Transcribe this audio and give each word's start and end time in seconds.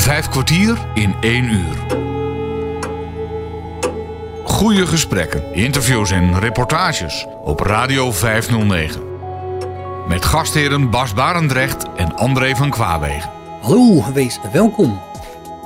Vijf 0.00 0.28
kwartier 0.28 0.78
in 0.94 1.14
één 1.20 1.44
uur. 1.44 1.76
Goede 4.44 4.86
gesprekken, 4.86 5.54
interviews 5.54 6.10
en 6.10 6.38
reportages 6.38 7.26
op 7.44 7.60
Radio 7.60 8.12
509. 8.12 9.02
Met 10.08 10.24
gastheren 10.24 10.90
Bas 10.90 11.14
Barendrecht 11.14 11.84
en 11.96 12.16
André 12.16 12.56
van 12.56 12.70
Kwaabegen. 12.70 13.30
Hallo, 13.60 14.12
wees 14.12 14.38
welkom. 14.52 15.00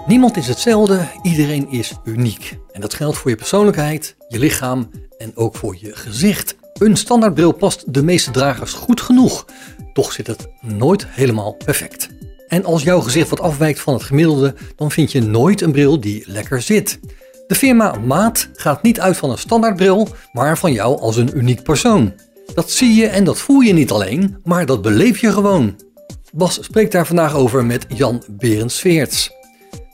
Niemand 0.06 0.36
is 0.36 0.46
hetzelfde, 0.48 1.08
iedereen 1.22 1.70
is 1.70 1.94
uniek. 2.04 2.58
En 2.72 2.80
dat 2.80 2.94
geldt 2.94 3.18
voor 3.18 3.30
je 3.30 3.36
persoonlijkheid, 3.36 4.16
je 4.28 4.38
lichaam 4.38 4.90
en 5.18 5.32
ook 5.34 5.56
voor 5.56 5.76
je 5.80 5.96
gezicht. 5.96 6.56
Een 6.72 6.96
standaardbril 6.96 7.52
past 7.52 7.94
de 7.94 8.02
meeste 8.02 8.30
dragers 8.30 8.72
goed 8.72 9.00
genoeg. 9.00 9.44
Toch 9.92 10.12
zit 10.12 10.26
het 10.26 10.48
nooit 10.60 11.06
helemaal 11.06 11.52
perfect. 11.52 12.08
En 12.48 12.64
als 12.64 12.82
jouw 12.82 13.00
gezicht 13.00 13.28
wat 13.28 13.40
afwijkt 13.40 13.80
van 13.80 13.94
het 13.94 14.02
gemiddelde, 14.02 14.54
dan 14.76 14.90
vind 14.90 15.12
je 15.12 15.22
nooit 15.22 15.60
een 15.60 15.72
bril 15.72 16.00
die 16.00 16.24
lekker 16.26 16.62
zit. 16.62 16.98
De 17.46 17.54
firma 17.54 17.94
Maat 18.04 18.48
gaat 18.54 18.82
niet 18.82 19.00
uit 19.00 19.16
van 19.16 19.30
een 19.30 19.38
standaardbril, 19.38 20.08
maar 20.32 20.58
van 20.58 20.72
jou 20.72 21.00
als 21.00 21.16
een 21.16 21.36
uniek 21.36 21.62
persoon. 21.62 22.12
Dat 22.54 22.70
zie 22.70 22.94
je 22.94 23.06
en 23.06 23.24
dat 23.24 23.38
voel 23.38 23.60
je 23.60 23.72
niet 23.72 23.90
alleen, 23.90 24.36
maar 24.44 24.66
dat 24.66 24.82
beleef 24.82 25.18
je 25.18 25.32
gewoon. 25.32 25.76
Bas 26.32 26.58
spreekt 26.64 26.92
daar 26.92 27.06
vandaag 27.06 27.34
over 27.34 27.64
met 27.64 27.86
Jan 27.88 28.22
Berends-Veerts. 28.28 29.30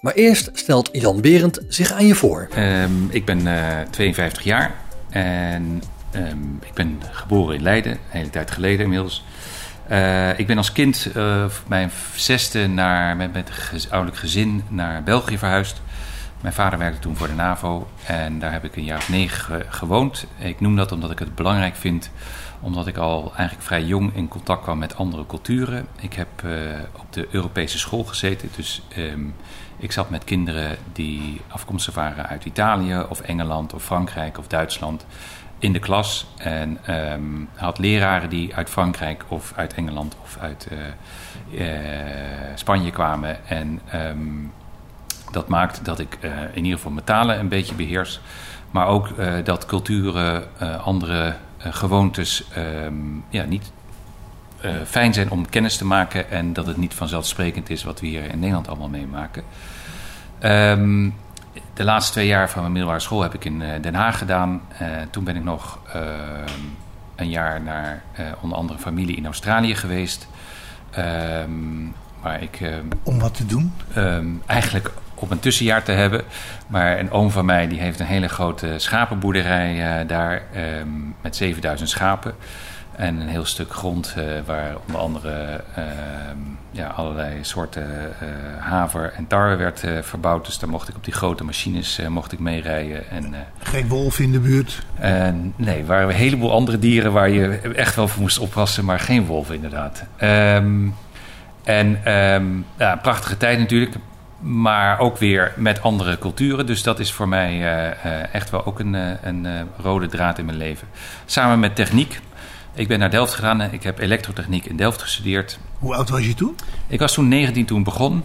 Maar 0.00 0.14
eerst 0.14 0.50
stelt 0.52 0.88
Jan 0.92 1.20
Berend 1.20 1.58
zich 1.68 1.92
aan 1.92 2.06
je 2.06 2.14
voor. 2.14 2.48
Ehm, 2.54 2.90
ik 3.08 3.24
ben 3.24 3.42
52 3.90 4.42
jaar 4.42 4.74
en 5.10 5.82
ehm, 6.10 6.54
ik 6.60 6.74
ben 6.74 7.00
geboren 7.10 7.54
in 7.54 7.62
Leiden, 7.62 7.92
een 7.92 7.98
hele 8.08 8.30
tijd 8.30 8.50
geleden 8.50 8.80
inmiddels. 8.80 9.24
Uh, 9.90 10.38
ik 10.38 10.46
ben 10.46 10.56
als 10.56 10.72
kind 10.72 11.12
mijn 11.66 11.90
zesde 12.14 12.66
naar, 12.66 13.16
met, 13.16 13.32
met 13.32 13.50
een 13.72 13.90
ouderlijk 13.90 14.16
gezin 14.16 14.64
naar 14.68 15.02
België 15.02 15.38
verhuisd. 15.38 15.82
Mijn 16.40 16.54
vader 16.54 16.78
werkte 16.78 17.00
toen 17.00 17.16
voor 17.16 17.26
de 17.26 17.32
NAVO 17.32 17.88
en 18.06 18.38
daar 18.38 18.52
heb 18.52 18.64
ik 18.64 18.76
een 18.76 18.84
jaar 18.84 18.98
of 18.98 19.08
negen 19.08 19.64
gewoond. 19.68 20.26
Ik 20.38 20.60
noem 20.60 20.76
dat 20.76 20.92
omdat 20.92 21.10
ik 21.10 21.18
het 21.18 21.34
belangrijk 21.34 21.76
vind, 21.76 22.10
omdat 22.60 22.86
ik 22.86 22.96
al 22.96 23.32
eigenlijk 23.36 23.66
vrij 23.66 23.84
jong 23.84 24.14
in 24.14 24.28
contact 24.28 24.62
kwam 24.62 24.78
met 24.78 24.96
andere 24.96 25.26
culturen. 25.26 25.86
Ik 26.00 26.12
heb 26.12 26.28
uh, 26.44 26.52
op 26.92 27.12
de 27.12 27.28
Europese 27.30 27.78
school 27.78 28.04
gezeten, 28.04 28.48
dus 28.56 28.82
um, 28.96 29.34
ik 29.76 29.92
zat 29.92 30.10
met 30.10 30.24
kinderen 30.24 30.76
die 30.92 31.40
afkomstig 31.48 31.94
waren 31.94 32.26
uit 32.26 32.44
Italië 32.44 33.04
of 33.08 33.20
Engeland 33.20 33.74
of 33.74 33.84
Frankrijk 33.84 34.38
of 34.38 34.46
Duitsland 34.46 35.06
in 35.60 35.72
de 35.72 35.78
klas. 35.78 36.26
En 36.36 36.78
um, 37.12 37.48
had 37.54 37.78
leraren 37.78 38.28
die 38.28 38.54
uit 38.54 38.70
Frankrijk 38.70 39.24
of 39.28 39.52
uit 39.56 39.74
Engeland 39.74 40.16
of 40.22 40.36
uit 40.40 40.68
uh, 40.72 40.78
uh, 41.60 41.68
Spanje 42.54 42.90
kwamen. 42.90 43.46
En 43.46 43.80
um, 43.94 44.52
dat 45.30 45.48
maakt 45.48 45.84
dat 45.84 45.98
ik 45.98 46.18
uh, 46.20 46.30
in 46.52 46.62
ieder 46.62 46.76
geval 46.76 46.92
mijn 46.92 47.04
talen 47.04 47.38
een 47.38 47.48
beetje 47.48 47.74
beheers. 47.74 48.20
Maar 48.70 48.86
ook 48.86 49.08
dat 49.44 49.66
culturen, 49.66 50.44
andere 50.82 51.34
gewoontes 51.58 52.44
um, 52.56 53.24
ja, 53.28 53.44
niet 53.44 53.72
fijn 54.84 55.14
zijn 55.14 55.30
om 55.30 55.48
kennis 55.48 55.76
te 55.76 55.84
maken. 55.84 56.30
En 56.30 56.52
dat 56.52 56.66
het 56.66 56.76
niet 56.76 56.94
vanzelfsprekend 56.94 57.70
is 57.70 57.84
wat 57.84 58.00
we 58.00 58.06
hier 58.06 58.30
in 58.30 58.38
Nederland 58.38 58.68
allemaal 58.68 58.88
meemaken. 58.88 59.42
De 61.74 61.84
laatste 61.84 62.12
twee 62.12 62.26
jaar 62.26 62.50
van 62.50 62.60
mijn 62.60 62.72
middelbare 62.72 63.02
school 63.02 63.22
heb 63.22 63.34
ik 63.34 63.44
in 63.44 63.62
Den 63.80 63.94
Haag 63.94 64.18
gedaan. 64.18 64.62
Uh, 64.82 64.88
toen 65.10 65.24
ben 65.24 65.36
ik 65.36 65.44
nog 65.44 65.78
uh, 65.96 66.02
een 67.16 67.28
jaar 67.28 67.60
naar 67.60 68.02
uh, 68.20 68.26
onder 68.40 68.58
andere 68.58 68.78
familie 68.78 69.16
in 69.16 69.24
Australië 69.24 69.74
geweest. 69.74 70.28
Um, 70.98 71.94
waar 72.22 72.42
ik, 72.42 72.60
Om 73.02 73.18
wat 73.18 73.34
te 73.34 73.46
doen? 73.46 73.72
Eigenlijk 74.46 74.90
op 75.14 75.30
een 75.30 75.38
tussenjaar 75.38 75.82
te 75.82 75.92
hebben. 75.92 76.24
Maar 76.66 76.98
een 76.98 77.10
oom 77.10 77.30
van 77.30 77.44
mij 77.44 77.68
die 77.68 77.80
heeft 77.80 78.00
een 78.00 78.06
hele 78.06 78.28
grote 78.28 78.74
schapenboerderij 78.76 80.06
daar 80.06 80.42
met 81.20 81.36
7000 81.36 81.88
schapen. 81.88 82.34
En 83.00 83.20
een 83.20 83.28
heel 83.28 83.44
stuk 83.44 83.72
grond 83.72 84.14
uh, 84.18 84.24
waar 84.46 84.76
onder 84.86 85.00
andere 85.00 85.64
uh, 85.78 85.84
ja, 86.70 86.86
allerlei 86.86 87.38
soorten 87.40 87.86
uh, 88.22 88.28
haver 88.58 89.12
en 89.16 89.26
tarwe 89.26 89.56
werd 89.56 89.84
verbouwd. 90.00 90.46
Dus 90.46 90.58
daar 90.58 90.70
mocht 90.70 90.88
ik 90.88 90.96
op 90.96 91.04
die 91.04 91.12
grote 91.12 91.44
machines 91.44 92.00
mocht 92.08 92.32
ik 92.32 92.38
meerijden. 92.38 93.10
En, 93.10 93.34
Geen 93.58 93.88
wolf 93.88 94.18
in 94.18 94.32
de 94.32 94.38
buurt? 94.38 94.82
nee, 95.56 95.78
er 95.78 95.86
waren 95.86 96.08
een 96.08 96.14
heleboel 96.14 96.52
andere 96.52 96.78
dieren 96.78 97.12
waar 97.12 97.30
je 97.30 97.48
echt 97.58 97.96
wel 97.96 98.08
voor 98.08 98.20
moest 98.20 98.38
oppassen, 98.38 98.84
maar 98.84 99.00
geen 99.00 99.26
wolven 99.26 99.54
inderdaad. 99.54 100.04
Um, 100.22 100.94
en 101.64 102.12
um, 102.12 102.64
ja, 102.78 102.92
een 102.92 103.00
prachtige 103.00 103.36
tijd 103.36 103.58
natuurlijk. 103.58 103.94
Maar 104.40 104.98
ook 104.98 105.18
weer 105.18 105.52
met 105.56 105.82
andere 105.82 106.18
culturen. 106.18 106.66
Dus 106.66 106.82
dat 106.82 106.98
is 106.98 107.12
voor 107.12 107.28
mij 107.28 107.62
echt 108.32 108.50
wel 108.50 108.66
ook 108.66 108.78
een, 108.78 108.94
een 109.22 109.46
rode 109.82 110.06
draad 110.06 110.38
in 110.38 110.44
mijn 110.44 110.58
leven. 110.58 110.88
Samen 111.24 111.58
met 111.58 111.74
techniek. 111.74 112.20
Ik 112.74 112.88
ben 112.88 112.98
naar 112.98 113.10
Delft 113.10 113.34
gegaan 113.34 113.60
en 113.60 113.72
ik 113.72 113.82
heb 113.82 113.98
elektrotechniek 113.98 114.66
in 114.66 114.76
Delft 114.76 115.02
gestudeerd. 115.02 115.58
Hoe 115.78 115.94
oud 115.94 116.08
was 116.08 116.26
je 116.26 116.34
toen? 116.34 116.56
Ik 116.86 116.98
was 116.98 117.14
toen 117.14 117.28
19 117.28 117.64
toen 117.64 117.82
begon. 117.82 118.22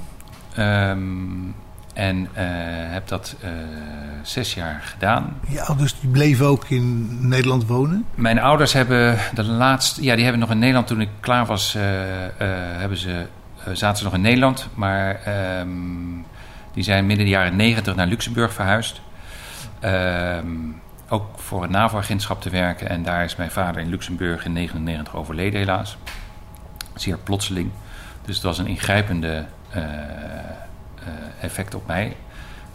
Um, 0.59 1.55
en 1.93 2.17
uh, 2.17 2.27
heb 2.91 3.07
dat 3.07 3.35
uh, 3.43 3.49
zes 4.23 4.53
jaar 4.53 4.81
gedaan. 4.83 5.39
Je 5.47 5.61
ouders 5.61 5.99
die 5.99 6.09
bleven 6.09 6.45
ook 6.45 6.65
in 6.69 7.17
Nederland 7.27 7.67
wonen? 7.67 8.05
Mijn 8.15 8.39
ouders 8.39 8.73
hebben 8.73 9.17
de 9.33 9.43
laatste... 9.43 10.03
Ja, 10.03 10.13
die 10.13 10.23
hebben 10.23 10.41
nog 10.41 10.51
in 10.51 10.59
Nederland... 10.59 10.87
Toen 10.87 11.01
ik 11.01 11.09
klaar 11.19 11.45
was, 11.45 11.75
uh, 11.75 11.81
hebben 12.77 12.97
ze, 12.97 13.25
zaten 13.73 13.97
ze 13.97 14.03
nog 14.03 14.13
in 14.13 14.21
Nederland. 14.21 14.67
Maar 14.73 15.19
um, 15.59 16.25
die 16.73 16.83
zijn 16.83 17.05
midden 17.05 17.25
de 17.25 17.31
jaren 17.31 17.55
90 17.55 17.95
naar 17.95 18.07
Luxemburg 18.07 18.53
verhuisd. 18.53 19.01
Um, 19.83 20.81
ook 21.09 21.39
voor 21.39 21.61
het 21.61 21.71
NAVO-agentschap 21.71 22.41
te 22.41 22.49
werken. 22.49 22.89
En 22.89 23.03
daar 23.03 23.23
is 23.23 23.35
mijn 23.35 23.51
vader 23.51 23.81
in 23.81 23.89
Luxemburg 23.89 24.45
in 24.45 24.53
1999 24.53 25.15
overleden 25.15 25.59
helaas. 25.59 25.97
Zeer 26.93 27.17
plotseling. 27.17 27.71
Dus 28.25 28.35
het 28.35 28.43
was 28.43 28.57
een 28.57 28.67
ingrijpende 28.67 29.45
uh, 29.75 29.83
uh, 29.83 29.89
effect 31.41 31.75
op 31.75 31.87
mij. 31.87 32.15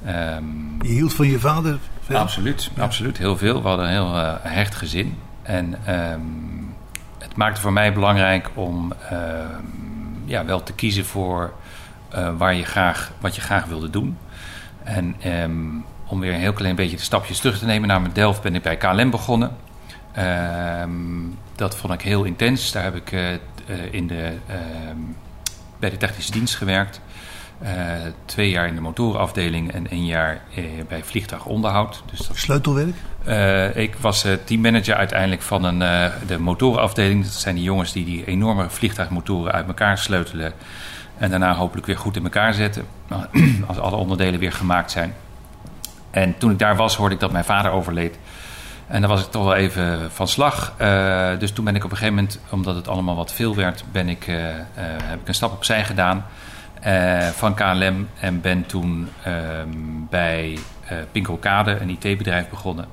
Um, 0.07 0.83
je 0.83 0.89
hield 0.89 1.15
van 1.15 1.27
je 1.27 1.39
vader? 1.39 1.79
Veel? 2.01 2.19
Absoluut, 2.19 2.71
ja. 2.75 2.83
absoluut. 2.83 3.19
Heel 3.19 3.37
veel. 3.37 3.63
We 3.63 3.69
hadden 3.69 3.87
een 3.87 3.93
heel 3.93 4.17
uh, 4.17 4.35
hecht 4.43 4.75
gezin. 4.75 5.19
En 5.43 5.95
um, 5.95 6.75
het 7.19 7.37
maakte 7.37 7.61
voor 7.61 7.73
mij 7.73 7.93
belangrijk 7.93 8.51
om 8.55 8.93
ja, 10.25 10.45
wel 10.45 10.63
te 10.63 10.73
kiezen 10.73 11.05
voor 11.05 11.53
waar 12.37 12.55
je 12.55 12.65
graag, 12.65 13.13
wat 13.21 13.35
je 13.35 13.41
graag 13.41 13.65
wilde 13.65 13.91
doen. 13.91 14.19
En 14.85 15.17
om 16.11 16.21
weer 16.21 16.35
een 16.35 16.41
heel 16.41 16.53
klein 16.53 16.75
beetje 16.75 16.97
de 16.97 17.03
stapjes 17.03 17.39
terug 17.39 17.59
te 17.59 17.65
nemen 17.65 17.89
naar 17.89 18.01
mijn 18.01 18.13
Delft, 18.13 18.43
ben 18.43 18.55
ik 18.55 18.63
bij 18.63 18.77
KLM 18.77 19.11
begonnen. 19.11 19.57
Um, 20.83 21.39
dat 21.55 21.77
vond 21.77 21.93
ik 21.93 22.01
heel 22.01 22.25
intens. 22.25 22.73
Daar 22.73 22.83
heb 22.83 22.95
ik 22.97 23.13
uh, 23.13 23.29
in 23.91 24.07
de, 24.07 24.33
uh, 24.51 24.57
bij 25.79 25.91
de 25.91 25.97
technische 25.97 26.33
dienst 26.33 26.55
gewerkt. 26.55 27.01
Uh, 27.63 27.69
twee 28.25 28.51
jaar 28.51 28.67
in 28.67 28.75
de 28.75 28.81
motorenafdeling 28.81 29.73
en 29.73 29.87
een 29.91 30.07
jaar 30.07 30.41
bij 30.89 31.05
vliegtuigonderhoud. 31.05 32.03
Dus 32.11 32.19
dat, 32.19 32.37
Sleutelwerk? 32.37 32.95
ik 33.77 33.95
was 33.95 34.27
teammanager 34.45 34.95
uiteindelijk 34.95 35.43
van 35.43 35.65
een, 35.65 35.79
de 36.27 36.39
motorenafdeling. 36.39 37.25
Dat 37.25 37.33
zijn 37.33 37.55
die 37.55 37.65
jongens 37.65 37.93
die 37.93 38.05
die 38.05 38.25
enorme 38.25 38.71
vliegtuigmotoren 38.71 39.53
uit 39.53 39.67
elkaar 39.67 39.99
sleutelen. 39.99 40.53
En 41.19 41.31
daarna 41.31 41.55
hopelijk 41.55 41.87
weer 41.87 41.99
goed 41.99 42.17
in 42.17 42.23
elkaar 42.23 42.55
zetten. 42.55 42.85
Als 43.67 43.79
alle 43.79 43.97
onderdelen 43.97 44.41
weer 44.41 44.53
gemaakt 44.53 44.91
zijn. 44.91 45.15
En 46.11 46.39
toen 46.39 46.51
ik 46.51 46.59
daar 46.59 46.77
was, 46.77 46.97
hoorde 46.97 47.15
ik 47.15 47.21
dat 47.21 47.33
mijn 47.33 47.45
vader 47.45 47.71
overleed. 47.71 48.19
En 48.87 49.01
daar 49.01 49.11
was 49.11 49.21
ik 49.21 49.31
toch 49.31 49.45
wel 49.45 49.55
even 49.55 50.11
van 50.13 50.29
slag. 50.29 50.75
Uh, 50.81 51.39
dus 51.39 51.53
toen 51.53 51.65
ben 51.65 51.75
ik 51.75 51.85
op 51.85 51.91
een 51.91 51.97
gegeven 51.97 52.15
moment, 52.15 52.41
omdat 52.51 52.75
het 52.75 52.89
allemaal 52.89 53.17
wat 53.17 53.33
veel 53.33 53.55
werd, 53.55 53.85
ben 53.93 54.09
ik, 54.09 54.27
uh, 54.27 54.37
uh, 54.37 54.53
heb 55.05 55.21
ik 55.21 55.29
een 55.29 55.35
stap 55.35 55.53
opzij 55.53 55.85
gedaan 55.85 56.25
van 57.33 57.55
KLM. 57.55 58.09
En 58.21 58.41
ben 58.41 58.67
toen 58.67 59.09
bij 60.11 60.59
Pinkelkade, 61.13 61.79
een 61.81 61.99
IT-bedrijf, 62.01 62.49
begonnen. 62.49 62.85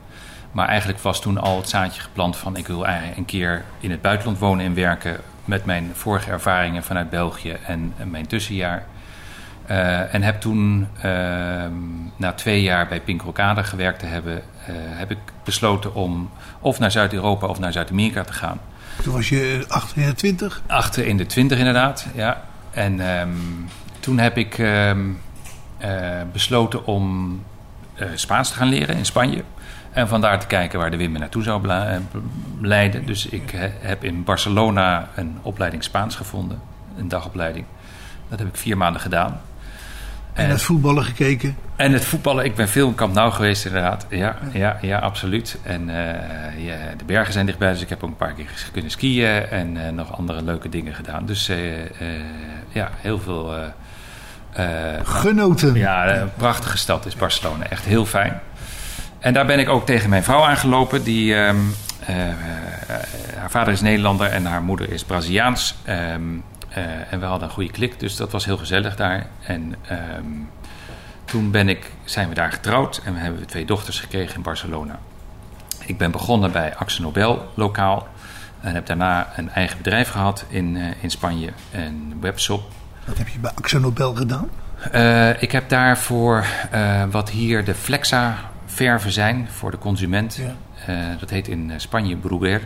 Maar 0.51 0.67
eigenlijk 0.67 0.99
was 0.99 1.21
toen 1.21 1.37
al 1.37 1.57
het 1.57 1.69
zaadje 1.69 2.01
geplant 2.01 2.37
van 2.37 2.55
ik 2.55 2.67
wil 2.67 2.87
een 3.15 3.25
keer 3.25 3.63
in 3.79 3.91
het 3.91 4.01
buitenland 4.01 4.39
wonen 4.39 4.65
en 4.65 4.73
werken. 4.73 5.17
Met 5.45 5.65
mijn 5.65 5.91
vorige 5.93 6.31
ervaringen 6.31 6.83
vanuit 6.83 7.09
België 7.09 7.57
en 7.65 7.93
mijn 8.03 8.27
tussenjaar. 8.27 8.85
Uh, 9.69 10.13
en 10.13 10.21
heb 10.21 10.41
toen, 10.41 10.87
uh, 10.97 11.03
na 12.15 12.33
twee 12.35 12.61
jaar 12.61 12.87
bij 12.87 13.01
Pinkrokade 13.01 13.63
gewerkt 13.63 13.99
te 13.99 14.05
hebben, 14.05 14.35
uh, 14.35 14.41
heb 14.75 15.11
ik 15.11 15.17
besloten 15.43 15.95
om 15.95 16.29
of 16.59 16.79
naar 16.79 16.91
Zuid-Europa 16.91 17.47
of 17.47 17.59
naar 17.59 17.71
Zuid-Amerika 17.71 18.23
te 18.23 18.33
gaan. 18.33 18.59
Toen 19.03 19.13
was 19.13 19.29
je 19.29 19.65
achter 19.67 19.97
in 19.97 20.07
de 20.07 20.13
twintig? 20.13 20.61
Achter 20.67 21.07
in 21.07 21.17
de 21.17 21.25
twintig 21.25 21.57
inderdaad, 21.57 22.07
ja. 22.15 22.43
En 22.71 23.19
um, 23.19 23.69
toen 23.99 24.17
heb 24.17 24.37
ik 24.37 24.57
um, 24.57 25.19
besloten 26.31 26.85
om 26.85 27.43
Spaans 28.15 28.49
te 28.49 28.55
gaan 28.55 28.67
leren 28.67 28.97
in 28.97 29.05
Spanje. 29.05 29.43
En 29.91 30.07
vandaar 30.07 30.39
te 30.39 30.47
kijken 30.47 30.79
waar 30.79 30.91
de 30.91 30.97
wind 30.97 31.13
me 31.13 31.19
naartoe 31.19 31.43
zou 31.43 31.67
leiden. 32.61 33.05
Dus 33.05 33.25
ik 33.25 33.71
heb 33.79 34.03
in 34.03 34.23
Barcelona 34.23 35.09
een 35.15 35.37
opleiding 35.41 35.83
Spaans 35.83 36.15
gevonden, 36.15 36.61
een 36.97 37.07
dagopleiding. 37.07 37.65
Dat 38.29 38.39
heb 38.39 38.47
ik 38.47 38.55
vier 38.55 38.77
maanden 38.77 39.01
gedaan. 39.01 39.41
En 40.37 40.49
het 40.49 40.61
voetballen 40.61 41.03
gekeken? 41.03 41.57
En 41.75 41.91
het 41.91 42.05
voetballen, 42.05 42.45
ik 42.45 42.55
ben 42.55 42.69
veel 42.69 42.87
in 42.87 42.95
Kamp 42.95 43.13
Nou 43.13 43.31
geweest 43.31 43.65
inderdaad. 43.65 44.05
Ja, 44.09 44.35
ja, 44.53 44.77
ja 44.81 44.99
absoluut. 44.99 45.57
En 45.63 45.89
uh, 45.89 45.95
ja, 46.65 46.75
de 46.97 47.05
bergen 47.05 47.33
zijn 47.33 47.45
dichtbij, 47.45 47.71
dus 47.71 47.81
ik 47.81 47.89
heb 47.89 48.03
ook 48.03 48.09
een 48.09 48.15
paar 48.15 48.33
keer 48.33 48.49
kunnen 48.71 48.91
skiën 48.91 49.49
en 49.49 49.75
uh, 49.75 49.89
nog 49.89 50.17
andere 50.17 50.41
leuke 50.41 50.69
dingen 50.69 50.93
gedaan. 50.93 51.25
Dus 51.25 51.49
uh, 51.49 51.57
ja, 52.71 52.89
heel 53.01 53.19
veel... 53.19 53.53
Genoten. 55.03 55.75
Ja, 55.75 56.15
een 56.15 56.33
prachtige 56.33 56.77
stad 56.77 57.05
is 57.05 57.15
Barcelona. 57.15 57.67
Echt 57.69 57.85
heel 57.85 58.05
fijn. 58.05 58.39
En 59.19 59.33
daar 59.33 59.45
ben 59.45 59.59
ik 59.59 59.69
ook 59.69 59.85
tegen 59.85 60.09
mijn 60.09 60.23
vrouw 60.23 60.43
aangelopen. 60.43 61.03
Die, 61.03 61.35
um, 61.35 61.73
haar 63.37 63.49
vader 63.49 63.73
is 63.73 63.81
Nederlander 63.81 64.27
en 64.27 64.45
haar 64.45 64.61
moeder 64.61 64.91
is 64.91 65.03
Braziliaans. 65.03 65.75
Um, 66.77 66.83
en 67.09 67.19
we 67.19 67.25
hadden 67.25 67.47
een 67.47 67.53
goede 67.53 67.71
klik, 67.71 67.99
dus 67.99 68.15
dat 68.15 68.31
was 68.31 68.45
heel 68.45 68.57
gezellig 68.57 68.95
daar. 68.95 69.27
En 69.41 69.75
um, 70.17 70.49
toen 71.25 71.51
ben 71.51 71.69
ik, 71.69 71.91
zijn 72.03 72.29
we 72.29 72.35
daar 72.35 72.51
getrouwd 72.51 73.01
en 73.05 73.13
we 73.13 73.19
hebben 73.19 73.45
twee 73.45 73.65
dochters 73.65 73.99
gekregen 73.99 74.35
in 74.35 74.41
Barcelona. 74.41 74.99
Ik 75.85 75.97
ben 75.97 76.11
begonnen 76.11 76.51
bij 76.51 76.75
Axel 76.75 77.03
Nobel 77.03 77.51
lokaal. 77.53 78.07
En 78.61 78.73
heb 78.73 78.85
daarna 78.85 79.27
een 79.35 79.49
eigen 79.49 79.77
bedrijf 79.77 80.09
gehad 80.09 80.45
in, 80.47 80.75
uh, 80.75 80.85
in 81.01 81.09
Spanje, 81.09 81.49
een 81.71 82.17
webshop. 82.21 82.71
Wat 83.05 83.17
heb 83.17 83.27
je 83.27 83.39
bij 83.39 83.51
Axel 83.55 83.79
Nobel 83.79 84.15
gedaan? 84.15 84.49
Uh, 84.93 85.41
ik 85.41 85.51
heb 85.51 85.69
daarvoor 85.69 86.45
wat 87.11 87.29
hier 87.29 87.63
de 87.63 87.73
Flexa 87.73 88.37
verven 88.65 89.11
zijn 89.11 89.47
voor 89.49 89.71
de 89.71 89.77
consument. 89.77 90.39
Ja. 90.85 91.15
dat 91.19 91.29
heet 91.29 91.47
in 91.47 91.71
Spanje 91.77 92.15
Bruguer. 92.15 92.61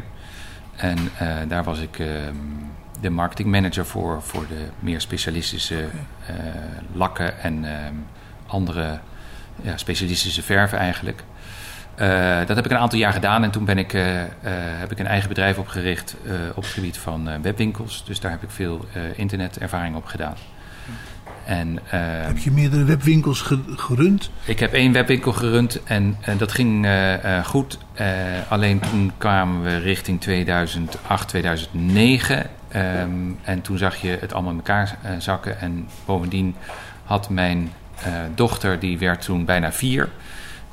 En 0.76 0.98
daar 1.48 1.64
was 1.64 1.80
ik 1.80 2.00
ehm, 2.00 2.36
de 3.02 3.10
marketingmanager 3.10 3.86
voor, 3.86 4.22
voor 4.22 4.48
de 4.48 4.68
meer 4.80 5.02
specialistische 5.02 5.86
lakken 6.94 7.40
en 7.40 7.66
ehm, 7.66 7.94
andere 8.48 9.00
ja, 9.62 9.78
specialistische 9.78 10.44
verven 10.44 10.78
eigenlijk. 10.78 11.24
Uh, 12.00 12.38
dat 12.46 12.56
heb 12.56 12.66
ik 12.66 12.72
een 12.72 12.78
aantal 12.78 13.00
jaar 13.00 13.14
gedaan 13.14 13.44
en 13.44 13.52
toen 13.52 13.66
ben 13.66 13.78
ik, 13.78 13.92
heb 14.78 14.92
ik 14.92 15.00
een 15.00 15.08
eigen 15.08 15.30
bedrijf 15.30 15.58
opgericht 15.58 16.16
op 16.56 16.64
het 16.64 16.72
gebied 16.72 16.98
van 16.98 17.42
webwinkels. 17.42 18.06
Dus 18.06 18.20
daar 18.20 18.32
heb 18.32 18.44
ik 18.44 18.50
veel 18.50 18.86
internetervaring 19.16 19.96
op 19.96 20.06
gedaan. 20.06 20.36
En, 21.46 21.80
heb 21.90 22.38
je 22.38 22.52
meerdere 22.52 22.84
webwinkels 22.84 23.42
gerund? 23.76 24.32
Ik 24.46 24.60
heb 24.60 24.74
één 24.74 24.92
webwinkel 24.92 25.34
gerund 25.34 25.84
en, 25.84 26.18
en 26.22 26.38
dat 26.38 26.52
ging 26.52 26.88
goed. 27.44 27.78
alleen 28.48 28.80
toen 28.80 29.12
kwamen 29.18 29.64
we 29.64 29.78
richting 29.78 30.22
2008, 30.22 31.28
2009. 31.28 32.50
Um, 32.76 33.40
en 33.44 33.62
toen 33.62 33.78
zag 33.78 33.96
je 33.96 34.18
het 34.22 34.34
allemaal 34.34 34.52
in 34.52 34.58
elkaar 34.58 34.98
zakken. 35.18 35.60
En 35.60 35.88
bovendien 36.06 36.56
had 37.04 37.30
mijn 37.30 37.72
uh, 38.08 38.14
dochter 38.36 38.80
die 38.80 38.98
werd 38.98 39.22
toen 39.22 39.46
bijna 39.46 39.72
vier. 39.72 40.10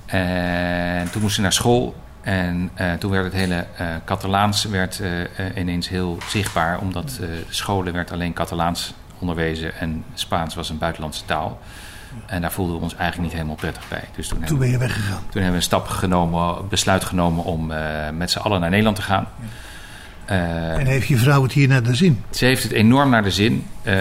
En 0.07 1.11
toen 1.11 1.23
moest 1.23 1.35
ze 1.35 1.41
naar 1.41 1.53
school. 1.53 1.97
En 2.21 2.71
uh, 2.81 2.93
toen 2.93 3.11
werd 3.11 3.25
het 3.25 3.33
hele 3.33 3.67
Catalaans 4.05 4.65
werd, 4.65 5.03
ineens 5.55 5.89
heel 5.89 6.19
zichtbaar. 6.29 6.79
Omdat 6.79 7.17
de 7.21 7.45
scholen 7.49 7.93
werd 7.93 8.13
alleen 8.13 8.33
Catalaans 8.33 8.95
onderwezen 9.19 9.75
en 9.75 10.05
Spaans 10.15 10.55
was 10.55 10.71
een 10.71 10.79
buitenlandse 10.79 11.25
taal. 11.25 11.61
En 12.27 12.41
daar 12.41 12.53
voelden 12.53 12.77
we 12.77 12.83
ons 12.83 12.95
eigenlijk 12.95 13.23
niet 13.23 13.33
helemaal 13.33 13.57
prettig 13.57 13.89
bij. 13.89 14.05
Dus 14.17 14.29
toen, 14.29 14.45
toen 14.45 14.59
ben 14.59 14.69
je 14.69 14.79
weggegaan? 14.79 15.19
Toen 15.19 15.43
hebben 15.43 15.51
we 15.51 15.57
een 15.57 15.63
stap 15.63 15.89
genomen, 15.89 16.69
besluit 16.69 17.05
genomen 17.05 17.45
om 17.45 17.73
met 18.13 18.31
z'n 18.31 18.39
allen 18.39 18.61
naar 18.61 18.71
Nederland 18.71 18.97
te 18.97 19.03
gaan. 19.03 19.27
Ja. 19.41 19.47
Uh, 20.31 20.79
en 20.79 20.87
heeft 20.87 21.07
je 21.07 21.17
vrouw 21.17 21.43
het 21.43 21.53
hier 21.53 21.69
naar 21.69 21.83
de 21.83 21.95
zin? 21.95 22.25
Ze 22.31 22.45
heeft 22.45 22.63
het 22.63 22.73
enorm 22.73 23.11
naar 23.11 23.23
de 23.23 23.31
zin, 23.31 23.67
uh, 23.83 23.95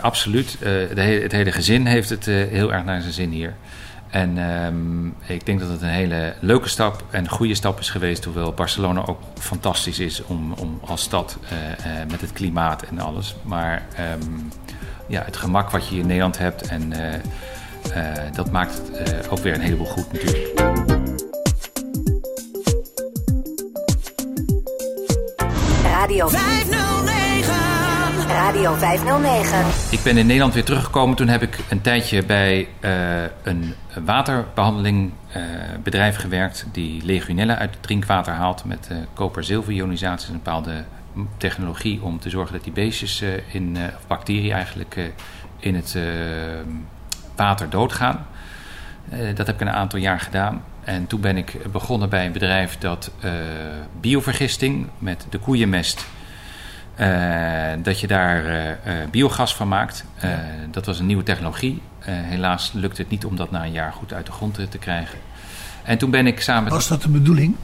absoluut. 0.00 0.54
Uh, 0.54 0.60
de 0.94 1.00
het 1.22 1.32
hele 1.32 1.52
gezin 1.52 1.86
heeft 1.86 2.08
het 2.08 2.24
heel 2.26 2.72
erg 2.72 2.84
naar 2.84 3.00
zijn 3.00 3.12
zin 3.12 3.30
hier. 3.30 3.54
En 4.10 4.38
um, 4.38 5.14
ik 5.26 5.46
denk 5.46 5.60
dat 5.60 5.68
het 5.68 5.82
een 5.82 5.88
hele 5.88 6.34
leuke 6.40 6.68
stap 6.68 7.04
en 7.10 7.28
goede 7.28 7.54
stap 7.54 7.78
is 7.78 7.90
geweest. 7.90 8.24
Hoewel 8.24 8.52
Barcelona 8.52 9.06
ook 9.06 9.20
fantastisch 9.38 9.98
is 9.98 10.24
om, 10.24 10.52
om 10.52 10.80
als 10.84 11.02
stad 11.02 11.38
met 12.10 12.20
het 12.20 12.32
klimaat 12.32 12.82
en 12.82 12.98
alles. 12.98 13.36
Maar 13.42 13.82
um, 14.20 14.48
ja, 15.08 15.22
het 15.24 15.36
gemak 15.36 15.70
wat 15.70 15.88
je 15.88 15.96
in 15.96 16.06
Nederland 16.06 16.38
hebt, 16.38 16.68
en, 16.68 16.92
dat 18.32 18.50
maakt 18.50 18.80
ook 19.30 19.38
weer 19.38 19.54
een 19.54 19.60
heleboel 19.60 19.86
goed 19.86 20.12
natuurlijk. 20.12 21.11
Radio 26.02 26.28
509. 26.28 28.28
Radio 28.28 28.74
509. 28.74 29.64
Ik 29.90 30.02
ben 30.02 30.16
in 30.16 30.26
Nederland 30.26 30.54
weer 30.54 30.64
teruggekomen. 30.64 31.16
Toen 31.16 31.28
heb 31.28 31.42
ik 31.42 31.58
een 31.68 31.80
tijdje 31.80 32.24
bij 32.24 32.68
uh, 32.80 33.22
een 33.42 33.74
waterbehandelingbedrijf 34.04 36.14
uh, 36.14 36.20
gewerkt... 36.20 36.66
die 36.72 37.04
legionella 37.04 37.56
uit 37.56 37.70
het 37.70 37.82
drinkwater 37.82 38.32
haalt 38.32 38.64
met 38.64 38.88
uh, 38.92 38.98
koper-zilver-ionisatie. 39.14 40.28
Een 40.28 40.40
bepaalde 40.42 40.84
technologie 41.36 42.02
om 42.02 42.20
te 42.20 42.30
zorgen 42.30 42.54
dat 42.54 42.64
die 42.64 42.72
beestjes, 42.72 43.24
in, 43.46 43.76
of 43.96 44.06
bacteriën 44.06 44.52
eigenlijk, 44.52 45.12
in 45.58 45.74
het 45.74 45.98
water 47.36 47.70
doodgaan. 47.70 48.26
dat 49.34 49.46
heb 49.46 49.54
ik 49.54 49.60
een 49.60 49.70
aantal 49.70 49.98
jaar 49.98 50.20
gedaan. 50.20 50.62
En 50.84 51.06
toen 51.06 51.20
ben 51.20 51.36
ik 51.36 51.72
begonnen 51.72 52.08
bij 52.08 52.26
een 52.26 52.32
bedrijf 52.32 52.78
dat 52.78 53.10
uh, 53.24 53.30
biovergisting 54.00 54.88
met 54.98 55.26
de 55.30 55.38
koeienmest. 55.38 56.06
Uh, 57.00 57.08
dat 57.82 58.00
je 58.00 58.06
daar 58.06 58.44
uh, 58.46 58.92
biogas 59.10 59.54
van 59.54 59.68
maakt. 59.68 60.04
Dat 60.70 60.86
was 60.86 60.98
een 60.98 61.06
nieuwe 61.06 61.22
technologie. 61.22 61.82
helaas 62.04 62.72
lukte 62.72 63.02
het 63.02 63.10
niet 63.10 63.24
om 63.24 63.36
dat 63.36 63.50
na 63.50 63.64
een 63.64 63.72
jaar 63.72 63.92
goed 63.92 64.12
uit 64.12 64.26
de 64.26 64.32
grond 64.32 64.70
te 64.70 64.78
krijgen. 64.78 65.18
En 65.82 65.98
toen 65.98 66.10
ben 66.10 66.26
ik 66.26 66.40
samen. 66.40 66.70
Was 66.70 66.88
dat 66.88 67.02
de 67.02 67.08
bedoeling? 67.08 67.56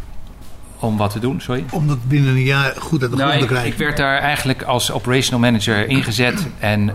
Om 0.79 0.97
wat 0.97 1.11
te 1.11 1.19
doen, 1.19 1.41
sorry? 1.41 1.65
Om 1.71 1.87
dat 1.87 2.09
binnen 2.09 2.31
een 2.31 2.43
jaar 2.43 2.75
goed 2.79 3.03
uit 3.03 3.11
de 3.11 3.17
nou, 3.17 3.29
grond 3.29 3.43
te 3.43 3.49
krijgen. 3.49 3.69
Ik, 3.69 3.79
ik, 3.79 3.85
werd 3.85 3.97
daar 3.97 4.19
eigenlijk 4.19 4.63
als 4.63 4.91
operational 4.91 5.41
manager 5.41 5.89
ingezet. 5.89 6.47
En 6.59 6.95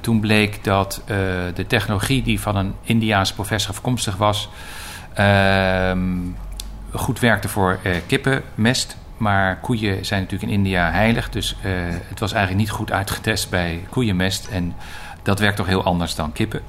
toen 0.00 0.20
bleek 0.20 0.64
dat 0.64 1.02
de 1.54 1.66
technologie 1.66 2.22
die 2.22 2.40
van 2.40 2.56
een 2.56 2.74
Indiaanse 2.82 3.34
professor 3.34 3.70
afkomstig 3.70 4.16
was 4.16 4.48
goed 6.92 7.20
werkte 7.20 7.48
voor 7.48 7.78
uh, 7.82 7.92
kippenmest. 8.06 8.96
Maar 9.16 9.56
koeien 9.60 10.04
zijn 10.04 10.22
natuurlijk 10.22 10.50
in 10.50 10.58
India 10.58 10.90
heilig. 10.90 11.30
Dus 11.30 11.56
uh, 11.64 11.72
het 12.08 12.20
was 12.20 12.32
eigenlijk 12.32 12.64
niet 12.64 12.70
goed 12.70 12.92
uitgetest 12.92 13.50
bij 13.50 13.86
koeienmest. 13.90 14.46
En 14.46 14.74
dat 15.22 15.38
werkt 15.38 15.56
toch 15.56 15.66
heel 15.66 15.84
anders 15.84 16.14
dan 16.14 16.32
kippen. 16.32 16.60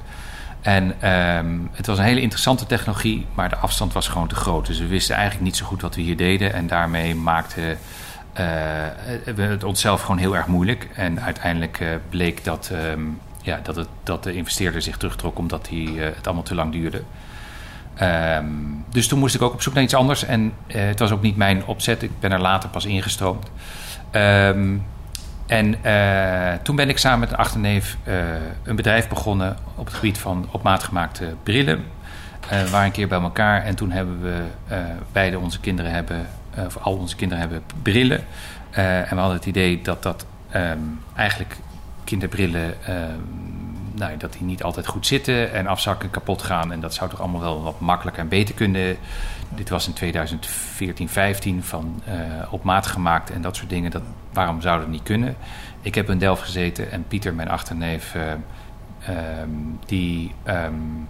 En 0.60 1.10
um, 1.12 1.70
het 1.72 1.86
was 1.86 1.98
een 1.98 2.04
hele 2.04 2.20
interessante 2.20 2.66
technologie, 2.66 3.26
maar 3.34 3.48
de 3.48 3.56
afstand 3.56 3.92
was 3.92 4.08
gewoon 4.08 4.28
te 4.28 4.34
groot. 4.34 4.66
Dus 4.66 4.78
we 4.78 4.86
wisten 4.86 5.14
eigenlijk 5.14 5.44
niet 5.44 5.56
zo 5.56 5.66
goed 5.66 5.82
wat 5.82 5.94
we 5.94 6.00
hier 6.00 6.16
deden. 6.16 6.52
En 6.52 6.66
daarmee 6.66 7.14
maakte 7.14 7.76
we 9.34 9.42
het 9.42 9.64
onszelf 9.64 10.00
gewoon 10.00 10.18
heel 10.18 10.36
erg 10.36 10.46
moeilijk. 10.46 10.88
En 10.94 11.20
uiteindelijk 11.20 11.84
bleek 12.08 12.44
dat, 12.44 12.70
um, 12.92 13.20
ja, 13.42 13.60
dat, 13.62 13.76
het, 13.76 13.88
dat 14.02 14.22
de 14.22 14.34
investeerder 14.34 14.82
zich 14.82 14.96
terugtrok 14.96 15.38
omdat 15.38 15.68
hij, 15.68 16.12
het 16.14 16.26
allemaal 16.26 16.44
te 16.44 16.54
lang 16.54 16.72
duurde. 16.72 17.02
Um, 18.02 18.84
dus 18.88 19.08
toen 19.08 19.18
moest 19.18 19.34
ik 19.34 19.42
ook 19.42 19.52
op 19.52 19.62
zoek 19.62 19.74
naar 19.74 19.82
iets 19.82 19.94
anders. 19.94 20.24
En 20.24 20.52
uh, 20.66 20.74
het 20.74 20.98
was 20.98 21.10
ook 21.10 21.22
niet 21.22 21.36
mijn 21.36 21.66
opzet. 21.66 22.02
Ik 22.02 22.20
ben 22.20 22.32
er 22.32 22.40
later 22.40 22.68
pas 22.68 22.84
ingestroomd. 22.84 23.50
Um, 24.12 24.84
en 25.46 25.74
uh, 25.84 26.52
toen 26.62 26.76
ben 26.76 26.88
ik 26.88 26.98
samen 26.98 27.18
met 27.18 27.30
een 27.30 27.36
achterneef 27.36 27.96
uh, 28.08 28.14
een 28.62 28.76
bedrijf 28.76 29.08
begonnen 29.08 29.56
op 29.74 29.84
het 29.84 29.94
gebied 29.94 30.18
van 30.18 30.48
op 30.50 30.62
maat 30.62 30.82
gemaakte 30.82 31.34
brillen. 31.42 31.84
We 32.48 32.70
waren 32.70 32.86
een 32.86 32.92
keer 32.92 33.08
bij 33.08 33.20
elkaar 33.20 33.62
en 33.62 33.74
toen 33.74 33.90
hebben 33.90 34.22
we 34.22 34.42
beide 35.12 35.38
onze 35.38 35.60
kinderen 35.60 35.92
hebben, 35.92 36.26
of 36.66 36.76
al 36.76 36.96
onze 36.96 37.16
kinderen 37.16 37.42
hebben 37.42 37.62
brillen. 37.82 38.24
en 38.70 39.08
we 39.08 39.16
hadden 39.16 39.36
het 39.36 39.46
idee 39.46 39.82
dat 39.82 40.02
dat 40.02 40.26
um, 40.54 41.00
eigenlijk 41.16 41.56
kinderbrillen 42.04 42.74
nou, 43.96 44.16
dat 44.16 44.32
die 44.32 44.42
niet 44.42 44.62
altijd 44.62 44.86
goed 44.86 45.06
zitten 45.06 45.52
en 45.52 45.66
afzakken, 45.66 46.10
kapot 46.10 46.42
gaan. 46.42 46.72
En 46.72 46.80
dat 46.80 46.94
zou 46.94 47.10
toch 47.10 47.20
allemaal 47.20 47.40
wel 47.40 47.62
wat 47.62 47.80
makkelijker 47.80 48.22
en 48.22 48.28
beter 48.28 48.54
kunnen. 48.54 48.96
Dit 49.48 49.68
was 49.68 49.86
in 49.86 49.92
2014, 49.92 51.08
15 51.08 51.62
van 51.62 52.02
uh, 52.08 52.14
op 52.50 52.62
maat 52.62 52.86
gemaakt 52.86 53.30
en 53.30 53.42
dat 53.42 53.56
soort 53.56 53.70
dingen. 53.70 53.90
Dat, 53.90 54.02
waarom 54.32 54.60
zou 54.60 54.80
dat 54.80 54.88
niet 54.88 55.02
kunnen? 55.02 55.36
Ik 55.80 55.94
heb 55.94 56.10
in 56.10 56.18
Delft 56.18 56.42
gezeten 56.42 56.90
en 56.90 57.04
Pieter, 57.08 57.34
mijn 57.34 57.48
achterneef, 57.48 58.14
uh, 58.14 58.22
um, 59.42 59.78
die 59.86 60.34
um, 60.48 61.08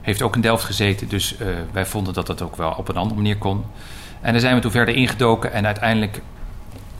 heeft 0.00 0.22
ook 0.22 0.34
in 0.34 0.40
Delft 0.40 0.64
gezeten. 0.64 1.08
Dus 1.08 1.40
uh, 1.40 1.46
wij 1.72 1.86
vonden 1.86 2.14
dat 2.14 2.26
dat 2.26 2.42
ook 2.42 2.56
wel 2.56 2.70
op 2.70 2.88
een 2.88 2.96
andere 2.96 3.20
manier 3.20 3.38
kon. 3.38 3.64
En 4.20 4.32
daar 4.32 4.40
zijn 4.40 4.54
we 4.54 4.60
toen 4.60 4.70
verder 4.70 4.94
ingedoken 4.94 5.52
en 5.52 5.66
uiteindelijk 5.66 6.20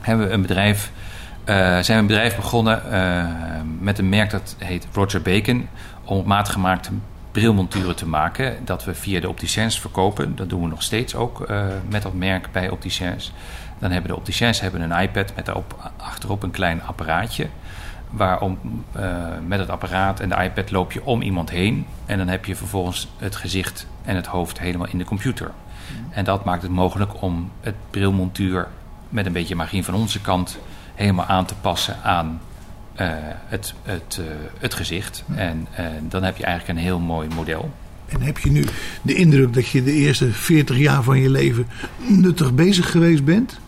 hebben 0.00 0.26
we 0.26 0.32
een 0.32 0.42
bedrijf 0.42 0.90
zijn 1.54 1.84
we 1.84 1.92
een 1.92 2.06
bedrijf 2.06 2.36
begonnen 2.36 2.82
uh, 2.90 3.24
met 3.78 3.98
een 3.98 4.08
merk 4.08 4.30
dat 4.30 4.56
heet 4.58 4.86
Roger 4.92 5.22
Bacon. 5.22 5.68
Om 6.04 6.16
op 6.16 6.26
maat 6.26 6.48
gemaakte 6.48 6.90
brilmonturen 7.32 7.96
te 7.96 8.08
maken. 8.08 8.56
Dat 8.64 8.84
we 8.84 8.94
via 8.94 9.20
de 9.20 9.28
opticiens 9.28 9.80
verkopen. 9.80 10.36
Dat 10.36 10.48
doen 10.48 10.62
we 10.62 10.68
nog 10.68 10.82
steeds 10.82 11.14
ook 11.14 11.50
uh, 11.50 11.66
met 11.88 12.02
dat 12.02 12.14
merk 12.14 12.48
bij 12.52 12.68
opticiens. 12.68 13.32
Dan 13.78 13.90
hebben 13.90 14.10
de 14.10 14.16
opticiens 14.16 14.60
hebben 14.60 14.80
een 14.80 15.00
iPad 15.00 15.32
met 15.34 15.46
daarop 15.46 15.90
achterop 15.96 16.42
een 16.42 16.50
klein 16.50 16.82
apparaatje. 16.82 17.48
waarom 18.10 18.58
met 19.46 19.58
het 19.58 19.70
apparaat 19.70 20.20
en 20.20 20.28
de 20.28 20.42
iPad 20.42 20.70
loop 20.70 20.92
je 20.92 21.04
om 21.04 21.22
iemand 21.22 21.50
heen. 21.50 21.86
En 22.06 22.18
dan 22.18 22.28
heb 22.28 22.44
je 22.44 22.56
vervolgens 22.56 23.08
het 23.18 23.36
gezicht 23.36 23.86
en 24.04 24.16
het 24.16 24.26
hoofd 24.26 24.58
helemaal 24.58 24.86
in 24.86 24.98
de 24.98 25.04
computer. 25.04 25.50
En 26.10 26.24
dat 26.24 26.44
maakt 26.44 26.62
het 26.62 26.70
mogelijk 26.70 27.22
om 27.22 27.50
het 27.60 27.74
brilmontuur 27.90 28.68
met 29.08 29.26
een 29.26 29.32
beetje 29.32 29.54
magie 29.54 29.84
van 29.84 29.94
onze 29.94 30.20
kant 30.20 30.58
helemaal 30.96 31.26
aan 31.26 31.44
te 31.44 31.54
passen 31.60 31.96
aan 32.02 32.40
het, 33.46 33.74
het, 33.82 34.20
het 34.58 34.74
gezicht. 34.74 35.24
En 35.34 35.68
dan 36.08 36.22
heb 36.22 36.36
je 36.36 36.44
eigenlijk 36.44 36.78
een 36.78 36.84
heel 36.84 36.98
mooi 36.98 37.28
model. 37.34 37.70
En 38.08 38.22
heb 38.22 38.38
je 38.38 38.50
nu 38.50 38.64
de 39.02 39.14
indruk 39.14 39.54
dat 39.54 39.68
je 39.68 39.82
de 39.82 39.92
eerste 39.92 40.32
40 40.32 40.76
jaar 40.76 41.02
van 41.02 41.20
je 41.20 41.30
leven 41.30 41.66
nuttig 41.96 42.54
bezig 42.54 42.90
geweest 42.90 43.24
bent? 43.24 43.58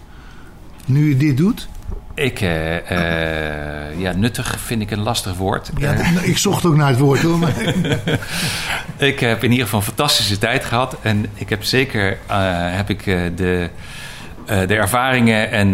Nu 0.85 1.09
je 1.09 1.17
dit 1.17 1.37
doet? 1.37 1.69
Ik, 2.15 2.41
uh, 2.41 2.75
uh, 2.75 4.01
ja, 4.01 4.13
nuttig 4.17 4.61
vind 4.61 4.83
ik 4.83 4.91
een 4.91 5.03
lastig 5.03 5.37
woord. 5.37 5.71
Ja, 5.77 5.93
ik 6.23 6.39
zocht 6.39 6.65
ook 6.65 6.77
naar 6.77 6.89
het 6.89 6.99
woord 6.99 7.23
hoor. 7.23 7.39
Maar... 7.39 7.55
ik 9.11 9.21
heb 9.21 9.45
in 9.45 9.51
ieder 9.51 9.65
geval 9.65 9.81
een 9.81 9.87
fantastische 9.87 10.39
tijd 10.39 10.65
gehad. 10.65 10.97
En 11.03 11.27
ik 11.35 11.49
heb 11.49 11.65
zeker 11.65 12.11
uh, 12.11 12.17
heb 12.77 12.91
ik, 12.91 13.05
de, 13.37 13.71
de 14.49 14.75
ervaringen 14.75 15.51
en 15.51 15.71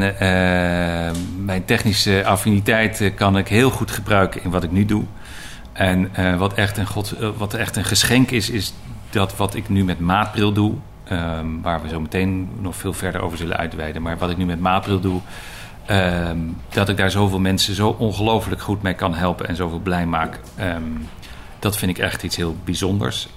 mijn 1.44 1.64
technische 1.64 2.24
affiniteit 2.24 3.12
kan 3.14 3.36
ik 3.38 3.48
heel 3.48 3.70
goed 3.70 3.90
gebruiken 3.90 4.42
in 4.42 4.50
wat 4.50 4.62
ik 4.62 4.70
nu 4.70 4.84
doe. 4.84 5.04
En 5.72 6.10
wat, 6.38 6.54
echt 6.54 6.76
een 6.76 6.86
God, 6.86 7.14
wat 7.36 7.54
echt 7.54 7.76
een 7.76 7.84
geschenk 7.84 8.30
is, 8.30 8.50
is 8.50 8.74
dat 9.10 9.36
wat 9.36 9.54
ik 9.54 9.68
nu 9.68 9.84
met 9.84 10.00
maatbril 10.00 10.52
doe. 10.52 10.74
Um, 11.12 11.62
waar 11.62 11.82
we 11.82 11.88
zo 11.88 12.00
meteen 12.00 12.48
nog 12.60 12.76
veel 12.76 12.92
verder 12.92 13.20
over 13.20 13.38
zullen 13.38 13.56
uitweiden. 13.56 14.02
Maar 14.02 14.18
wat 14.18 14.30
ik 14.30 14.36
nu 14.36 14.44
met 14.44 14.60
maatbril 14.60 15.00
doe. 15.00 15.20
Um, 15.90 16.56
dat 16.68 16.88
ik 16.88 16.96
daar 16.96 17.10
zoveel 17.10 17.38
mensen 17.38 17.74
zo 17.74 17.88
ongelooflijk 17.88 18.60
goed 18.60 18.82
mee 18.82 18.94
kan 18.94 19.14
helpen 19.14 19.48
en 19.48 19.56
zoveel 19.56 19.78
blij 19.78 20.06
maak. 20.06 20.40
Um, 20.60 21.08
dat 21.64 21.76
vind 21.76 21.98
ik 21.98 22.04
echt 22.04 22.22
iets 22.22 22.36
heel 22.36 22.56
bijzonders. 22.64 23.28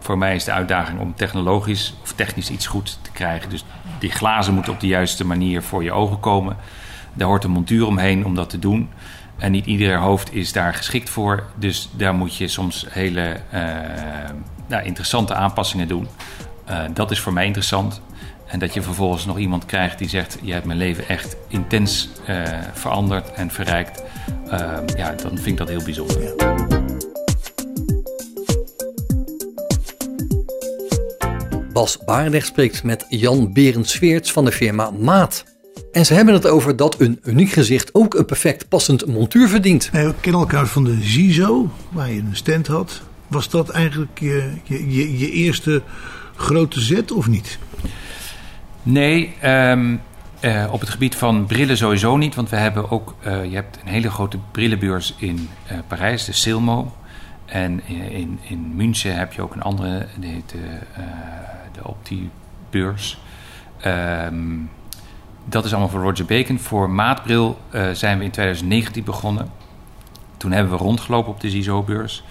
voor 0.00 0.18
mij 0.18 0.34
is 0.34 0.44
de 0.44 0.52
uitdaging 0.52 1.00
om 1.00 1.14
technologisch 1.14 1.94
of 2.02 2.12
technisch 2.12 2.50
iets 2.50 2.66
goed 2.66 2.98
te 3.02 3.10
krijgen. 3.10 3.50
Dus 3.50 3.64
die 3.98 4.10
glazen 4.10 4.54
moeten 4.54 4.72
op 4.72 4.80
de 4.80 4.86
juiste 4.86 5.24
manier 5.24 5.62
voor 5.62 5.84
je 5.84 5.92
ogen 5.92 6.20
komen. 6.20 6.56
Daar 7.14 7.28
hoort 7.28 7.44
een 7.44 7.50
montuur 7.50 7.86
omheen 7.86 8.24
om 8.24 8.34
dat 8.34 8.50
te 8.50 8.58
doen. 8.58 8.90
En 9.38 9.52
niet 9.52 9.66
ieder 9.66 9.98
hoofd 9.98 10.34
is 10.34 10.52
daar 10.52 10.74
geschikt 10.74 11.10
voor. 11.10 11.44
Dus 11.54 11.88
daar 11.96 12.14
moet 12.14 12.36
je 12.36 12.48
soms 12.48 12.86
hele 12.88 13.40
uh, 13.54 13.60
nou, 14.66 14.84
interessante 14.84 15.34
aanpassingen 15.34 15.88
doen. 15.88 16.08
Uh, 16.70 16.78
dat 16.94 17.10
is 17.10 17.20
voor 17.20 17.32
mij 17.32 17.46
interessant. 17.46 18.00
En 18.46 18.58
dat 18.58 18.74
je 18.74 18.82
vervolgens 18.82 19.26
nog 19.26 19.38
iemand 19.38 19.66
krijgt 19.66 19.98
die 19.98 20.08
zegt: 20.08 20.38
Je 20.42 20.52
hebt 20.52 20.66
mijn 20.66 20.78
leven 20.78 21.08
echt 21.08 21.36
intens 21.48 22.08
uh, 22.28 22.42
veranderd 22.72 23.32
en 23.32 23.50
verrijkt. 23.50 24.02
ja, 24.96 25.12
dan 25.12 25.30
vind 25.34 25.46
ik 25.46 25.56
dat 25.56 25.68
heel 25.68 25.84
bijzonder. 25.84 26.81
Bas 31.82 31.98
spreekt 32.46 32.82
met 32.82 33.06
Jan 33.08 33.52
Berend 33.52 34.00
van 34.30 34.44
de 34.44 34.52
firma 34.52 34.90
Maat. 34.90 35.44
En 35.92 36.06
ze 36.06 36.14
hebben 36.14 36.34
het 36.34 36.46
over 36.46 36.76
dat 36.76 37.00
een 37.00 37.20
uniek 37.24 37.50
gezicht 37.50 37.94
ook 37.94 38.14
een 38.14 38.24
perfect 38.24 38.68
passend 38.68 39.06
montuur 39.06 39.48
verdient. 39.48 39.90
we 39.90 40.14
kennen 40.20 40.40
elkaar 40.40 40.66
van 40.66 40.84
de 40.84 40.98
ZISO, 41.00 41.70
waar 41.90 42.10
je 42.10 42.18
een 42.18 42.36
stand 42.36 42.66
had. 42.66 43.02
Was 43.26 43.50
dat 43.50 43.68
eigenlijk 43.68 44.20
je, 44.20 44.52
je, 44.64 45.18
je 45.18 45.30
eerste 45.30 45.82
grote 46.36 46.80
zet 46.80 47.12
of 47.12 47.26
niet? 47.26 47.58
Nee, 48.82 49.34
um, 49.44 50.00
uh, 50.40 50.68
op 50.72 50.80
het 50.80 50.90
gebied 50.90 51.14
van 51.14 51.46
brillen 51.46 51.76
sowieso 51.76 52.16
niet. 52.16 52.34
Want 52.34 52.48
we 52.48 52.56
hebben 52.56 52.90
ook, 52.90 53.14
uh, 53.26 53.44
je 53.44 53.54
hebt 53.54 53.78
een 53.84 53.92
hele 53.92 54.10
grote 54.10 54.38
brillenbeurs 54.52 55.14
in 55.18 55.48
uh, 55.72 55.78
Parijs, 55.86 56.24
de 56.24 56.32
Silmo. 56.32 56.96
En 57.46 57.86
in, 57.86 58.38
in 58.42 58.72
München 58.76 59.16
heb 59.16 59.32
je 59.32 59.42
ook 59.42 59.54
een 59.54 59.62
andere, 59.62 60.06
die 60.18 60.30
heet 60.30 60.54
de, 61.82 61.88
de 61.88 61.88
Optibeurs. 61.88 63.18
Um, 63.86 64.70
dat 65.44 65.64
is 65.64 65.70
allemaal 65.70 65.90
voor 65.90 66.02
Roger 66.02 66.24
Bacon. 66.24 66.58
Voor 66.58 66.90
maatbril 66.90 67.60
uh, 67.74 67.90
zijn 67.90 68.18
we 68.18 68.24
in 68.24 68.30
2019 68.30 69.04
begonnen. 69.04 69.50
Toen 70.36 70.52
hebben 70.52 70.72
we 70.72 70.78
rondgelopen 70.78 71.32
op 71.32 71.40
de 71.40 71.50
ZISO-beurs. 71.50 72.24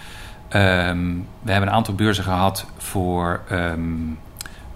Um, 0.50 1.26
we 1.42 1.50
hebben 1.50 1.68
een 1.68 1.74
aantal 1.74 1.94
beurzen 1.94 2.24
gehad 2.24 2.66
voor 2.76 3.40
um, 3.52 4.18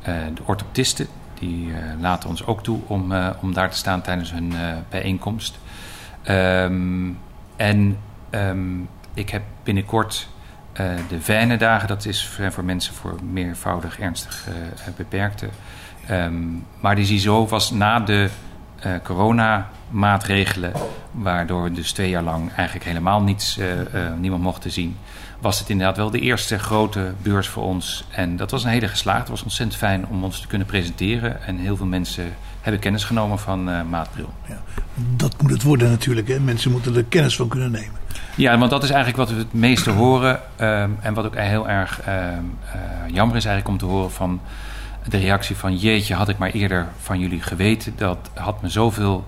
uh, 0.00 0.14
de 0.35 0.42
orthoptisten. 0.45 1.06
Die 1.38 1.73
laten 2.00 2.28
ons 2.28 2.47
ook 2.47 2.62
toe 2.62 2.80
om, 2.87 3.12
om 3.40 3.52
daar 3.52 3.71
te 3.71 3.76
staan 3.76 4.00
tijdens 4.00 4.33
hun 4.33 4.52
bijeenkomst. 4.88 5.59
En 7.56 7.99
ik 9.14 9.30
heb 9.30 9.42
binnenkort 9.62 10.28
de 11.09 11.18
Wijnendagen. 11.26 11.88
Dat 11.88 12.04
is 12.04 12.30
voor 12.50 12.64
mensen 12.64 12.95
voor 12.95 13.14
meervoudig 13.33 13.99
ernstig 13.99 14.49
beperkte. 14.97 15.49
Um, 16.11 16.64
maar 16.80 16.95
die 16.95 17.04
ZISO 17.04 17.47
was 17.47 17.71
na 17.71 18.00
de 18.00 18.28
uh, 18.87 18.92
coronamaatregelen, 19.02 20.73
waardoor 21.11 21.62
we 21.62 21.73
dus 21.73 21.92
twee 21.92 22.11
jaar 22.11 22.23
lang 22.23 22.52
eigenlijk 22.52 22.87
helemaal 22.87 23.23
niets, 23.23 23.59
uh, 23.59 23.66
uh, 23.71 23.85
niemand 24.18 24.42
mochten 24.42 24.71
zien, 24.71 24.97
was 25.38 25.59
het 25.59 25.68
inderdaad 25.68 25.97
wel 25.97 26.11
de 26.11 26.21
eerste 26.21 26.59
grote 26.59 27.12
beurs 27.23 27.49
voor 27.49 27.62
ons. 27.62 28.04
En 28.11 28.37
dat 28.37 28.50
was 28.50 28.64
een 28.64 28.71
hele 28.71 28.88
geslaagd. 28.88 29.21
Het 29.21 29.28
was 29.28 29.42
ontzettend 29.42 29.78
fijn 29.78 30.06
om 30.06 30.25
ons 30.25 30.40
te 30.40 30.47
kunnen 30.47 30.66
presenteren. 30.66 31.42
En 31.42 31.59
heel 31.59 31.76
veel 31.76 31.87
mensen 31.87 32.35
hebben 32.61 32.80
kennis 32.80 33.04
genomen 33.04 33.38
van 33.38 33.88
Maatbril. 33.88 34.33
Ja, 34.49 34.62
dat 34.95 35.42
moet 35.42 35.50
het 35.50 35.62
worden 35.62 35.90
natuurlijk. 35.90 36.28
Hè? 36.28 36.40
Mensen 36.40 36.71
moeten 36.71 36.97
er 36.97 37.04
kennis 37.04 37.37
van 37.37 37.49
kunnen 37.49 37.71
nemen. 37.71 38.06
Ja, 38.37 38.59
want 38.59 38.71
dat 38.71 38.83
is 38.83 38.90
eigenlijk 38.90 39.19
wat 39.19 39.31
we 39.31 39.43
het 39.43 39.52
meeste 39.52 39.90
horen. 39.90 40.40
Um, 40.61 40.99
en 41.00 41.14
wat 41.14 41.25
ook 41.25 41.37
heel 41.37 41.69
erg 41.69 42.00
um, 42.09 42.59
jammer 43.07 43.37
is 43.37 43.45
eigenlijk 43.45 43.69
om 43.69 43.88
te 43.88 43.95
horen 43.95 44.12
van 44.12 44.40
de 45.09 45.19
reactie 45.19 45.57
van 45.57 45.76
jeetje, 45.76 46.14
had 46.14 46.28
ik 46.28 46.38
maar 46.38 46.50
eerder 46.50 46.87
van 46.99 47.19
jullie 47.19 47.43
geweten. 47.43 47.93
Dat 47.97 48.31
had 48.35 48.62
me 48.62 48.69
zoveel 48.69 49.25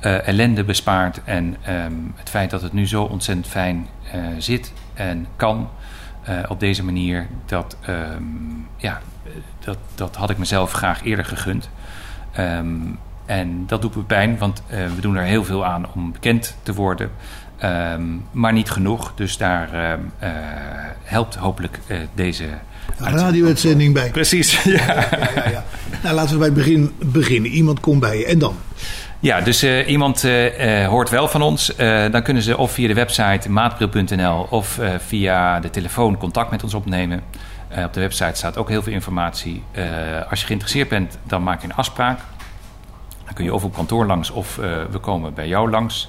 uh, 0.00 0.26
ellende 0.28 0.64
bespaard. 0.64 1.20
En 1.24 1.56
um, 1.68 2.12
het 2.16 2.30
feit 2.30 2.50
dat 2.50 2.62
het 2.62 2.72
nu 2.72 2.86
zo 2.86 3.02
ontzettend 3.02 3.46
fijn 3.46 3.86
uh, 4.14 4.20
zit 4.38 4.72
en 4.94 5.26
kan 5.36 5.68
op 6.48 6.60
deze 6.60 6.84
manier, 6.84 7.26
dat, 7.46 7.76
ja, 8.76 9.00
dat, 9.64 9.78
dat 9.94 10.16
had 10.16 10.30
ik 10.30 10.38
mezelf 10.38 10.72
graag 10.72 11.04
eerder 11.04 11.24
gegund. 11.24 11.70
En 13.26 13.66
dat 13.66 13.82
doet 13.82 13.96
me 13.96 14.02
pijn, 14.02 14.38
want 14.38 14.62
we 14.68 15.00
doen 15.00 15.16
er 15.16 15.24
heel 15.24 15.44
veel 15.44 15.64
aan 15.64 15.86
om 15.94 16.12
bekend 16.12 16.56
te 16.62 16.74
worden. 16.74 17.10
Um, 17.64 18.24
maar 18.30 18.52
niet 18.52 18.70
genoeg. 18.70 19.12
Dus 19.14 19.36
daar 19.36 19.68
uh, 19.74 19.80
uh, 19.80 20.28
helpt 21.02 21.34
hopelijk 21.34 21.78
uh, 21.86 21.96
deze 22.14 22.44
radio-uitzending 22.98 23.94
bij. 23.94 24.10
Precies, 24.10 24.62
ja. 24.62 24.72
ja, 24.86 25.08
ja, 25.34 25.48
ja 25.50 25.64
nou, 26.02 26.14
laten 26.14 26.32
we 26.32 26.38
bij 26.38 26.46
het 26.46 26.56
begin 26.56 26.92
beginnen. 26.98 27.50
Iemand 27.50 27.80
komt 27.80 28.00
bij 28.00 28.18
je 28.18 28.26
en 28.26 28.38
dan? 28.38 28.56
Ja, 29.20 29.40
dus 29.40 29.64
uh, 29.64 29.88
iemand 29.88 30.24
uh, 30.24 30.86
hoort 30.86 31.10
wel 31.10 31.28
van 31.28 31.42
ons. 31.42 31.72
Uh, 31.78 32.10
dan 32.10 32.22
kunnen 32.22 32.42
ze 32.42 32.56
of 32.56 32.72
via 32.72 32.88
de 32.88 32.94
website 32.94 33.50
maatbril.nl 33.50 34.46
of 34.50 34.80
via 34.98 35.60
de 35.60 35.70
telefoon 35.70 36.16
contact 36.16 36.50
met 36.50 36.62
ons 36.62 36.74
opnemen. 36.74 37.22
op 37.84 37.92
de 37.92 38.00
website 38.00 38.34
staat 38.34 38.56
ook 38.56 38.68
heel 38.68 38.82
veel 38.82 38.92
informatie. 38.92 39.62
als 40.30 40.40
je 40.40 40.46
geïnteresseerd 40.46 40.88
bent, 40.88 41.18
dan 41.26 41.42
maak 41.42 41.60
je 41.60 41.68
een 41.68 41.74
afspraak. 41.74 42.18
Dan 43.24 43.34
kun 43.34 43.44
je 43.44 43.54
of 43.54 43.64
op 43.64 43.74
kantoor 43.74 44.06
langs 44.06 44.30
of 44.30 44.56
we 44.90 44.98
komen 45.00 45.34
bij 45.34 45.48
jou 45.48 45.70
langs. 45.70 46.08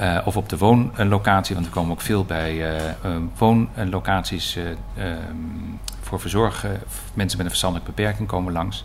Uh, 0.00 0.18
of 0.24 0.36
op 0.36 0.48
de 0.48 0.58
woonlocatie, 0.58 1.54
want 1.54 1.66
we 1.66 1.72
komen 1.72 1.90
ook 1.90 2.00
veel 2.00 2.24
bij 2.24 2.52
uh, 2.52 2.74
uh, 3.04 3.16
woonlocaties 3.38 4.56
um, 4.56 5.80
voor 6.00 6.20
verzorgen. 6.20 6.80
Mensen 7.14 7.36
met 7.36 7.46
een 7.46 7.52
verstandelijke 7.52 7.92
beperking 7.94 8.28
komen 8.28 8.52
langs. 8.52 8.84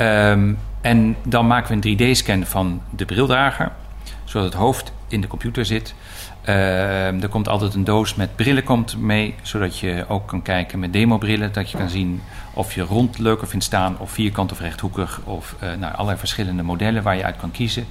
Um, 0.00 0.58
en 0.80 1.16
dan 1.24 1.46
maken 1.46 1.80
we 1.80 1.88
een 1.88 2.14
3D-scan 2.16 2.46
van 2.46 2.82
de 2.90 3.04
brildrager, 3.04 3.72
zodat 4.24 4.46
het 4.46 4.54
hoofd 4.54 4.92
in 5.08 5.20
de 5.20 5.26
computer 5.26 5.64
zit. 5.64 5.94
Er 6.42 7.28
komt 7.28 7.48
altijd 7.48 7.74
een 7.74 7.84
doos 7.84 8.14
met 8.14 8.36
brillen 8.36 8.64
komt 8.64 8.96
mee, 8.98 9.34
zodat 9.42 9.78
je 9.78 10.04
ook 10.08 10.28
kan 10.28 10.42
kijken 10.42 10.78
met 10.78 10.92
demobrillen. 10.92 11.52
Dat 11.52 11.70
je 11.70 11.76
kan 11.78 11.88
zien 11.88 12.22
of 12.52 12.74
je 12.74 12.82
rond 12.82 13.18
leuker 13.18 13.48
vindt 13.48 13.64
staan, 13.64 13.98
of 13.98 14.10
vierkant 14.10 14.52
of 14.52 14.60
rechthoekig. 14.60 15.20
Of 15.24 15.56
nou, 15.78 15.92
allerlei 15.92 16.18
verschillende 16.18 16.62
modellen 16.62 17.02
waar 17.02 17.16
je 17.16 17.24
uit 17.24 17.36
kan 17.36 17.50
kiezen. 17.50 17.86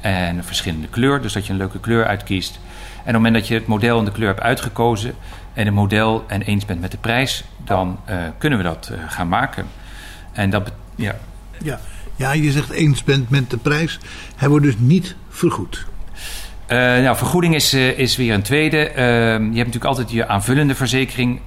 En 0.00 0.36
een 0.36 0.44
verschillende 0.44 0.88
kleur, 0.88 1.22
dus 1.22 1.32
dat 1.32 1.46
je 1.46 1.52
een 1.52 1.58
leuke 1.58 1.80
kleur 1.80 2.06
uitkiest. 2.06 2.60
En 2.94 2.98
op 2.98 3.04
het 3.04 3.12
moment 3.14 3.34
dat 3.34 3.48
je 3.48 3.54
het 3.54 3.66
model 3.66 3.98
en 3.98 4.04
de 4.04 4.12
kleur 4.12 4.28
hebt 4.28 4.40
uitgekozen 4.40 5.14
en 5.52 5.64
het 5.64 5.74
model 5.74 6.24
en 6.26 6.42
eens 6.42 6.64
bent 6.64 6.80
met 6.80 6.90
de 6.90 6.96
prijs, 6.96 7.44
dan 7.64 8.00
uh, 8.10 8.16
kunnen 8.38 8.58
we 8.58 8.64
dat 8.64 8.90
uh, 8.92 8.98
gaan 9.08 9.28
maken. 9.28 9.66
En 10.32 10.50
dat, 10.50 10.72
ja. 10.94 11.14
ja. 11.62 11.80
Ja, 12.16 12.32
je 12.32 12.52
zegt 12.52 12.70
eens 12.70 13.04
bent 13.04 13.30
met 13.30 13.50
de 13.50 13.56
prijs. 13.56 13.98
Hij 14.36 14.48
wordt 14.48 14.64
dus 14.64 14.74
niet 14.78 15.16
vergoed. 15.28 15.86
Uh, 16.68 16.76
nou, 16.78 17.16
vergoeding 17.16 17.54
is, 17.54 17.74
is 17.74 18.16
weer 18.16 18.34
een 18.34 18.42
tweede. 18.42 18.90
Uh, 18.90 18.94
je 18.96 19.32
hebt 19.32 19.54
natuurlijk 19.54 19.84
altijd 19.84 20.10
je 20.10 20.26
aanvullende 20.26 20.74
verzekering 20.74 21.40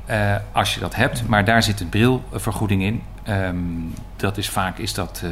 als 0.51 0.73
je 0.73 0.79
dat 0.79 0.95
hebt, 0.95 1.27
maar 1.27 1.45
daar 1.45 1.63
zit 1.63 1.79
een 1.79 1.89
brilvergoeding 1.89 2.83
in. 2.83 3.01
Um, 3.29 3.93
dat 4.15 4.37
is 4.37 4.49
vaak 4.49 4.77
is 4.77 4.93
dat 4.93 5.23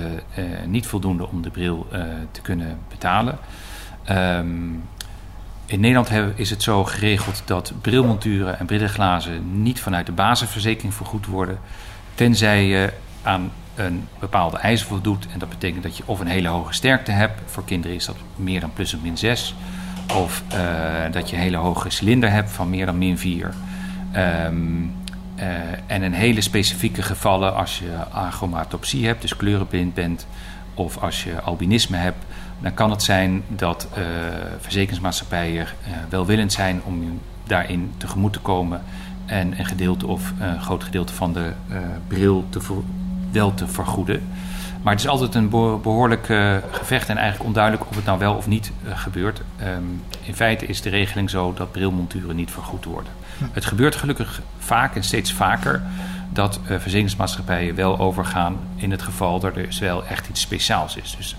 niet 0.66 0.88
voldoende 0.88 1.28
om 1.28 1.42
de 1.42 1.50
bril 1.50 1.88
te 2.32 2.42
kunnen 2.42 2.78
betalen. 2.90 3.38
Um, 4.10 4.84
in 5.66 5.80
Nederland 5.80 6.10
hebben, 6.10 6.34
is 6.36 6.50
het 6.50 6.64
zo 6.64 6.84
geregeld 6.84 7.42
dat 7.46 7.74
brilmonturen 7.82 8.60
en 8.60 8.66
brillenglazen 8.66 9.62
niet 9.62 9.80
vanuit 9.80 10.06
de 10.06 10.12
basisverzekering 10.12 10.94
vergoed 10.94 11.26
worden, 11.26 11.60
tenzij 12.16 12.66
je 12.66 12.94
aan 13.22 13.52
een 13.76 14.08
bepaalde 14.20 14.58
eisen 14.58 14.88
voldoet. 14.88 15.28
En 15.34 15.40
dat 15.40 15.50
betekent 15.50 15.84
dat 15.84 15.98
je 15.98 16.04
of 16.06 16.20
een 16.20 16.28
hele 16.28 16.48
hoge 16.48 16.74
sterkte 16.74 17.12
hebt, 17.12 17.42
voor 17.46 17.66
kinderen 17.66 17.96
is 17.96 18.06
dat 18.06 18.16
meer 18.36 18.60
dan 18.60 18.74
plus 18.74 18.94
of 18.94 19.02
min 19.02 19.18
6, 19.18 19.56
of 20.16 20.44
dat 21.12 21.30
je 21.30 21.36
een 21.36 21.42
hele 21.42 21.58
hoge 21.58 21.90
cilinder 21.90 22.32
hebt 22.32 22.52
van 22.52 22.70
meer 22.70 22.86
dan 22.86 22.98
min 22.98 23.18
4. 23.18 23.54
Um, 24.46 24.94
uh, 25.40 25.46
en 25.88 26.04
in 26.04 26.12
hele 26.12 26.42
specifieke 26.42 27.02
gevallen, 27.02 27.56
als 27.56 27.80
je 27.80 27.96
achromatopsie 28.12 29.06
hebt, 29.06 29.22
dus 29.22 29.36
kleurenblind 29.36 29.94
bent, 29.94 30.28
of 30.74 30.98
als 30.98 31.24
je 31.24 31.42
albinisme 31.42 31.98
hebt, 31.98 32.26
dan 32.60 32.74
kan 32.74 32.92
het 32.92 33.04
zijn 33.04 33.44
dat 33.48 33.88
uh, 33.98 34.04
verzekeringsmaatschappijen 34.60 35.66
uh, 35.66 35.94
welwillend 36.10 36.52
zijn 36.52 36.82
om 36.84 37.20
daarin 37.44 37.92
tegemoet 37.98 38.34
te 38.34 38.40
komen 38.40 38.82
en 39.26 39.60
een 39.60 39.66
gedeelte 39.66 40.08
of 40.08 40.34
een 40.40 40.62
groot 40.62 40.84
gedeelte 40.84 41.14
van 41.14 41.34
de 41.34 41.52
bril 42.08 42.46
te 42.50 42.60
wel 43.32 43.54
te 43.54 43.68
vergoeden. 43.68 44.22
Maar 44.82 44.94
het 44.94 45.02
is 45.02 45.10
altijd 45.10 45.36
een 45.36 45.50
behoorlijk 45.50 46.26
gevecht 46.72 47.10
en 47.10 47.18
eigenlijk 47.18 47.48
onduidelijk 47.48 47.90
of 47.90 47.96
het 47.96 48.06
nou 48.06 48.20
wel 48.20 48.34
of 48.34 48.48
niet 48.48 48.72
gebeurt. 48.86 49.42
Um, 49.64 50.04
in 50.24 50.36
feite 50.36 50.66
is 50.66 50.82
de 50.82 50.90
regeling 50.90 51.30
zo 51.30 51.54
dat 51.54 51.72
brilmonturen 51.72 52.36
niet 52.36 52.52
vergoed 52.52 52.86
worden. 52.86 53.12
Het 53.52 53.66
gebeurt 53.66 53.96
gelukkig 53.96 54.42
vaak 54.58 54.96
en 54.96 55.04
steeds 55.04 55.34
vaker 55.34 55.82
dat 56.30 56.60
verzekeringsmaatschappijen 56.66 57.76
wel 57.76 58.00
overgaan 58.00 58.58
in 58.76 58.92
het 58.92 59.02
geval 59.02 59.40
dat 59.40 59.56
er 59.56 59.64
dus 59.64 59.80
wel 59.80 60.06
echt 60.06 60.28
iets 60.28 60.42
speciaals 60.42 60.96
is. 60.96 61.16
Dus 61.18 61.36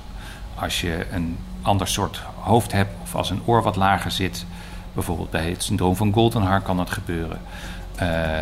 als 0.54 0.80
je 0.80 1.06
een 1.12 1.38
ander 1.62 1.88
soort 1.88 2.22
hoofd 2.40 2.72
hebt 2.72 2.90
of 3.02 3.14
als 3.14 3.30
een 3.30 3.42
oor 3.44 3.62
wat 3.62 3.76
lager 3.76 4.10
zit, 4.10 4.44
bijvoorbeeld 4.92 5.30
bij 5.30 5.50
het 5.50 5.62
syndroom 5.62 5.96
van 5.96 6.12
Goldenhaar 6.12 6.60
kan 6.60 6.76
dat 6.76 6.90
gebeuren. 6.90 7.40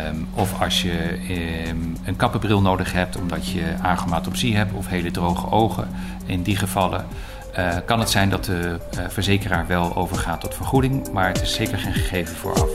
Um, 0.07 0.27
of 0.33 0.61
als 0.61 0.81
je 0.81 1.19
um, 1.67 1.97
een 2.03 2.15
kappenbril 2.15 2.61
nodig 2.61 2.93
hebt 2.93 3.17
omdat 3.17 3.47
je 3.47 3.75
agomatopsie 3.81 4.55
hebt 4.55 4.73
of 4.73 4.87
hele 4.87 5.11
droge 5.11 5.51
ogen. 5.51 5.89
In 6.25 6.41
die 6.41 6.55
gevallen 6.55 7.05
uh, 7.57 7.75
kan 7.85 7.99
het 7.99 8.09
zijn 8.09 8.29
dat 8.29 8.45
de 8.45 8.79
uh, 8.97 9.05
verzekeraar 9.07 9.67
wel 9.67 9.95
overgaat 9.95 10.41
tot 10.41 10.55
vergoeding, 10.55 11.11
maar 11.11 11.27
het 11.27 11.41
is 11.41 11.53
zeker 11.53 11.77
geen 11.77 11.93
gegeven 11.93 12.35
vooraf. 12.35 12.69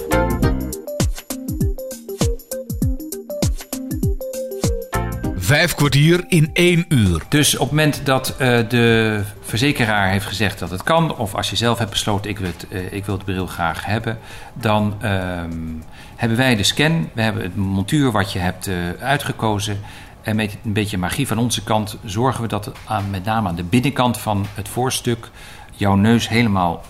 Vijf 5.55 5.75
kwartier 5.75 6.25
in 6.29 6.51
één 6.53 6.85
uur. 6.89 7.23
Dus 7.29 7.55
op 7.55 7.61
het 7.61 7.71
moment 7.71 8.07
dat 8.07 8.31
uh, 8.31 8.39
de 8.69 9.23
verzekeraar 9.41 10.11
heeft 10.11 10.27
gezegd 10.27 10.59
dat 10.59 10.71
het 10.71 10.83
kan, 10.83 11.17
of 11.17 11.35
als 11.35 11.51
je 11.51 11.57
zelf 11.57 11.79
hebt 11.79 11.91
besloten 11.91 12.31
ik 12.31 12.39
wil, 12.39 12.49
het, 12.49 12.67
uh, 12.71 12.93
ik 12.93 13.05
wil 13.05 13.17
bril 13.17 13.47
graag 13.47 13.85
hebben, 13.85 14.19
dan 14.55 14.95
um, 15.03 15.83
hebben 16.17 16.39
wij 16.39 16.57
de 16.57 16.63
scan, 16.63 17.11
we 17.13 17.23
hebben 17.23 17.43
het 17.43 17.57
montuur 17.57 18.13
wat 18.13 18.33
je 18.33 18.39
hebt 18.39 18.69
uh, 18.69 18.75
uitgekozen. 19.01 19.81
En 20.23 20.37
met 20.37 20.57
een 20.65 20.73
beetje 20.73 20.99
magie 20.99 21.27
van 21.27 21.39
onze 21.39 21.63
kant 21.63 21.97
zorgen 22.05 22.43
we 22.43 22.49
dat 22.49 22.73
aan, 22.85 23.11
met 23.11 23.25
name 23.25 23.49
aan 23.49 23.57
de 23.57 23.65
binnenkant 23.65 24.19
van 24.19 24.47
het 24.55 24.69
voorstuk 24.69 25.31
jouw 25.77 25.95
neus 25.95 26.29
helemaal 26.29 26.85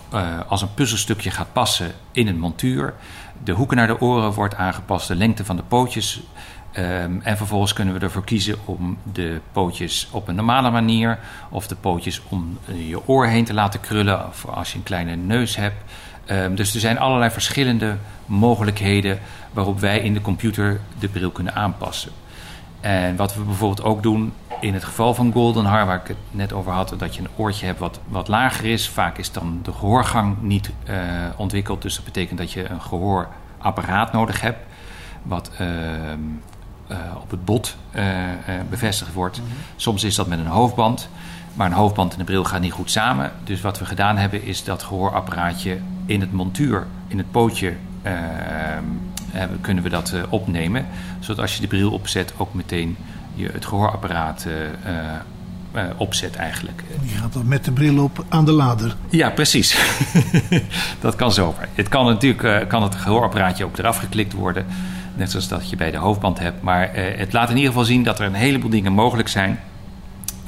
als 0.47 0.61
een 0.61 0.73
puzzelstukje 0.73 1.31
gaat 1.31 1.53
passen 1.53 1.91
in 2.11 2.27
het 2.27 2.37
montuur. 2.37 2.93
De 3.43 3.51
hoeken 3.51 3.77
naar 3.77 3.87
de 3.87 4.01
oren 4.01 4.31
wordt 4.31 4.55
aangepast, 4.55 5.07
de 5.07 5.15
lengte 5.15 5.45
van 5.45 5.55
de 5.55 5.63
pootjes 5.63 6.21
Um, 6.77 7.21
en 7.23 7.37
vervolgens 7.37 7.73
kunnen 7.73 7.93
we 7.93 7.99
ervoor 7.99 8.23
kiezen 8.23 8.55
om 8.65 8.97
de 9.13 9.39
pootjes 9.51 10.07
op 10.11 10.27
een 10.27 10.35
normale 10.35 10.71
manier 10.71 11.19
of 11.49 11.67
de 11.67 11.75
pootjes 11.75 12.21
om 12.29 12.57
je 12.73 13.07
oor 13.07 13.25
heen 13.27 13.45
te 13.45 13.53
laten 13.53 13.79
krullen 13.79 14.27
of 14.27 14.45
als 14.45 14.71
je 14.71 14.77
een 14.77 14.83
kleine 14.83 15.15
neus 15.15 15.55
hebt. 15.55 15.91
Um, 16.31 16.55
dus 16.55 16.73
er 16.73 16.79
zijn 16.79 16.99
allerlei 16.99 17.31
verschillende 17.31 17.97
mogelijkheden 18.25 19.19
waarop 19.53 19.79
wij 19.79 19.99
in 19.99 20.13
de 20.13 20.21
computer 20.21 20.79
de 20.99 21.07
bril 21.07 21.31
kunnen 21.31 21.55
aanpassen. 21.55 22.11
En 22.81 23.15
wat 23.15 23.35
we 23.35 23.41
bijvoorbeeld 23.41 23.83
ook 23.83 24.03
doen 24.03 24.33
in 24.61 24.73
het 24.73 24.83
geval 24.83 25.13
van 25.13 25.31
Golden 25.31 25.63
waar 25.63 26.01
ik 26.01 26.07
het 26.07 26.17
net 26.31 26.53
over 26.53 26.71
had, 26.71 26.93
dat 26.97 27.15
je 27.15 27.21
een 27.21 27.29
oortje 27.35 27.65
hebt 27.65 27.79
wat, 27.79 27.99
wat 28.07 28.27
lager 28.27 28.65
is. 28.65 28.89
Vaak 28.89 29.17
is 29.17 29.31
dan 29.31 29.59
de 29.63 29.71
gehoorgang 29.71 30.41
niet 30.41 30.71
uh, 30.89 30.95
ontwikkeld, 31.35 31.81
dus 31.81 31.95
dat 31.95 32.05
betekent 32.05 32.37
dat 32.37 32.51
je 32.51 32.69
een 32.69 32.81
gehoorapparaat 32.81 34.11
nodig 34.11 34.41
hebt. 34.41 34.59
Wat 35.23 35.51
uh, 35.61 35.67
uh, 36.91 36.97
op 37.21 37.31
het 37.31 37.45
bot 37.45 37.75
uh, 37.95 38.03
uh, 38.03 38.31
bevestigd 38.69 39.13
wordt. 39.13 39.37
Mm 39.37 39.45
-hmm. 39.45 39.55
Soms 39.75 40.03
is 40.03 40.15
dat 40.15 40.27
met 40.27 40.39
een 40.39 40.45
hoofdband. 40.45 41.09
Maar 41.53 41.67
een 41.67 41.73
hoofdband 41.73 42.13
en 42.13 42.19
een 42.19 42.25
bril 42.25 42.43
gaan 42.43 42.61
niet 42.61 42.71
goed 42.71 42.91
samen. 42.91 43.31
Dus 43.43 43.61
wat 43.61 43.79
we 43.79 43.85
gedaan 43.85 44.17
hebben 44.17 44.43
is 44.43 44.63
dat 44.63 44.83
gehoorapparaatje 44.83 45.77
in 46.05 46.21
het 46.21 46.31
montuur, 46.31 46.87
in 47.07 47.17
het 47.17 47.31
pootje, 47.31 47.73
hebben, 49.31 49.61
kunnen 49.61 49.83
we 49.83 49.89
dat 49.89 50.13
opnemen. 50.29 50.85
Zodat 51.19 51.39
als 51.41 51.55
je 51.55 51.61
de 51.61 51.67
bril 51.67 51.91
opzet 51.91 52.33
ook 52.37 52.53
meteen 52.53 52.97
je 53.33 53.49
het 53.53 53.65
gehoorapparaat 53.65 54.47
uh, 55.75 55.83
opzet 55.97 56.35
eigenlijk. 56.35 56.83
Je 57.01 57.17
gaat 57.17 57.33
dan 57.33 57.47
met 57.47 57.65
de 57.65 57.71
bril 57.71 58.03
op 58.03 58.25
aan 58.29 58.45
de 58.45 58.51
lader. 58.51 58.95
Ja, 59.09 59.29
precies. 59.29 59.77
dat 60.99 61.15
kan 61.15 61.31
zomaar. 61.31 61.69
Het 61.73 61.87
kan 61.87 62.05
natuurlijk 62.05 62.69
kan 62.69 62.83
het 62.83 62.95
gehoorapparaatje 62.95 63.65
ook 63.65 63.77
eraf 63.77 63.97
geklikt 63.97 64.33
worden. 64.33 64.65
Net 65.15 65.31
zoals 65.31 65.47
dat 65.47 65.69
je 65.69 65.75
bij 65.75 65.91
de 65.91 65.97
hoofdband 65.97 66.39
hebt. 66.39 66.61
Maar 66.61 66.97
uh, 66.97 67.17
het 67.17 67.33
laat 67.33 67.49
in 67.49 67.55
ieder 67.55 67.71
geval 67.71 67.85
zien 67.85 68.03
dat 68.03 68.19
er 68.19 68.25
een 68.25 68.33
heleboel 68.33 68.69
dingen 68.69 68.93
mogelijk 68.93 69.27
zijn. 69.27 69.59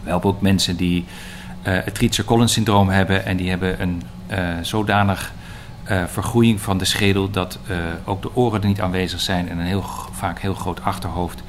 We 0.03 0.10
helpen 0.10 0.30
ook 0.30 0.41
mensen 0.41 0.75
die 0.75 1.06
het 1.62 1.95
Treacher-Collins 1.95 2.53
syndroom 2.53 2.89
hebben. 2.89 3.25
En 3.25 3.38
die 3.38 3.49
hebben 3.49 3.82
een 3.82 4.01
zodanig 4.62 5.32
vergroeiing 6.08 6.62
van 6.62 6.77
de 6.77 6.86
schedel... 6.86 7.30
dat 7.30 7.60
ook 8.06 8.21
de 8.21 8.36
oren 8.36 8.62
er 8.62 8.67
niet 8.67 8.82
aanwezig 8.82 9.19
zijn 9.19 9.49
en 9.49 9.58
een 9.58 9.65
heel, 9.65 9.86
vaak 10.12 10.39
heel 10.39 10.53
groot 10.53 10.84
achterhoofd. 10.84 11.43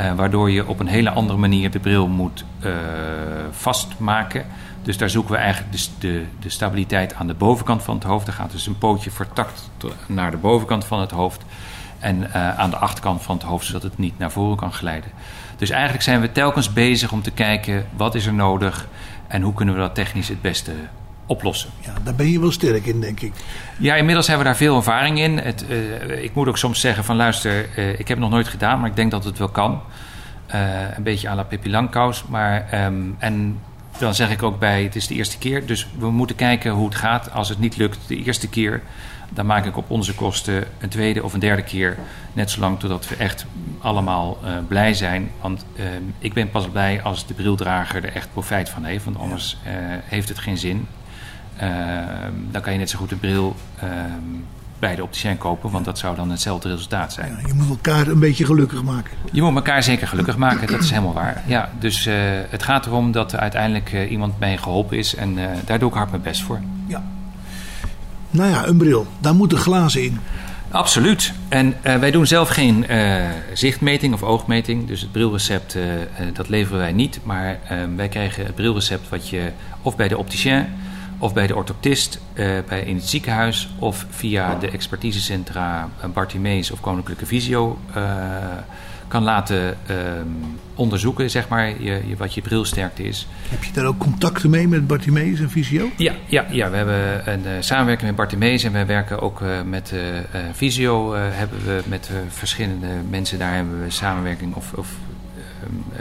Uh, 0.00 0.14
waardoor 0.14 0.50
je 0.50 0.66
op 0.66 0.80
een 0.80 0.86
hele 0.86 1.10
andere 1.10 1.38
manier 1.38 1.70
de 1.70 1.78
bril 1.78 2.08
moet 2.08 2.44
uh, 2.64 2.72
vastmaken. 3.50 4.44
Dus 4.82 4.98
daar 4.98 5.10
zoeken 5.10 5.32
we 5.32 5.38
eigenlijk 5.38 5.72
de, 5.72 5.88
de, 5.98 6.24
de, 6.40 6.48
stabiliteit 6.48 7.14
aan 7.14 7.26
de 7.26 7.34
bovenkant 7.34 7.82
van 7.82 7.94
het 7.94 8.04
hoofd. 8.04 8.26
Er 8.26 8.32
gaat 8.32 8.50
dus 8.50 8.66
een 8.66 8.78
pootje 8.78 9.10
vertakt 9.10 9.70
naar 10.06 10.30
de 10.30 10.36
bovenkant 10.36 10.84
van 10.84 11.00
het 11.00 11.10
hoofd. 11.10 11.44
En 12.02 12.20
uh, 12.20 12.58
aan 12.58 12.70
de 12.70 12.76
achterkant 12.76 13.22
van 13.22 13.36
het 13.36 13.44
hoofd, 13.44 13.66
zodat 13.66 13.82
het 13.82 13.98
niet 13.98 14.18
naar 14.18 14.30
voren 14.30 14.56
kan 14.56 14.72
glijden. 14.72 15.10
Dus 15.56 15.70
eigenlijk 15.70 16.02
zijn 16.02 16.20
we 16.20 16.32
telkens 16.32 16.72
bezig 16.72 17.12
om 17.12 17.22
te 17.22 17.30
kijken 17.30 17.86
wat 17.96 18.14
is 18.14 18.26
er 18.26 18.34
nodig 18.34 18.88
en 19.28 19.42
hoe 19.42 19.54
kunnen 19.54 19.74
we 19.74 19.80
dat 19.80 19.94
technisch 19.94 20.28
het 20.28 20.40
beste 20.40 20.72
oplossen. 21.26 21.70
Ja, 21.80 21.92
daar 22.04 22.14
ben 22.14 22.30
je 22.30 22.40
wel 22.40 22.52
sterk 22.52 22.86
in, 22.86 23.00
denk 23.00 23.20
ik. 23.20 23.32
Ja, 23.78 23.94
inmiddels 23.94 24.26
hebben 24.26 24.44
we 24.44 24.50
daar 24.50 24.60
veel 24.60 24.76
ervaring 24.76 25.18
in. 25.18 25.38
Het, 25.38 25.64
uh, 25.68 26.22
ik 26.22 26.34
moet 26.34 26.48
ook 26.48 26.58
soms 26.58 26.80
zeggen 26.80 27.04
van 27.04 27.16
luister, 27.16 27.68
uh, 27.78 27.88
ik 27.88 27.98
heb 27.98 28.08
het 28.08 28.18
nog 28.18 28.30
nooit 28.30 28.48
gedaan, 28.48 28.80
maar 28.80 28.88
ik 28.88 28.96
denk 28.96 29.10
dat 29.10 29.24
het 29.24 29.38
wel 29.38 29.48
kan. 29.48 29.80
Een 30.96 31.02
beetje 31.02 31.28
à 31.28 31.34
la 31.34 31.42
Pippi 31.42 31.70
Langkous. 31.70 32.24
Maar, 32.28 32.84
um, 32.84 33.16
en 33.18 33.58
dan 33.98 34.14
zeg 34.14 34.30
ik 34.30 34.42
ook 34.42 34.58
bij, 34.58 34.82
het 34.82 34.96
is 34.96 35.06
de 35.06 35.14
eerste 35.14 35.38
keer. 35.38 35.66
Dus 35.66 35.88
we 35.98 36.10
moeten 36.10 36.36
kijken 36.36 36.70
hoe 36.70 36.84
het 36.84 36.94
gaat. 36.94 37.32
Als 37.32 37.48
het 37.48 37.58
niet 37.58 37.76
lukt 37.76 37.98
de 38.06 38.16
eerste 38.16 38.48
keer, 38.48 38.82
dan 39.34 39.46
maak 39.46 39.64
ik 39.64 39.76
op 39.76 39.90
onze 39.90 40.14
kosten 40.14 40.64
een 40.78 40.88
tweede 40.88 41.22
of 41.22 41.34
een 41.34 41.40
derde 41.40 41.62
keer. 41.62 41.98
Net 42.32 42.50
zolang 42.50 42.78
totdat 42.78 43.08
we 43.08 43.16
echt 43.16 43.46
allemaal 43.80 44.38
blij 44.68 44.94
zijn. 44.94 45.30
Want 45.40 45.64
ik 46.18 46.32
ben 46.32 46.50
pas 46.50 46.68
blij 46.68 47.02
als 47.02 47.26
de 47.26 47.34
brildrager 47.34 48.04
er 48.04 48.14
echt 48.14 48.32
profijt 48.32 48.68
van 48.68 48.84
heeft. 48.84 49.04
Want 49.04 49.18
anders 49.18 49.58
heeft 50.04 50.28
het 50.28 50.38
geen 50.38 50.58
zin. 50.58 50.86
Dan 52.50 52.62
kan 52.62 52.72
je 52.72 52.78
net 52.78 52.90
zo 52.90 52.98
goed 52.98 53.10
een 53.10 53.20
bril 53.20 53.56
bij 54.78 54.94
de 54.94 55.02
opticien 55.02 55.38
kopen, 55.38 55.70
want 55.70 55.84
dat 55.84 55.98
zou 55.98 56.16
dan 56.16 56.30
hetzelfde 56.30 56.68
resultaat 56.68 57.12
zijn. 57.12 57.36
Ja, 57.40 57.46
je 57.46 57.54
moet 57.54 57.68
elkaar 57.68 58.06
een 58.06 58.18
beetje 58.18 58.44
gelukkig 58.44 58.82
maken. 58.82 59.16
Je 59.32 59.42
moet 59.42 59.54
elkaar 59.54 59.82
zeker 59.82 60.08
gelukkig 60.08 60.36
maken, 60.36 60.66
dat 60.66 60.80
is 60.80 60.90
helemaal 60.90 61.12
waar. 61.12 61.42
Ja, 61.46 61.70
dus 61.78 62.06
uh, 62.06 62.14
het 62.48 62.62
gaat 62.62 62.86
erom 62.86 63.12
dat 63.12 63.32
er 63.32 63.38
uiteindelijk 63.38 64.08
iemand 64.08 64.38
mee 64.38 64.58
geholpen 64.58 64.98
is 64.98 65.14
en 65.14 65.38
daar 65.64 65.78
doe 65.78 65.88
ik 65.88 65.94
hard 65.94 66.10
mijn 66.10 66.22
best 66.22 66.42
voor. 66.42 66.60
Ja. 66.86 67.02
Nou 68.32 68.50
ja, 68.50 68.66
een 68.66 68.76
bril, 68.76 69.06
daar 69.20 69.34
moeten 69.34 69.58
glazen 69.58 70.02
in. 70.02 70.18
Absoluut. 70.70 71.32
En 71.48 71.74
wij 71.82 72.10
doen 72.10 72.26
zelf 72.26 72.48
geen 72.48 72.86
zichtmeting 73.52 74.14
of 74.14 74.22
oogmeting, 74.22 74.86
dus 74.86 75.00
het 75.00 75.12
brilrecept 75.12 75.76
dat 76.32 76.48
leveren 76.48 76.78
wij 76.78 76.92
niet. 76.92 77.20
Maar 77.22 77.58
wij 77.96 78.08
krijgen 78.08 78.44
het 78.46 78.54
brilrecept 78.54 79.08
wat 79.08 79.28
je 79.28 79.50
of 79.82 79.96
bij 79.96 80.08
de 80.08 80.18
opticien 80.18 80.66
of 81.18 81.34
bij 81.34 81.46
de 81.46 81.54
orthoptist 81.54 82.20
bij, 82.68 82.82
in 82.84 82.96
het 82.96 83.08
ziekenhuis 83.08 83.68
of 83.78 84.06
via 84.10 84.54
de 84.54 84.70
expertisecentra 84.70 85.88
Bartimees 86.12 86.70
of 86.70 86.80
Koninklijke 86.80 87.26
Visio 87.26 87.78
kan 89.12 89.22
laten 89.22 89.76
uh, 89.90 89.96
onderzoeken, 90.74 91.30
zeg 91.30 91.48
maar, 91.48 91.68
je, 91.68 92.02
je, 92.06 92.16
wat 92.16 92.34
je 92.34 92.40
brilsterkte 92.40 93.02
is. 93.02 93.26
Heb 93.48 93.64
je 93.64 93.72
daar 93.72 93.84
ook 93.84 93.98
contacten 93.98 94.50
mee 94.50 94.68
met 94.68 94.86
Bartimees 94.86 95.40
en 95.40 95.50
Visio? 95.50 95.88
Ja, 95.96 96.12
ja, 96.26 96.44
ja 96.50 96.70
we 96.70 96.76
hebben 96.76 97.32
een 97.32 97.64
samenwerking 97.64 98.06
met 98.06 98.16
Bartimees 98.16 98.64
en 98.64 98.72
we 98.72 98.84
werken 98.84 99.20
ook 99.20 99.42
met 99.64 99.94
Visio. 100.52 101.14
hebben 101.14 101.58
we 101.64 101.82
met 101.86 102.10
verschillende 102.28 102.86
mensen 103.10 103.38
daar 103.38 103.54
hebben 103.54 103.82
we 103.82 103.90
samenwerking 103.90 104.54
of, 104.54 104.72
of 104.72 104.88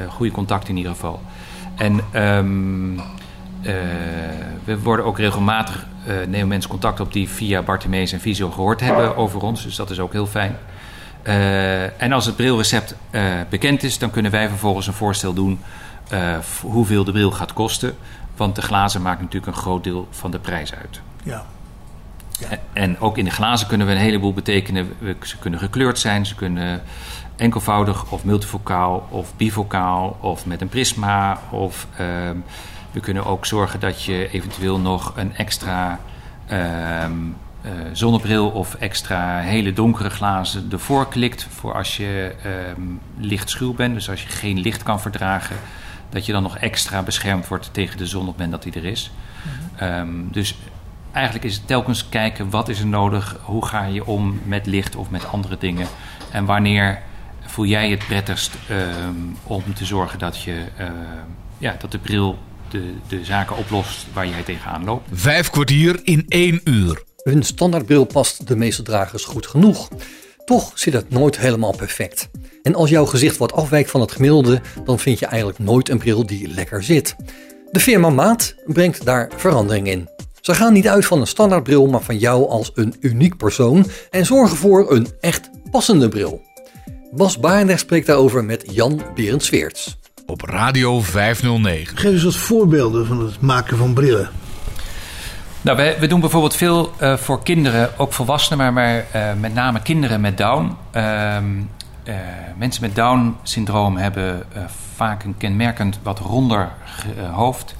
goede 0.09 0.31
contact 0.31 0.69
in 0.69 0.77
ieder 0.77 0.91
geval. 0.91 1.21
En 1.75 2.01
um, 2.15 2.95
uh, 2.95 3.03
we 4.63 4.79
worden 4.79 5.05
ook 5.05 5.17
regelmatig 5.17 5.87
nemen 6.27 6.47
mensen 6.47 6.69
contact 6.69 6.99
op 6.99 7.13
die 7.13 7.29
via 7.29 7.61
Bartimeus 7.61 8.11
en 8.11 8.19
Visio 8.19 8.49
gehoord 8.51 8.79
hebben 8.79 9.15
over 9.15 9.41
ons. 9.41 9.63
Dus 9.63 9.75
dat 9.75 9.89
is 9.89 9.99
ook 9.99 10.11
heel 10.11 10.27
fijn. 10.27 10.55
En 11.97 12.11
als 12.11 12.25
het 12.25 12.35
brilrecept 12.35 12.95
bekend 13.49 13.83
is, 13.83 13.97
dan 13.97 14.11
kunnen 14.11 14.31
wij 14.31 14.49
vervolgens 14.49 14.87
een 14.87 14.93
voorstel 14.93 15.33
doen 15.33 15.59
hoeveel 16.61 17.03
de 17.03 17.11
bril 17.11 17.31
gaat 17.31 17.53
kosten. 17.53 17.95
Want 18.35 18.55
de 18.55 18.61
glazen 18.61 19.01
maken 19.01 19.23
natuurlijk 19.23 19.55
een 19.55 19.61
groot 19.61 19.83
deel 19.83 20.07
van 20.11 20.31
de 20.31 20.39
prijs 20.39 20.73
uit. 20.73 21.01
Ja. 21.23 21.45
En 22.73 22.99
ook 22.99 23.17
in 23.17 23.25
de 23.25 23.31
glazen 23.31 23.67
kunnen 23.67 23.87
we 23.87 23.93
een 23.93 23.99
heleboel 23.99 24.33
betekenen. 24.33 24.95
Ze 25.21 25.37
kunnen 25.37 25.59
gekleurd 25.59 25.99
zijn, 25.99 26.25
ze 26.25 26.35
kunnen 26.35 26.81
enkelvoudig 27.35 28.11
of 28.11 28.23
multifocaal 28.23 29.07
of 29.09 29.35
bifocaal 29.35 30.17
of 30.19 30.45
met 30.45 30.61
een 30.61 30.69
prisma. 30.69 31.39
Of 31.49 31.87
ehm, 31.97 32.37
we 32.91 32.99
kunnen 32.99 33.25
ook 33.25 33.45
zorgen 33.45 33.79
dat 33.79 34.03
je 34.03 34.29
eventueel 34.31 34.79
nog 34.79 35.13
een 35.15 35.35
extra 35.35 35.99
ehm, 37.63 37.79
eh, 37.79 37.89
zonnebril 37.93 38.49
of 38.49 38.73
extra 38.73 39.39
hele 39.39 39.73
donkere 39.73 40.09
glazen 40.09 40.67
ervoor 40.71 41.07
klikt. 41.07 41.47
Voor 41.49 41.73
als 41.73 41.97
je 41.97 42.35
um, 42.77 42.99
licht 43.17 43.49
schuw 43.49 43.73
bent, 43.73 43.93
dus 43.93 44.09
als 44.09 44.23
je 44.23 44.29
geen 44.29 44.59
licht 44.59 44.83
kan 44.83 45.01
verdragen. 45.01 45.55
Dat 46.09 46.25
je 46.25 46.31
dan 46.31 46.43
nog 46.43 46.57
extra 46.57 47.01
beschermd 47.01 47.47
wordt 47.47 47.69
tegen 47.73 47.97
de 47.97 48.07
zon 48.07 48.21
op 48.21 48.27
het 48.27 48.37
moment 48.37 48.63
dat 48.63 48.73
die 48.73 48.81
er 48.81 48.89
is. 48.89 49.11
Mhm. 49.77 50.31
dus 50.31 50.55
eigenlijk 51.11 51.45
is 51.45 51.55
het 51.55 51.67
telkens 51.67 52.09
kijken 52.09 52.49
wat 52.49 52.69
is 52.69 52.79
er 52.79 52.87
nodig, 52.87 53.37
hoe 53.41 53.65
ga 53.65 53.83
je 53.85 54.05
om 54.05 54.41
met 54.43 54.65
licht 54.65 54.95
of 54.95 55.09
met 55.09 55.27
andere 55.27 55.57
dingen 55.57 55.87
en 56.31 56.45
wanneer 56.45 57.01
voel 57.45 57.65
jij 57.65 57.89
het 57.89 58.07
prettigst 58.07 58.55
ehm, 58.67 59.15
om 59.43 59.63
te 59.73 59.85
zorgen 59.85 60.19
dat, 60.19 60.41
je, 60.41 60.63
uh, 60.79 60.89
ja, 61.57 61.75
dat 61.79 61.91
de 61.91 61.97
bril 61.97 62.39
de, 62.69 62.93
de 63.07 63.25
zaken 63.25 63.57
oplost 63.57 64.05
waar 64.13 64.27
jij 64.27 64.43
tegenaan 64.43 64.83
loopt. 64.83 65.09
Vijf 65.13 65.49
kwartier 65.49 65.99
in 66.03 66.25
één 66.27 66.61
uur. 66.63 67.03
Een 67.23 67.43
standaardbril 67.43 68.05
past 68.05 68.47
de 68.47 68.55
meeste 68.55 68.81
dragers 68.81 69.23
goed 69.23 69.47
genoeg. 69.47 69.89
Toch 70.45 70.71
zit 70.75 70.93
het 70.93 71.09
nooit 71.09 71.37
helemaal 71.39 71.75
perfect. 71.75 72.29
En 72.63 72.75
als 72.75 72.89
jouw 72.89 73.05
gezicht 73.05 73.37
wat 73.37 73.53
afwijkt 73.53 73.89
van 73.89 74.01
het 74.01 74.11
gemiddelde, 74.11 74.61
dan 74.85 74.99
vind 74.99 75.19
je 75.19 75.25
eigenlijk 75.25 75.59
nooit 75.59 75.89
een 75.89 75.97
bril 75.97 76.25
die 76.25 76.47
lekker 76.47 76.83
zit. 76.83 77.15
De 77.71 77.79
firma 77.79 78.09
Maat 78.09 78.55
brengt 78.65 79.05
daar 79.05 79.31
verandering 79.35 79.87
in. 79.87 80.09
Ze 80.41 80.53
gaan 80.53 80.73
niet 80.73 80.87
uit 80.87 81.05
van 81.05 81.19
een 81.19 81.27
standaardbril, 81.27 81.87
maar 81.87 82.01
van 82.01 82.17
jou 82.17 82.49
als 82.49 82.71
een 82.75 82.95
uniek 82.99 83.37
persoon 83.37 83.85
en 84.09 84.25
zorgen 84.25 84.57
voor 84.57 84.91
een 84.91 85.07
echt 85.19 85.49
passende 85.71 86.09
bril. 86.09 86.41
Bas 87.11 87.39
Barendrecht 87.39 87.79
spreekt 87.79 88.07
daarover 88.07 88.43
met 88.43 88.63
Jan 88.71 89.01
Berend 89.15 89.43
Sveerts. 89.43 89.97
Op 90.25 90.41
Radio 90.41 91.01
509. 91.01 91.97
Geef 91.97 92.11
eens 92.11 92.23
wat 92.23 92.35
voorbeelden 92.35 93.05
van 93.05 93.25
het 93.25 93.41
maken 93.41 93.77
van 93.77 93.93
brillen. 93.93 94.29
Nou, 95.63 95.95
we, 95.99 96.07
doen 96.07 96.19
bijvoorbeeld 96.19 96.55
veel 96.55 96.93
uh, 97.01 97.17
voor 97.17 97.43
kinderen, 97.43 97.99
ook 97.99 98.13
volwassenen, 98.13 98.57
maar, 98.57 98.73
maar 98.73 99.05
uh, 99.15 99.39
met 99.39 99.53
name 99.53 99.81
kinderen 99.81 100.21
met 100.21 100.37
Down. 100.37 100.77
Uh, 100.95 101.37
mensen 102.57 102.81
met 102.81 102.95
Down-syndroom 102.95 103.97
hebben 103.97 104.43
vaak 104.95 105.23
een 105.23 105.37
kenmerkend 105.37 105.99
wat 106.03 106.19
ronder 106.19 106.69
hoofd. 107.31 107.75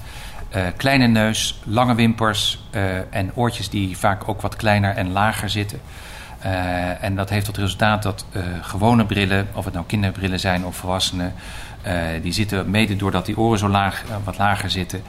kleine 0.76 1.06
neus, 1.06 1.60
lange 1.64 1.94
wimpers 1.94 2.64
en 3.10 3.30
oortjes 3.34 3.68
die 3.68 3.98
vaak 3.98 4.28
ook 4.28 4.40
wat 4.40 4.56
kleiner 4.56 4.96
en 4.96 5.12
lager 5.12 5.50
zitten. 5.50 5.80
En 7.00 7.16
dat 7.16 7.30
heeft 7.30 7.44
tot 7.44 7.56
resultaat 7.56 8.02
dat 8.02 8.24
gewone 8.60 9.04
brillen, 9.04 9.48
of 9.52 9.64
het 9.64 9.74
nou 9.74 9.86
kinderbrillen 9.86 10.40
zijn 10.40 10.64
of 10.64 10.76
volwassenen, 10.76 11.34
die 12.22 12.32
zitten 12.32 12.70
mede 12.70 12.96
doordat 12.96 13.26
die 13.26 13.38
oren 13.38 13.58
zo 13.58 13.68
laag, 13.68 14.04
wat 14.24 14.38
lager 14.38 14.70
zitten, 14.70 15.02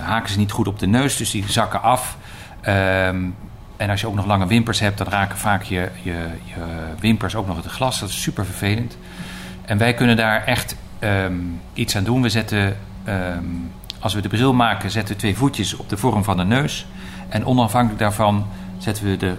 haken 0.00 0.30
ze 0.30 0.38
niet 0.38 0.52
goed 0.52 0.68
op 0.68 0.78
de 0.78 0.86
neus, 0.86 1.16
dus 1.16 1.30
die 1.30 1.44
zakken 1.48 1.82
af. 1.82 2.16
Ehm, 2.60 3.24
en 3.76 3.90
als 3.90 4.00
je 4.00 4.06
ook 4.06 4.14
nog 4.14 4.26
lange 4.26 4.46
wimpers 4.46 4.80
hebt, 4.80 4.98
dan 4.98 5.06
raken 5.06 5.38
vaak 5.38 5.62
je, 5.62 5.88
je, 6.02 6.26
je 6.44 6.64
wimpers 7.00 7.34
ook 7.34 7.46
nog 7.46 7.56
het 7.56 7.66
glas. 7.66 8.00
Dat 8.00 8.08
is 8.08 8.22
super 8.22 8.44
vervelend. 8.44 8.96
En 9.64 9.78
wij 9.78 9.94
kunnen 9.94 10.16
daar 10.16 10.44
echt 10.44 10.76
um, 11.00 11.60
iets 11.72 11.96
aan 11.96 12.04
doen. 12.04 12.22
We 12.22 12.28
zetten, 12.28 12.76
um, 13.08 13.70
als 13.98 14.14
we 14.14 14.20
de 14.20 14.28
bril 14.28 14.54
maken, 14.54 14.90
zetten 14.90 15.14
we 15.14 15.20
twee 15.20 15.36
voetjes 15.36 15.76
op 15.76 15.88
de 15.88 15.96
vorm 15.96 16.24
van 16.24 16.36
de 16.36 16.44
neus. 16.44 16.86
En 17.28 17.46
onafhankelijk 17.46 18.00
daarvan 18.00 18.46
zetten 18.78 19.04
we 19.04 19.16
de 19.16 19.34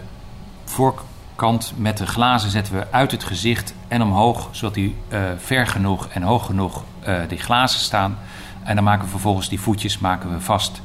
voorkant 1.41 1.73
met 1.77 1.97
de 1.97 2.07
glazen 2.07 2.49
zetten 2.49 2.73
we 2.73 2.91
uit 2.91 3.11
het 3.11 3.23
gezicht 3.23 3.73
en 3.87 4.01
omhoog, 4.01 4.49
zodat 4.51 4.73
die 4.73 4.95
uh, 5.09 5.19
ver 5.37 5.67
genoeg 5.67 6.07
en 6.07 6.21
hoog 6.21 6.45
genoeg 6.45 6.83
uh, 7.07 7.15
die 7.27 7.37
glazen 7.37 7.79
staan. 7.79 8.17
En 8.63 8.75
dan 8.75 8.83
maken 8.83 9.03
we 9.03 9.09
vervolgens 9.09 9.49
die 9.49 9.59
voetjes 9.59 9.99
maken 9.99 10.31
we 10.31 10.41
vast 10.41 10.81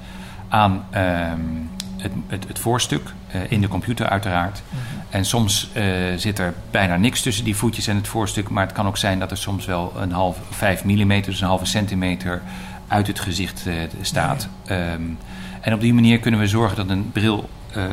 aan 0.49 0.73
uh, 0.95 1.01
het, 1.97 2.12
het, 2.27 2.49
het, 2.49 2.59
voorstuk, 2.59 3.12
uh, 3.35 3.40
in 3.49 3.61
de 3.61 3.69
computer 3.69 4.09
uiteraard. 4.09 4.62
Mm 4.69 4.79
-hmm. 4.79 5.03
En 5.11 5.25
soms 5.25 5.71
zit 6.16 6.38
er 6.38 6.55
bijna 6.71 6.97
niks 6.97 7.23
tussen 7.23 7.45
die 7.45 7.57
voetjes 7.57 7.87
en 7.87 7.97
het 7.97 8.09
voorstuk, 8.09 8.49
maar 8.49 8.64
het 8.64 8.75
kan 8.75 8.87
ook 8.87 8.97
zijn 8.97 9.19
dat 9.19 9.31
er 9.31 9.37
soms 9.37 9.66
wel 9.66 9.92
een 9.97 10.12
half, 10.12 10.38
5 10.51 10.85
mm, 10.85 11.23
dus 11.23 11.40
een 11.40 11.47
halve 11.47 11.66
centimeter 11.66 12.42
uit 12.88 13.07
het 13.07 13.21
gezicht 13.21 13.66
staat. 14.01 14.49
Um, 14.71 15.19
en 15.61 15.75
op 15.75 15.81
die 15.81 15.95
manier 15.95 16.19
kunnen 16.19 16.40
we 16.40 16.47
zorgen 16.47 16.77
dat 16.77 16.88
een 16.88 17.12
bril 17.12 17.49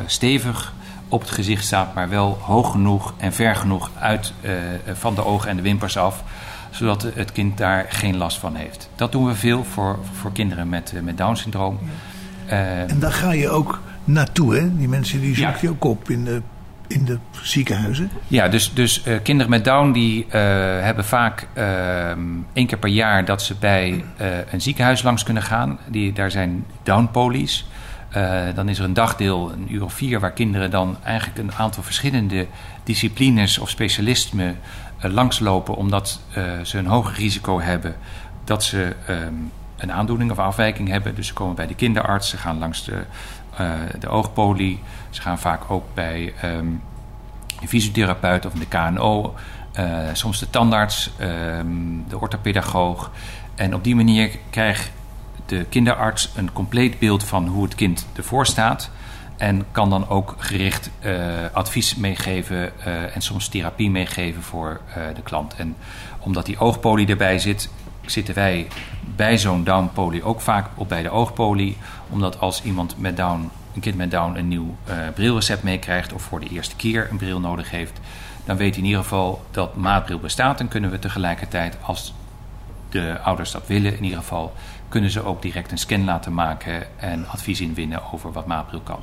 stevig 0.06 0.72
op 1.08 1.20
het 1.20 1.30
gezicht 1.30 1.64
staat, 1.64 1.94
maar 1.94 2.08
wel 2.08 2.38
hoog 2.40 2.70
genoeg 2.70 3.14
en 3.16 3.32
ver 3.32 3.56
genoeg 3.56 3.90
uit 3.98 4.32
uh, 4.40 4.50
van 4.92 5.14
de 5.14 5.24
ogen 5.24 5.50
en 5.50 5.56
de 5.56 5.62
wimpers 5.62 5.96
af, 5.96 6.22
zodat 6.70 7.02
het 7.14 7.32
kind 7.32 7.58
daar 7.58 7.86
geen 7.88 8.16
last 8.16 8.38
van 8.38 8.54
heeft. 8.54 8.88
Dat 8.94 9.12
doen 9.12 9.26
we 9.26 9.34
veel 9.34 9.64
voor, 9.64 9.98
voor 10.12 10.32
kinderen 10.32 10.68
met, 10.68 10.92
uh, 10.94 11.02
met 11.02 11.18
Down-syndroom. 11.18 11.78
Uh, 12.46 12.90
en 12.90 12.98
daar 12.98 13.12
ga 13.12 13.32
je 13.32 13.50
ook 13.50 13.80
naartoe, 14.04 14.54
hè? 14.56 14.76
Die 14.76 14.88
mensen 14.88 15.20
die 15.20 15.34
zoek 15.34 15.56
je 15.56 15.68
ook 15.68 15.84
op 15.84 16.10
in 16.10 16.24
de, 16.24 16.42
in 16.86 17.04
de 17.04 17.18
ziekenhuizen. 17.42 18.10
Ja, 18.28 18.48
dus, 18.48 18.72
dus 18.74 19.02
kinderen 19.22 19.50
met 19.50 19.64
Down 19.64 19.92
die 19.92 20.26
hebben 20.80 21.04
vaak 21.04 21.46
één 22.52 22.66
keer 22.66 22.78
per 22.78 22.90
jaar 22.90 23.24
dat 23.24 23.42
ze 23.42 23.54
bij 23.54 24.04
een 24.50 24.60
ziekenhuis 24.60 25.02
langs 25.02 25.22
kunnen 25.22 25.42
gaan. 25.42 25.78
Die, 25.88 26.12
daar 26.12 26.30
zijn 26.30 26.64
Down-polies. 26.82 27.66
Uh, 28.16 28.42
dan 28.54 28.68
is 28.68 28.78
er 28.78 28.84
een 28.84 28.92
dagdeel, 28.92 29.52
een 29.52 29.72
uur 29.72 29.84
of 29.84 29.92
vier, 29.92 30.20
waar 30.20 30.32
kinderen 30.32 30.70
dan 30.70 30.96
eigenlijk 31.02 31.38
een 31.38 31.54
aantal 31.54 31.82
verschillende 31.82 32.46
disciplines 32.84 33.58
of 33.58 33.70
specialismen 33.70 34.58
uh, 35.04 35.12
langslopen, 35.12 35.76
omdat 35.76 36.20
uh, 36.36 36.60
ze 36.62 36.78
een 36.78 36.86
hoger 36.86 37.14
risico 37.14 37.60
hebben 37.60 37.96
dat 38.44 38.64
ze 38.64 38.96
um, 39.08 39.52
een 39.76 39.92
aandoening 39.92 40.30
of 40.30 40.38
afwijking 40.38 40.88
hebben. 40.88 41.14
Dus 41.14 41.26
ze 41.26 41.32
komen 41.32 41.54
bij 41.54 41.66
de 41.66 41.74
kinderarts, 41.74 42.28
ze 42.28 42.36
gaan 42.36 42.58
langs 42.58 42.84
de, 42.84 43.02
de 43.98 44.08
oogpolie, 44.08 44.80
ze 45.10 45.20
gaan 45.20 45.38
vaak 45.38 45.70
ook 45.70 45.84
bij 45.94 46.34
um, 46.44 46.82
een 47.60 47.68
fysiotherapeut 47.68 48.46
of 48.46 48.52
de 48.52 48.66
KNO, 48.66 49.34
soms 50.12 50.38
de 50.38 50.50
tandarts, 50.50 51.10
um, 51.20 52.04
de 52.08 52.18
orthopedagoog. 52.18 53.10
En 53.54 53.74
op 53.74 53.84
die 53.84 53.96
manier 53.96 54.30
krijgt 54.50 54.90
de 55.46 55.64
kinderarts 55.68 56.30
een 56.36 56.52
compleet 56.52 56.98
beeld 56.98 57.24
van 57.24 57.46
hoe 57.46 57.64
het 57.64 57.74
kind 57.74 58.06
ervoor 58.16 58.46
staat. 58.46 58.90
En 59.36 59.64
kan 59.70 59.90
dan 59.90 60.08
ook 60.08 60.34
gericht 60.38 60.90
uh, 61.00 61.14
advies 61.52 61.94
meegeven 61.94 62.72
uh, 62.86 63.16
en 63.16 63.22
soms 63.22 63.48
therapie 63.48 63.90
meegeven 63.90 64.42
voor 64.42 64.80
uh, 64.88 64.94
de 65.14 65.22
klant. 65.22 65.54
En 65.54 65.76
omdat 66.18 66.46
die 66.46 66.58
oogpolie 66.58 67.06
erbij 67.06 67.38
zit, 67.38 67.68
zitten 68.06 68.34
wij 68.34 68.68
bij 69.16 69.38
zo'n 69.38 69.64
downpolie 69.64 70.22
ook 70.22 70.40
vaak 70.40 70.66
op 70.74 70.88
bij 70.88 71.02
de 71.02 71.10
oogpolie. 71.10 71.76
Omdat 72.10 72.40
als 72.40 72.62
iemand 72.62 72.98
met 72.98 73.16
down, 73.16 73.50
een 73.74 73.80
kind 73.80 73.96
met 73.96 74.10
down 74.10 74.36
een 74.36 74.48
nieuw 74.48 74.76
brilrecept 75.14 75.62
meekrijgt 75.62 76.12
of 76.12 76.22
voor 76.22 76.40
de 76.40 76.48
eerste 76.48 76.76
keer 76.76 77.08
een 77.10 77.16
bril 77.16 77.40
nodig 77.40 77.70
heeft, 77.70 78.00
dan 78.44 78.56
weet 78.56 78.70
hij 78.70 78.82
in 78.82 78.88
ieder 78.88 79.02
geval 79.02 79.44
dat 79.50 79.76
maatbril 79.76 80.18
bestaat. 80.18 80.60
En 80.60 80.68
kunnen 80.68 80.90
we 80.90 80.98
tegelijkertijd, 80.98 81.76
als 81.80 82.14
de 82.88 83.18
ouders 83.22 83.50
dat 83.50 83.66
willen, 83.66 83.96
in 83.96 84.04
ieder 84.04 84.18
geval 84.18 84.52
kunnen 84.94 85.12
ze 85.12 85.24
ook 85.24 85.42
direct 85.42 85.70
een 85.70 85.78
scan 85.78 86.04
laten 86.04 86.34
maken 86.34 87.00
en 87.00 87.28
advies 87.28 87.60
inwinnen 87.60 88.12
over 88.12 88.32
wat 88.32 88.46
maatbril 88.46 88.80
kan. 88.80 89.02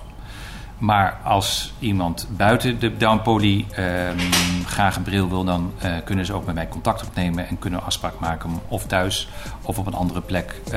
Maar 0.78 1.18
als 1.24 1.74
iemand 1.80 2.28
buiten 2.38 2.80
de 2.80 2.98
downpoly 2.98 3.66
um, 3.80 4.18
graag 4.66 4.96
een 4.96 5.04
bril 5.04 5.30
wil, 5.30 5.44
dan 5.44 5.74
uh, 5.84 5.92
kunnen 6.04 6.26
ze 6.26 6.34
ook 6.34 6.46
met 6.46 6.56
mij 6.56 6.68
contact 6.68 7.08
opnemen 7.08 7.48
en 7.48 7.60
kunnen 7.60 7.84
afspraak 7.84 8.20
maken 8.20 8.50
om 8.50 8.62
of 8.68 8.86
thuis 8.86 9.30
of 9.62 9.78
op 9.78 9.88
een 9.88 9.94
andere 9.94 10.22
plek 10.22 10.62
uh, 10.66 10.74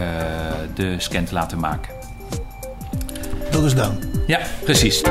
de 0.74 0.94
scan 0.98 1.24
te 1.24 1.35
laten 1.35 1.61
maken. 1.61 1.94
Dat 3.50 3.64
is 3.64 3.74
dan. 3.74 3.98
Ja, 4.27 4.40
precies. 4.64 5.03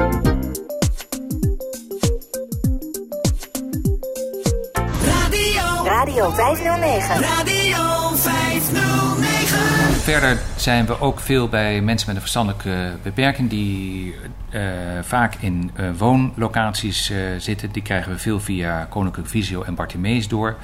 Radio. 6.04 6.30
Radio 6.30 6.36
509. 6.36 7.22
Radio 7.22 8.16
509. 8.16 9.58
Verder 10.02 10.40
zijn 10.56 10.86
we 10.86 11.00
ook 11.00 11.20
veel 11.20 11.50
bij 11.50 11.82
mensen 11.82 12.08
met 12.08 12.16
een 12.16 12.22
verstandelijke 12.22 12.92
beperking 13.04 13.50
die 13.50 14.16
uh, 14.52 14.62
vaak 15.02 15.36
in 15.40 15.72
uh, 15.80 15.90
woonlocaties 15.98 17.10
uh, 17.10 17.18
zitten. 17.38 17.72
Die 17.72 17.82
krijgen 17.82 18.12
we 18.12 18.18
veel 18.18 18.40
via 18.40 18.88
Koninklijke 18.90 19.30
Visio 19.30 19.62
en 19.62 19.76
Bartimees 19.76 20.28
door. 20.28 20.56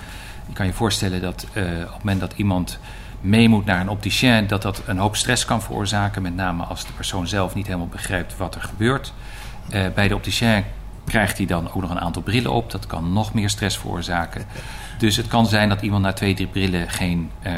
Je 0.47 0.53
kan 0.53 0.65
je 0.65 0.73
voorstellen 0.73 1.21
dat 1.21 1.43
op 1.43 1.53
het 1.53 1.97
moment 1.97 2.19
dat 2.19 2.33
iemand 2.35 2.79
mee 3.21 3.49
moet 3.49 3.65
naar 3.65 3.81
een 3.81 3.89
opticien, 3.89 4.47
dat 4.47 4.61
dat 4.61 4.81
een 4.85 4.97
hoop 4.97 5.15
stress 5.15 5.45
kan 5.45 5.61
veroorzaken. 5.61 6.21
Met 6.21 6.35
name 6.35 6.63
als 6.63 6.85
de 6.85 6.93
persoon 6.93 7.27
zelf 7.27 7.55
niet 7.55 7.65
helemaal 7.65 7.87
begrijpt 7.87 8.37
wat 8.37 8.55
er 8.55 8.61
gebeurt. 8.61 9.13
Eh, 9.69 9.85
bij 9.95 10.07
de 10.07 10.15
opticien 10.15 10.63
krijgt 11.09 11.37
hij 11.37 11.45
dan 11.45 11.67
ook 11.67 11.81
nog 11.81 11.89
een 11.89 11.99
aantal 11.99 12.21
brillen 12.21 12.51
op. 12.51 12.71
Dat 12.71 12.87
kan 12.87 13.13
nog 13.13 13.33
meer 13.33 13.49
stress 13.49 13.77
veroorzaken. 13.77 14.45
Dus 14.97 15.15
het 15.15 15.27
kan 15.27 15.45
zijn 15.45 15.69
dat 15.69 15.81
iemand 15.81 16.03
na 16.03 16.13
twee, 16.13 16.33
drie 16.33 16.47
brillen 16.47 16.89
geen, 16.89 17.31
eh, 17.41 17.53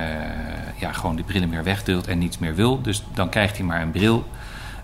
ja, 0.77 0.91
gewoon 0.91 1.15
die 1.15 1.25
brillen 1.25 1.49
meer 1.49 1.63
wegdeelt 1.63 2.07
en 2.07 2.17
niets 2.17 2.37
meer 2.37 2.55
wil. 2.55 2.81
Dus 2.81 3.03
dan 3.13 3.29
krijgt 3.29 3.57
hij 3.57 3.65
maar 3.65 3.81
een 3.81 3.91
bril. 3.91 4.27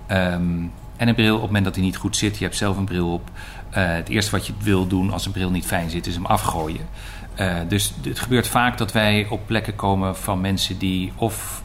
Ehm, 0.07 0.63
en 0.97 1.07
een 1.07 1.15
bril 1.15 1.33
op 1.35 1.41
het 1.41 1.47
moment 1.47 1.65
dat 1.65 1.75
hij 1.75 1.83
niet 1.83 1.97
goed 1.97 2.17
zit, 2.17 2.37
je 2.37 2.43
hebt 2.43 2.57
zelf 2.57 2.77
een 2.77 2.85
bril 2.85 3.13
op. 3.13 3.29
Uh, 3.77 3.93
het 3.95 4.09
eerste 4.09 4.31
wat 4.31 4.47
je 4.47 4.53
wil 4.59 4.87
doen 4.87 5.11
als 5.11 5.25
een 5.25 5.31
bril 5.31 5.51
niet 5.51 5.65
fijn 5.65 5.89
zit, 5.89 6.07
is 6.07 6.13
hem 6.13 6.25
afgooien. 6.25 6.87
Uh, 7.39 7.55
dus 7.67 7.93
het 8.03 8.19
gebeurt 8.19 8.47
vaak 8.47 8.77
dat 8.77 8.91
wij 8.91 9.27
op 9.29 9.45
plekken 9.45 9.75
komen 9.75 10.17
van 10.17 10.41
mensen 10.41 10.77
die 10.77 11.11
of 11.15 11.63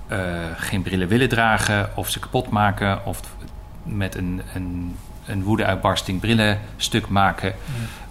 geen 0.57 0.83
brillen 0.83 1.09
willen 1.09 1.29
dragen, 1.29 1.91
of 1.97 2.11
ze 2.11 2.19
kapot 2.19 2.51
maken, 2.51 3.07
of 3.07 3.21
met 3.83 4.15
een, 4.15 4.43
een, 4.55 4.97
een 5.27 5.43
woede-uitbarsting 5.43 6.21
brillen 6.21 6.61
stuk 6.77 7.09
maken. 7.09 7.55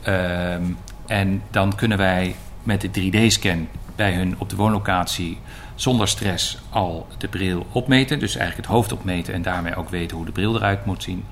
Ja. 0.04 0.58
Uh, 0.58 0.68
en 1.06 1.42
dan 1.52 1.76
kunnen 1.76 1.98
wij 1.98 2.36
met 2.64 2.82
de 2.82 2.90
3D-scan 2.90 3.68
bij 3.96 4.14
hun 4.14 4.36
op 4.38 4.50
de 4.50 4.56
woonlocatie 4.56 5.38
zonder 5.76 6.08
stress 6.08 6.58
al 6.70 7.08
de 7.18 7.28
bril 7.28 7.66
opmeten. 7.72 8.20
Dus 8.20 8.36
eigenlijk 8.36 8.68
het 8.68 8.78
hoofd 8.78 8.92
opmeten 8.92 9.34
en 9.34 9.42
daarmee 9.42 9.76
ook 9.76 9.90
weten 9.90 10.18
hoe 10.18 10.26
de 10.26 10.32
bril 10.32 10.56
eruit 10.56 10.86
moet 10.86 11.04
zien. 11.04 11.26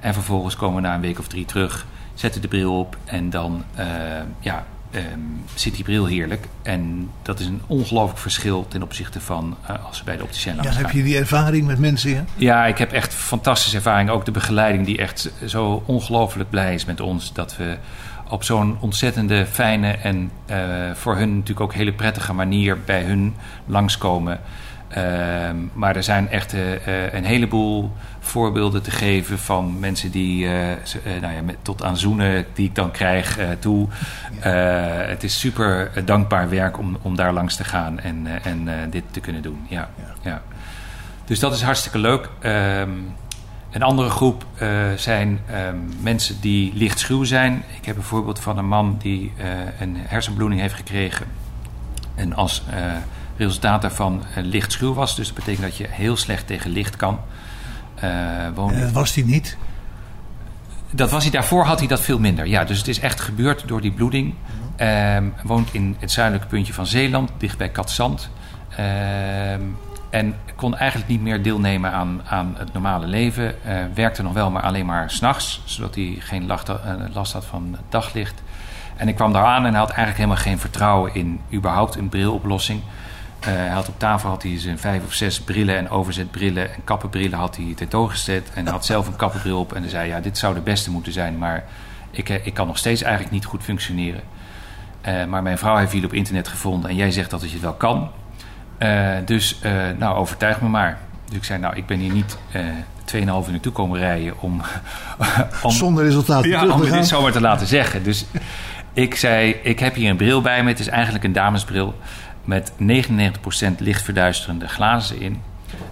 En 0.00 0.14
vervolgens 0.14 0.56
komen 0.56 0.82
we 0.82 0.88
na 0.88 0.94
een 0.94 1.00
week 1.00 1.18
of 1.18 1.28
drie 1.28 1.44
terug, 1.44 1.86
zetten 2.14 2.40
de 2.40 2.48
bril 2.48 2.78
op 2.78 2.96
en 3.04 3.30
dan 3.30 3.64
uh, 3.78 3.86
ja, 4.40 4.64
um, 4.94 5.42
zit 5.54 5.74
die 5.74 5.84
bril 5.84 6.06
heerlijk. 6.06 6.46
En 6.62 7.10
dat 7.22 7.40
is 7.40 7.46
een 7.46 7.62
ongelooflijk 7.66 8.18
verschil 8.18 8.66
ten 8.68 8.82
opzichte 8.82 9.20
van 9.20 9.56
uh, 9.70 9.86
als 9.86 9.98
we 9.98 10.04
bij 10.04 10.16
de 10.16 10.22
opticien 10.22 10.54
langs 10.54 10.68
Ja, 10.68 10.74
gaan. 10.74 10.84
heb 10.84 10.94
je 10.94 11.02
die 11.02 11.16
ervaring 11.16 11.66
met 11.66 11.78
mensen? 11.78 12.10
Ja? 12.10 12.24
Ja, 12.36 12.66
ik 12.66 12.78
heb 12.78 12.92
echt 12.92 13.14
fantastische 13.14 13.76
ervaring. 13.76 14.10
Ook 14.10 14.24
de 14.24 14.30
begeleiding 14.30 14.86
die 14.86 14.98
echt 14.98 15.32
zo 15.46 15.82
ongelooflijk 15.86 16.50
blij 16.50 16.74
is 16.74 16.84
met 16.84 17.00
ons. 17.00 17.32
Dat 17.32 17.56
we 17.56 17.76
op 18.28 18.44
zo'n 18.44 18.76
ontzettende 18.80 19.46
fijne 19.46 19.90
en 19.90 20.30
uh, 20.50 20.56
voor 20.94 21.16
hun 21.16 21.30
natuurlijk 21.30 21.60
ook 21.60 21.74
hele 21.74 21.92
prettige 21.92 22.32
manier 22.32 22.78
bij 22.84 23.02
hun 23.02 23.34
langskomen. 23.66 24.40
Uh, 24.96 25.50
maar 25.72 25.96
er 25.96 26.02
zijn 26.02 26.28
echt 26.28 26.54
uh, 26.54 27.12
een 27.12 27.24
heleboel 27.24 27.92
voorbeelden 28.20 28.82
te 28.82 28.90
geven 28.90 29.38
van 29.38 29.78
mensen 29.78 30.10
die, 30.10 30.44
uh, 30.44 30.50
nou 31.20 31.34
ja, 31.34 31.42
met, 31.42 31.56
tot 31.62 31.82
aan 31.82 31.96
zoenen 31.96 32.46
die 32.54 32.68
ik 32.68 32.74
dan 32.74 32.90
krijg 32.90 33.38
toe. 33.58 33.88
Het 35.08 35.24
is 35.24 35.40
super 35.40 35.90
dankbaar 36.04 36.48
werk 36.48 36.78
om, 36.78 36.98
om 37.02 37.16
daar 37.16 37.32
langs 37.32 37.56
te 37.56 37.64
gaan 37.64 38.00
en, 38.00 38.26
en 38.42 38.68
dit 38.90 39.04
te 39.10 39.20
kunnen 39.20 39.42
doen. 39.42 39.66
Ja, 39.68 39.88
ja. 39.98 40.30
ja. 40.30 40.42
Dus 41.24 41.38
dat 41.38 41.54
is 41.54 41.62
hartstikke 41.62 41.98
leuk. 41.98 42.28
Um, 42.42 43.14
een 43.70 43.82
andere 43.82 44.10
groep 44.10 44.46
zijn 44.96 45.40
um, 45.68 45.88
mensen 46.00 46.40
die 46.40 46.72
lichtschuw 46.74 47.24
zijn. 47.24 47.62
Ik 47.80 47.84
heb 47.84 47.96
een 47.96 48.02
voorbeeld 48.02 48.40
van 48.40 48.58
een 48.58 48.68
man 48.68 48.96
die 48.98 49.32
een 49.78 49.96
hersenbloeding 49.98 50.60
heeft 50.60 50.74
gekregen. 50.74 51.26
En 52.14 52.34
als 52.34 52.62
resultaat 53.44 53.82
daarvan 53.82 54.22
uh, 54.36 54.44
lichtschuw 54.44 54.94
was. 54.94 55.16
Dus 55.16 55.26
dat 55.26 55.34
betekent 55.34 55.62
dat 55.62 55.76
je 55.76 55.86
heel 55.88 56.16
slecht 56.16 56.46
tegen 56.46 56.70
licht 56.70 56.96
kan. 56.96 57.20
Uh, 58.04 58.10
wonen. 58.54 58.80
dat 58.80 58.90
was 58.90 59.14
hij 59.14 59.24
niet? 59.24 59.56
Dat 60.90 61.10
was 61.10 61.22
hij, 61.22 61.32
daarvoor 61.32 61.64
had 61.64 61.78
hij 61.78 61.88
dat 61.88 62.00
veel 62.00 62.18
minder. 62.18 62.46
Ja, 62.46 62.64
dus 62.64 62.78
het 62.78 62.88
is 62.88 63.00
echt 63.00 63.20
gebeurd 63.20 63.68
door 63.68 63.80
die 63.80 63.92
bloeding. 63.92 64.34
Uh, 64.80 65.16
woont 65.42 65.74
in 65.74 65.96
het 65.98 66.10
zuidelijke 66.10 66.48
puntje 66.48 66.72
van 66.72 66.86
Zeeland, 66.86 67.30
dicht 67.38 67.58
bij 67.58 67.68
Katzand. 67.68 68.30
en 70.10 70.34
kon 70.56 70.76
eigenlijk 70.76 71.10
niet 71.10 71.20
meer 71.20 71.42
deelnemen 71.42 71.92
aan, 71.92 72.20
aan 72.26 72.54
het 72.58 72.72
normale 72.72 73.06
leven. 73.06 73.54
Werkte 73.94 74.22
nog 74.22 74.32
wel, 74.32 74.50
maar 74.50 74.62
alleen 74.62 74.86
maar 74.86 75.10
s'nachts. 75.10 75.62
Zodat 75.64 75.94
hij 75.94 76.16
geen 76.18 76.46
last 77.12 77.32
had 77.32 77.44
van 77.44 77.76
daglicht. 77.88 78.42
En 79.00 79.08
ik 79.08 79.14
kwam 79.14 79.32
daar 79.32 79.44
aan 79.44 79.66
en 79.66 79.74
had 79.74 79.88
eigenlijk 79.88 80.16
helemaal 80.16 80.42
geen 80.42 80.58
vertrouwen 80.58 81.14
in 81.14 81.40
überhaupt 81.52 81.96
een 81.96 82.08
briloplossing. 82.08 82.82
Uh, 83.40 83.46
hij 83.46 83.68
had 83.68 83.88
op 83.88 83.98
tafel 83.98 84.28
had 84.28 84.42
hij 84.42 84.58
zijn 84.58 84.78
vijf 84.78 85.04
of 85.04 85.12
zes 85.12 85.40
brillen 85.40 85.76
en 85.76 85.90
overzetbrillen 85.90 86.74
en 86.74 86.84
kappenbrillen 86.84 87.38
had 87.38 87.56
hij 87.56 87.72
tentoongezet. 87.76 88.50
En 88.54 88.62
hij 88.64 88.72
had 88.72 88.86
zelf 88.86 89.06
een 89.06 89.16
kappenbril 89.16 89.58
op 89.58 89.72
en 89.72 89.80
hij 89.80 89.90
zei, 89.90 90.08
ja, 90.08 90.20
dit 90.20 90.38
zou 90.38 90.54
de 90.54 90.60
beste 90.60 90.90
moeten 90.90 91.12
zijn, 91.12 91.38
maar 91.38 91.64
ik, 92.10 92.28
ik 92.28 92.54
kan 92.54 92.66
nog 92.66 92.78
steeds 92.78 93.02
eigenlijk 93.02 93.32
niet 93.32 93.44
goed 93.44 93.62
functioneren. 93.62 94.20
Uh, 95.08 95.24
maar 95.24 95.42
mijn 95.42 95.58
vrouw 95.58 95.76
heeft 95.76 95.92
jullie 95.92 96.06
op 96.06 96.12
internet 96.12 96.48
gevonden 96.48 96.90
en 96.90 96.96
jij 96.96 97.10
zegt 97.10 97.30
dat 97.30 97.40
het 97.40 97.50
je 97.50 97.58
wel 97.58 97.72
kan. 97.72 98.10
Uh, 98.78 99.10
dus, 99.24 99.60
nou, 99.98 100.16
overtuig 100.16 100.60
me 100.60 100.68
maar. 100.68 100.98
Dus 101.24 101.36
ik 101.36 101.44
zei, 101.44 101.60
nou, 101.60 101.76
ik 101.76 101.86
ben 101.86 101.98
hier 101.98 102.12
niet 102.12 102.36
2,5 103.14 103.14
uur 103.14 103.24
naartoe 103.26 103.72
komen 103.72 103.98
rijden 103.98 104.40
om... 104.40 104.60
om 105.62 105.70
Zonder 105.70 106.04
resultaat 106.04 106.44
Ja, 106.44 106.66
om 106.66 106.80
dit 106.80 107.06
zomaar 107.06 107.32
te 107.32 107.40
laten 107.40 107.66
zeggen. 107.66 108.02
Dus 108.02 108.26
ik 108.92 109.14
zei, 109.14 109.50
ik 109.62 109.78
heb 109.78 109.94
hier 109.94 110.10
een 110.10 110.16
bril 110.16 110.40
bij 110.40 110.62
me. 110.62 110.68
Het 110.68 110.78
is 110.78 110.88
eigenlijk 110.88 111.24
een 111.24 111.32
damesbril 111.32 111.94
met 112.44 112.72
99% 112.72 112.74
lichtverduisterende 113.78 114.68
glazen 114.68 115.20
in. 115.20 115.42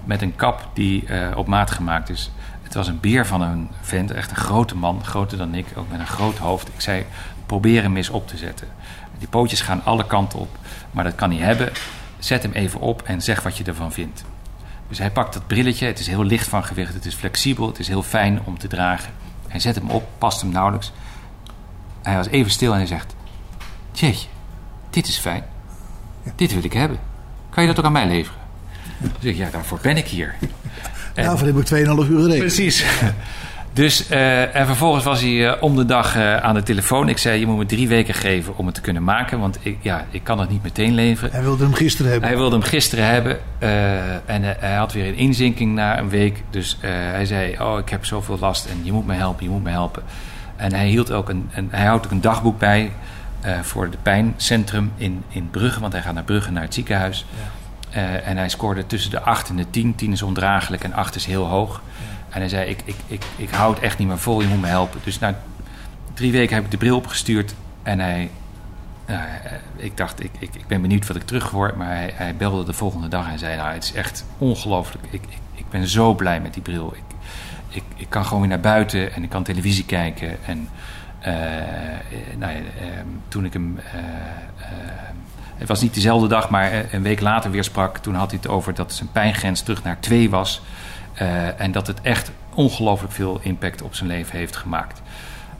Met 0.04 0.22
een 0.22 0.36
kap 0.36 0.68
die 0.74 1.04
uh, 1.08 1.36
op 1.36 1.46
maat 1.46 1.70
gemaakt 1.70 2.08
is. 2.08 2.30
Het 2.62 2.74
was 2.74 2.88
een 2.88 3.00
beer 3.00 3.26
van 3.26 3.40
een 3.40 3.68
vent, 3.80 4.10
echt 4.10 4.30
een 4.30 4.36
grote 4.36 4.76
man, 4.76 5.04
groter 5.04 5.38
dan 5.38 5.54
ik, 5.54 5.66
ook 5.74 5.90
met 5.90 6.00
een 6.00 6.06
groot 6.06 6.38
hoofd. 6.38 6.68
Ik 6.68 6.80
zei, 6.80 7.04
probeer 7.46 7.82
hem 7.82 7.96
eens 7.96 8.10
op 8.10 8.28
te 8.28 8.36
zetten. 8.36 8.68
Die 9.18 9.28
pootjes 9.28 9.60
gaan 9.60 9.84
alle 9.84 10.06
kanten 10.06 10.38
op, 10.38 10.56
maar 10.90 11.04
dat 11.04 11.14
kan 11.14 11.30
hij 11.30 11.40
hebben. 11.40 11.72
Zet 12.18 12.42
hem 12.42 12.52
even 12.52 12.80
op 12.80 13.02
en 13.02 13.22
zeg 13.22 13.42
wat 13.42 13.56
je 13.56 13.64
ervan 13.64 13.92
vindt. 13.92 14.24
Dus 14.88 14.98
hij 14.98 15.10
pakt 15.10 15.32
dat 15.32 15.46
brilletje, 15.46 15.86
het 15.86 15.98
is 15.98 16.06
heel 16.06 16.24
licht 16.24 16.48
van 16.48 16.64
gewicht, 16.64 16.94
het 16.94 17.06
is 17.06 17.14
flexibel, 17.14 17.66
het 17.66 17.78
is 17.78 17.88
heel 17.88 18.02
fijn 18.02 18.40
om 18.44 18.58
te 18.58 18.68
dragen. 18.68 19.12
Hij 19.48 19.60
zet 19.60 19.74
hem 19.74 19.90
op, 19.90 20.08
past 20.18 20.40
hem 20.40 20.50
nauwelijks. 20.50 20.92
Hij 22.02 22.16
was 22.16 22.26
even 22.26 22.50
stil 22.50 22.72
en 22.72 22.78
hij 22.78 22.86
zegt, 22.86 23.14
jeetje, 23.92 24.28
dit 24.90 25.06
is 25.08 25.18
fijn. 25.18 25.44
Dit 26.34 26.54
wil 26.54 26.64
ik 26.64 26.72
hebben. 26.72 26.98
Kan 27.50 27.62
je 27.62 27.68
dat 27.68 27.78
ook 27.78 27.84
aan 27.84 27.92
mij 27.92 28.08
leveren? 28.08 28.40
Dan 28.98 29.10
zeg 29.20 29.32
ik, 29.32 29.38
ja, 29.38 29.48
daarvoor 29.50 29.78
ben 29.82 29.96
ik 29.96 30.06
hier. 30.06 30.34
En, 31.14 31.24
daarvoor 31.24 31.46
heb 31.46 31.56
ik 31.56 31.66
2,5 31.66 31.74
uur 31.76 32.20
gereden. 32.20 32.38
Precies. 32.38 32.84
Dus, 33.78 34.10
uh, 34.10 34.56
en 34.56 34.66
vervolgens 34.66 35.04
was 35.04 35.20
hij 35.20 35.30
uh, 35.30 35.52
om 35.60 35.76
de 35.76 35.84
dag 35.84 36.16
uh, 36.16 36.36
aan 36.36 36.54
de 36.54 36.62
telefoon. 36.62 37.08
Ik 37.08 37.18
zei, 37.18 37.40
je 37.40 37.46
moet 37.46 37.56
me 37.56 37.66
drie 37.66 37.88
weken 37.88 38.14
geven 38.14 38.56
om 38.56 38.66
het 38.66 38.74
te 38.74 38.80
kunnen 38.80 39.04
maken. 39.04 39.38
Want 39.40 39.58
ik, 39.62 39.78
ja, 39.80 40.06
ik 40.10 40.24
kan 40.24 40.40
het 40.40 40.50
niet 40.50 40.62
meteen 40.62 40.94
leveren. 40.94 41.32
Hij 41.32 41.42
wilde 41.42 41.64
hem 41.64 41.72
gisteren 41.72 42.10
hebben. 42.10 42.28
Hij 42.28 42.38
wilde 42.38 42.56
hem 42.56 42.64
gisteren 42.64 43.04
hebben. 43.04 43.38
en 44.26 44.42
hij 44.42 44.74
had 44.74 44.92
weer 44.92 45.06
een 45.06 45.16
inzinking 45.16 45.74
na 45.74 45.98
een 45.98 46.08
week. 46.08 46.42
Dus 46.50 46.78
hij 46.80 47.26
zei, 47.26 47.56
oh, 47.60 47.78
ik 47.78 47.88
heb 47.88 48.04
zoveel 48.04 48.38
last 48.40 48.66
en 48.66 48.80
je 48.82 48.92
moet 48.92 49.06
me 49.06 49.14
helpen, 49.14 49.44
je 49.44 49.50
moet 49.50 49.62
me 49.62 49.70
helpen. 49.70 50.02
En 50.56 50.72
hij, 50.74 50.88
hield 50.88 51.12
ook 51.12 51.28
een, 51.28 51.50
een, 51.52 51.68
hij 51.70 51.86
houdt 51.86 52.04
ook 52.04 52.12
een 52.12 52.20
dagboek 52.20 52.58
bij... 52.58 52.92
Uh, 53.46 53.60
voor 53.60 53.84
het 53.84 54.02
pijncentrum 54.02 54.92
in, 54.96 55.24
in 55.28 55.50
Brugge, 55.50 55.80
want 55.80 55.92
hij 55.92 56.02
gaat 56.02 56.14
naar 56.14 56.24
Brugge 56.24 56.50
naar 56.50 56.62
het 56.62 56.74
ziekenhuis. 56.74 57.26
Ja. 57.90 58.00
Uh, 58.00 58.28
en 58.28 58.36
hij 58.36 58.48
scoorde 58.48 58.86
tussen 58.86 59.10
de 59.10 59.20
8 59.20 59.48
en 59.48 59.56
de 59.56 59.70
10. 59.70 59.94
10 59.94 60.12
is 60.12 60.22
ondraaglijk 60.22 60.84
en 60.84 60.92
8 60.92 61.14
is 61.14 61.26
heel 61.26 61.44
hoog. 61.44 61.82
Ja. 61.96 62.34
En 62.34 62.40
hij 62.40 62.48
zei: 62.48 62.70
ik, 62.70 62.80
ik, 62.84 62.96
ik, 63.06 63.22
ik 63.36 63.50
hou 63.50 63.74
het 63.74 63.82
echt 63.82 63.98
niet 63.98 64.08
meer 64.08 64.18
vol, 64.18 64.40
je 64.40 64.46
moet 64.46 64.60
me 64.60 64.66
helpen. 64.66 65.00
Dus 65.04 65.18
na 65.18 65.38
drie 66.14 66.32
weken 66.32 66.54
heb 66.54 66.64
ik 66.64 66.70
de 66.70 66.76
bril 66.76 66.96
opgestuurd 66.96 67.54
en 67.82 67.98
hij. 67.98 68.30
Uh, 69.06 69.22
ik 69.76 69.96
dacht, 69.96 70.24
ik, 70.24 70.30
ik, 70.38 70.54
ik 70.54 70.66
ben 70.66 70.82
benieuwd 70.82 71.06
wat 71.06 71.16
ik 71.16 71.22
terug 71.22 71.50
hoor. 71.50 71.74
Maar 71.76 71.88
hij, 71.88 72.10
hij 72.14 72.36
belde 72.36 72.64
de 72.64 72.72
volgende 72.72 73.08
dag 73.08 73.28
en 73.28 73.38
zei: 73.38 73.56
Nou, 73.56 73.72
het 73.72 73.84
is 73.84 73.92
echt 73.92 74.24
ongelooflijk. 74.38 75.04
Ik, 75.10 75.22
ik, 75.22 75.38
ik 75.54 75.68
ben 75.70 75.88
zo 75.88 76.14
blij 76.14 76.40
met 76.40 76.54
die 76.54 76.62
bril. 76.62 76.94
Ik, 76.96 77.16
ik, 77.68 77.82
ik 77.96 78.06
kan 78.08 78.24
gewoon 78.24 78.40
weer 78.40 78.50
naar 78.50 78.60
buiten 78.60 79.12
en 79.12 79.22
ik 79.22 79.30
kan 79.30 79.42
televisie 79.42 79.84
kijken. 79.84 80.44
En 80.46 80.68
nou 82.38 82.52
ja, 82.52 82.58
uh, 82.58 82.64
toen 83.28 83.44
ik 83.44 83.52
hem. 83.52 83.76
Uh, 83.76 83.92
het 85.56 85.68
was 85.68 85.80
niet 85.80 85.94
dezelfde 85.94 86.28
dag, 86.28 86.50
maar 86.50 86.94
een 86.94 87.02
week 87.02 87.20
later 87.20 87.50
weer 87.50 87.64
sprak. 87.64 87.98
Toen 87.98 88.14
had 88.14 88.30
hij 88.30 88.38
het 88.42 88.50
over 88.50 88.74
dat 88.74 88.92
zijn 88.92 89.12
pijngrens 89.12 89.60
terug 89.60 89.82
naar 89.82 90.00
2 90.00 90.30
was. 90.30 90.62
en 91.56 91.72
dat 91.72 91.86
het 91.86 92.00
echt 92.00 92.30
ongelooflijk 92.54 93.12
veel 93.12 93.40
impact 93.42 93.82
op 93.82 93.94
zijn 93.94 94.08
leven 94.08 94.38
heeft 94.38 94.56
gemaakt. 94.56 95.02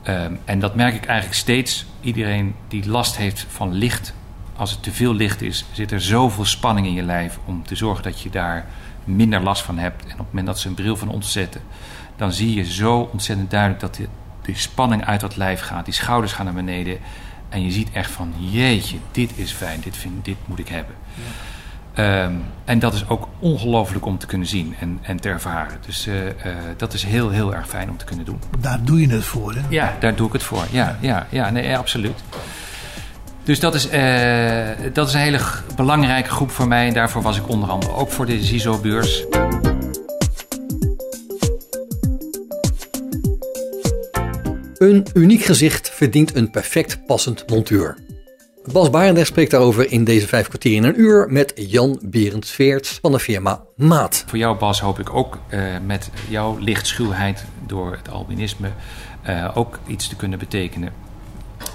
Um, 0.07 0.39
en 0.45 0.59
dat 0.59 0.75
merk 0.75 0.95
ik 0.95 1.05
eigenlijk 1.05 1.39
steeds. 1.39 1.85
Iedereen 2.01 2.55
die 2.67 2.89
last 2.89 3.17
heeft 3.17 3.45
van 3.49 3.73
licht. 3.73 4.13
Als 4.55 4.71
het 4.71 4.83
te 4.83 4.91
veel 4.91 5.13
licht 5.13 5.41
is, 5.41 5.65
zit 5.71 5.91
er 5.91 6.01
zoveel 6.01 6.45
spanning 6.45 6.87
in 6.87 6.93
je 6.93 7.03
lijf. 7.03 7.39
om 7.45 7.63
te 7.63 7.75
zorgen 7.75 8.03
dat 8.03 8.21
je 8.21 8.29
daar 8.29 8.65
minder 9.03 9.41
last 9.41 9.61
van 9.61 9.77
hebt. 9.77 10.03
En 10.03 10.11
op 10.11 10.17
het 10.17 10.27
moment 10.27 10.45
dat 10.45 10.59
ze 10.59 10.67
een 10.67 10.73
bril 10.73 10.95
van 10.95 11.09
ontzetten. 11.09 11.61
dan 12.15 12.31
zie 12.31 12.55
je 12.55 12.65
zo 12.65 13.09
ontzettend 13.11 13.51
duidelijk 13.51 13.79
dat 13.79 13.95
dit 13.95 14.09
die 14.51 14.61
spanning 14.61 15.05
uit 15.05 15.19
dat 15.19 15.35
lijf 15.35 15.61
gaat. 15.61 15.85
Die 15.85 15.93
schouders 15.93 16.33
gaan 16.33 16.45
naar 16.45 16.53
beneden. 16.53 16.97
En 17.49 17.63
je 17.63 17.71
ziet 17.71 17.91
echt 17.91 18.11
van, 18.11 18.33
jeetje, 18.37 18.97
dit 19.11 19.31
is 19.35 19.51
fijn. 19.51 19.79
Dit, 19.79 19.97
vind, 19.97 20.25
dit 20.25 20.37
moet 20.45 20.59
ik 20.59 20.67
hebben. 20.67 20.95
Ja. 21.13 22.23
Um, 22.23 22.43
en 22.65 22.79
dat 22.79 22.93
is 22.93 23.09
ook 23.09 23.27
ongelooflijk 23.39 24.05
om 24.05 24.17
te 24.17 24.25
kunnen 24.25 24.47
zien 24.47 24.75
en, 24.79 24.99
en 25.01 25.19
te 25.19 25.29
ervaren. 25.29 25.77
Dus 25.85 26.07
uh, 26.07 26.25
uh, 26.25 26.31
dat 26.77 26.93
is 26.93 27.03
heel, 27.03 27.29
heel 27.29 27.55
erg 27.55 27.67
fijn 27.67 27.89
om 27.89 27.97
te 27.97 28.05
kunnen 28.05 28.25
doen. 28.25 28.39
Daar 28.59 28.79
doe 28.83 29.01
je 29.01 29.09
het 29.09 29.23
voor, 29.23 29.53
hè? 29.53 29.61
Ja, 29.69 29.95
daar 29.99 30.15
doe 30.15 30.27
ik 30.27 30.33
het 30.33 30.43
voor. 30.43 30.65
Ja, 30.71 30.97
ja, 31.01 31.27
ja, 31.29 31.49
nee, 31.49 31.77
absoluut. 31.77 32.23
Dus 33.43 33.59
dat 33.59 33.75
is, 33.75 33.89
eh, 33.89 34.67
dat 34.93 35.07
is 35.07 35.13
een 35.13 35.19
hele 35.19 35.39
belangrijke 35.75 36.29
groep 36.29 36.51
voor 36.51 36.67
mij. 36.67 36.87
En 36.87 36.93
daarvoor 36.93 37.21
was 37.21 37.37
ik 37.37 37.49
onder 37.49 37.69
andere 37.69 37.93
ook 37.93 38.11
voor 38.11 38.25
de 38.25 38.43
CISO-beurs. 38.43 39.25
Een 44.79 45.07
uniek 45.13 45.41
gezicht 45.41 45.89
verdient 45.89 46.35
een 46.35 46.49
perfect 46.49 47.05
passend 47.05 47.49
montuur. 47.49 47.97
Bas 48.71 48.89
Barendrecht 48.89 49.27
spreekt 49.27 49.51
daarover 49.51 49.91
in 49.91 50.03
deze 50.03 50.27
vijf 50.27 50.47
kwartier 50.47 50.75
in 50.75 50.83
een 50.83 50.99
uur 50.99 51.31
met 51.31 51.53
Jan 51.55 51.99
Berends 52.03 52.51
Veerts 52.51 52.99
van 53.01 53.11
de 53.11 53.19
firma 53.19 53.61
Maat. 53.75 54.23
Voor 54.27 54.37
jou, 54.37 54.57
Bas, 54.57 54.81
hoop 54.81 54.99
ik 54.99 55.13
ook 55.13 55.37
eh, 55.47 55.61
met 55.85 56.09
jouw 56.29 56.57
lichtschuwheid 56.57 57.45
door 57.65 57.91
het 57.91 58.09
albinisme 58.09 58.71
eh, 59.21 59.51
ook 59.57 59.79
iets 59.87 60.07
te 60.07 60.15
kunnen 60.15 60.39
betekenen. 60.39 60.93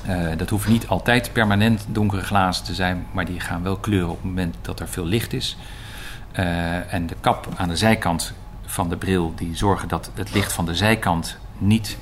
Eh, 0.06 0.26
dat 0.36 0.50
hoeft 0.50 0.68
niet 0.68 0.86
altijd 0.86 1.32
permanent 1.32 1.86
donkere 1.88 2.22
glazen 2.22 2.64
te 2.64 2.74
zijn, 2.74 3.06
maar 3.12 3.24
die 3.24 3.40
gaan 3.40 3.62
wel 3.62 3.76
kleuren 3.76 4.10
op 4.10 4.16
het 4.16 4.24
moment 4.24 4.56
dat 4.62 4.80
er 4.80 4.88
veel 4.88 5.06
licht 5.06 5.32
is. 5.32 5.56
En 6.88 7.06
de 7.06 7.16
kap 7.20 7.48
aan 7.56 7.68
de 7.68 7.76
zijkant 7.76 8.32
van 8.66 8.88
de 8.88 8.96
bril, 8.96 9.32
die 9.36 9.56
zorgen 9.56 9.88
dat 9.88 10.10
het 10.14 10.34
licht 10.34 10.52
van 10.52 10.66
de 10.66 10.74
zijkant 10.74 11.36
niet 11.58 11.96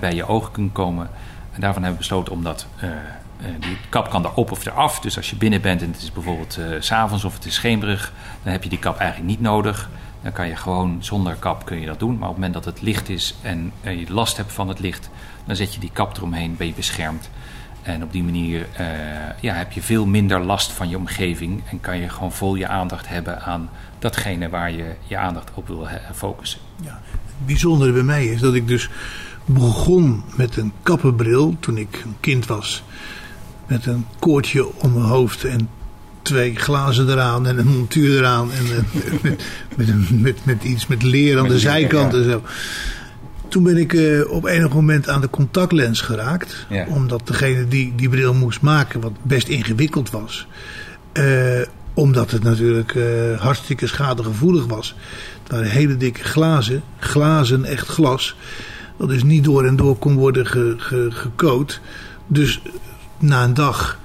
bij 0.00 0.14
je 0.14 0.26
ogen 0.26 0.52
kan 0.52 0.72
komen. 0.72 1.10
En 1.52 1.60
daarvan 1.60 1.82
hebben 1.82 2.00
we 2.00 2.06
besloten 2.06 2.32
om 2.32 2.42
dat. 2.42 2.66
eh, 2.76 2.88
eh, 2.88 3.46
die 3.60 3.76
kap 3.88 4.10
kan 4.10 4.24
erop 4.24 4.50
of 4.50 4.66
eraf. 4.66 5.00
Dus 5.00 5.16
als 5.16 5.30
je 5.30 5.36
binnen 5.36 5.60
bent 5.60 5.82
en 5.82 5.90
het 5.92 6.02
is 6.02 6.12
bijvoorbeeld 6.12 6.56
eh, 6.56 6.64
s 6.80 6.86
s'avonds 6.86 7.24
of 7.24 7.34
het 7.34 7.44
is 7.44 7.54
schemerig, 7.54 8.12
dan 8.42 8.52
heb 8.52 8.62
je 8.62 8.68
die 8.68 8.78
kap 8.78 8.98
eigenlijk 8.98 9.30
niet 9.30 9.40
nodig. 9.40 9.90
Dan 10.22 10.32
kan 10.32 10.48
je 10.48 10.56
gewoon 10.56 10.96
zonder 11.00 11.34
kap 11.34 11.64
kun 11.64 11.80
je 11.80 11.86
dat 11.86 11.98
doen. 11.98 12.18
Maar 12.18 12.28
op 12.28 12.34
het 12.34 12.44
moment 12.44 12.54
dat 12.54 12.64
het 12.74 12.82
licht 12.82 13.08
is 13.08 13.34
en 13.42 13.72
eh, 13.80 14.00
je 14.00 14.12
last 14.12 14.36
hebt 14.36 14.52
van 14.52 14.68
het 14.68 14.78
licht, 14.78 15.10
dan 15.44 15.56
zet 15.56 15.74
je 15.74 15.80
die 15.80 15.90
kap 15.92 16.16
eromheen, 16.16 16.56
ben 16.56 16.66
je 16.66 16.72
beschermd. 16.72 17.30
En 17.82 18.02
op 18.02 18.12
die 18.12 18.22
manier 18.24 18.66
eh, 18.72 18.86
ja, 19.40 19.54
heb 19.54 19.72
je 19.72 19.82
veel 19.82 20.06
minder 20.06 20.40
last 20.40 20.72
van 20.72 20.88
je 20.88 20.96
omgeving 20.96 21.62
en 21.70 21.80
kan 21.80 21.98
je 21.98 22.08
gewoon 22.08 22.32
vol 22.32 22.54
je 22.54 22.68
aandacht 22.68 23.08
hebben 23.08 23.42
aan 23.42 23.70
datgene 23.98 24.48
waar 24.48 24.70
je 24.70 24.94
je 25.06 25.16
aandacht 25.16 25.50
op 25.54 25.66
wil 25.66 25.88
eh, 25.88 25.94
focussen. 26.14 26.60
Ja. 26.82 27.00
Het 27.12 27.46
bijzondere 27.46 27.92
bij 27.92 28.02
mij 28.02 28.26
is 28.26 28.40
dat 28.40 28.54
ik 28.54 28.66
dus 28.68 28.88
begon 29.46 30.22
met 30.36 30.56
een 30.56 30.72
kappenbril 30.82 31.56
toen 31.60 31.76
ik 31.78 32.02
een 32.04 32.16
kind 32.20 32.46
was. 32.46 32.82
Met 33.66 33.86
een 33.86 34.06
koordje 34.18 34.74
om 34.74 34.92
mijn 34.92 35.04
hoofd 35.04 35.44
en 35.44 35.68
twee 36.22 36.54
glazen 36.56 37.08
eraan 37.10 37.46
en 37.46 37.58
een 37.58 37.66
montuur 37.66 38.18
eraan. 38.18 38.50
En 38.52 38.64
met, 39.22 39.38
met, 39.76 40.20
met, 40.20 40.44
met 40.44 40.64
iets 40.64 40.86
met 40.86 41.02
leer 41.02 41.38
aan 41.38 41.48
de 41.48 41.58
zijkant 41.58 42.14
en 42.14 42.24
zo. 42.24 42.42
Toen 43.48 43.62
ben 43.62 43.76
ik 43.76 43.92
eh, 43.94 44.30
op 44.30 44.44
enig 44.44 44.72
moment 44.72 45.08
aan 45.08 45.20
de 45.20 45.30
contactlens 45.30 46.00
geraakt. 46.00 46.66
Ja. 46.68 46.86
Omdat 46.88 47.26
degene 47.26 47.68
die 47.68 47.92
die 47.96 48.08
bril 48.08 48.34
moest 48.34 48.60
maken, 48.60 49.00
wat 49.00 49.12
best 49.22 49.48
ingewikkeld 49.48 50.10
was. 50.10 50.46
eh, 51.12 51.60
omdat 51.94 52.30
het 52.30 52.42
natuurlijk 52.42 52.94
eh, 52.94 53.04
hartstikke 53.40 53.86
schadegevoelig 53.86 54.66
was. 54.66 54.94
Het 55.42 55.52
waren 55.52 55.70
hele 55.70 55.96
dikke 55.96 56.22
glazen. 56.24 56.82
Glazen, 56.98 57.64
echt 57.64 57.86
glas. 57.86 58.36
Dat 58.96 59.08
dus 59.08 59.22
niet 59.24 59.44
door 59.44 59.64
en 59.64 59.76
door 59.76 59.96
kon 59.96 60.14
worden 60.14 60.46
ge, 60.46 60.74
ge- 60.76 61.10
gecoat. 61.10 61.80
Dus 62.26 62.62
na 63.18 63.44
een 63.44 63.54
dag, 63.54 63.98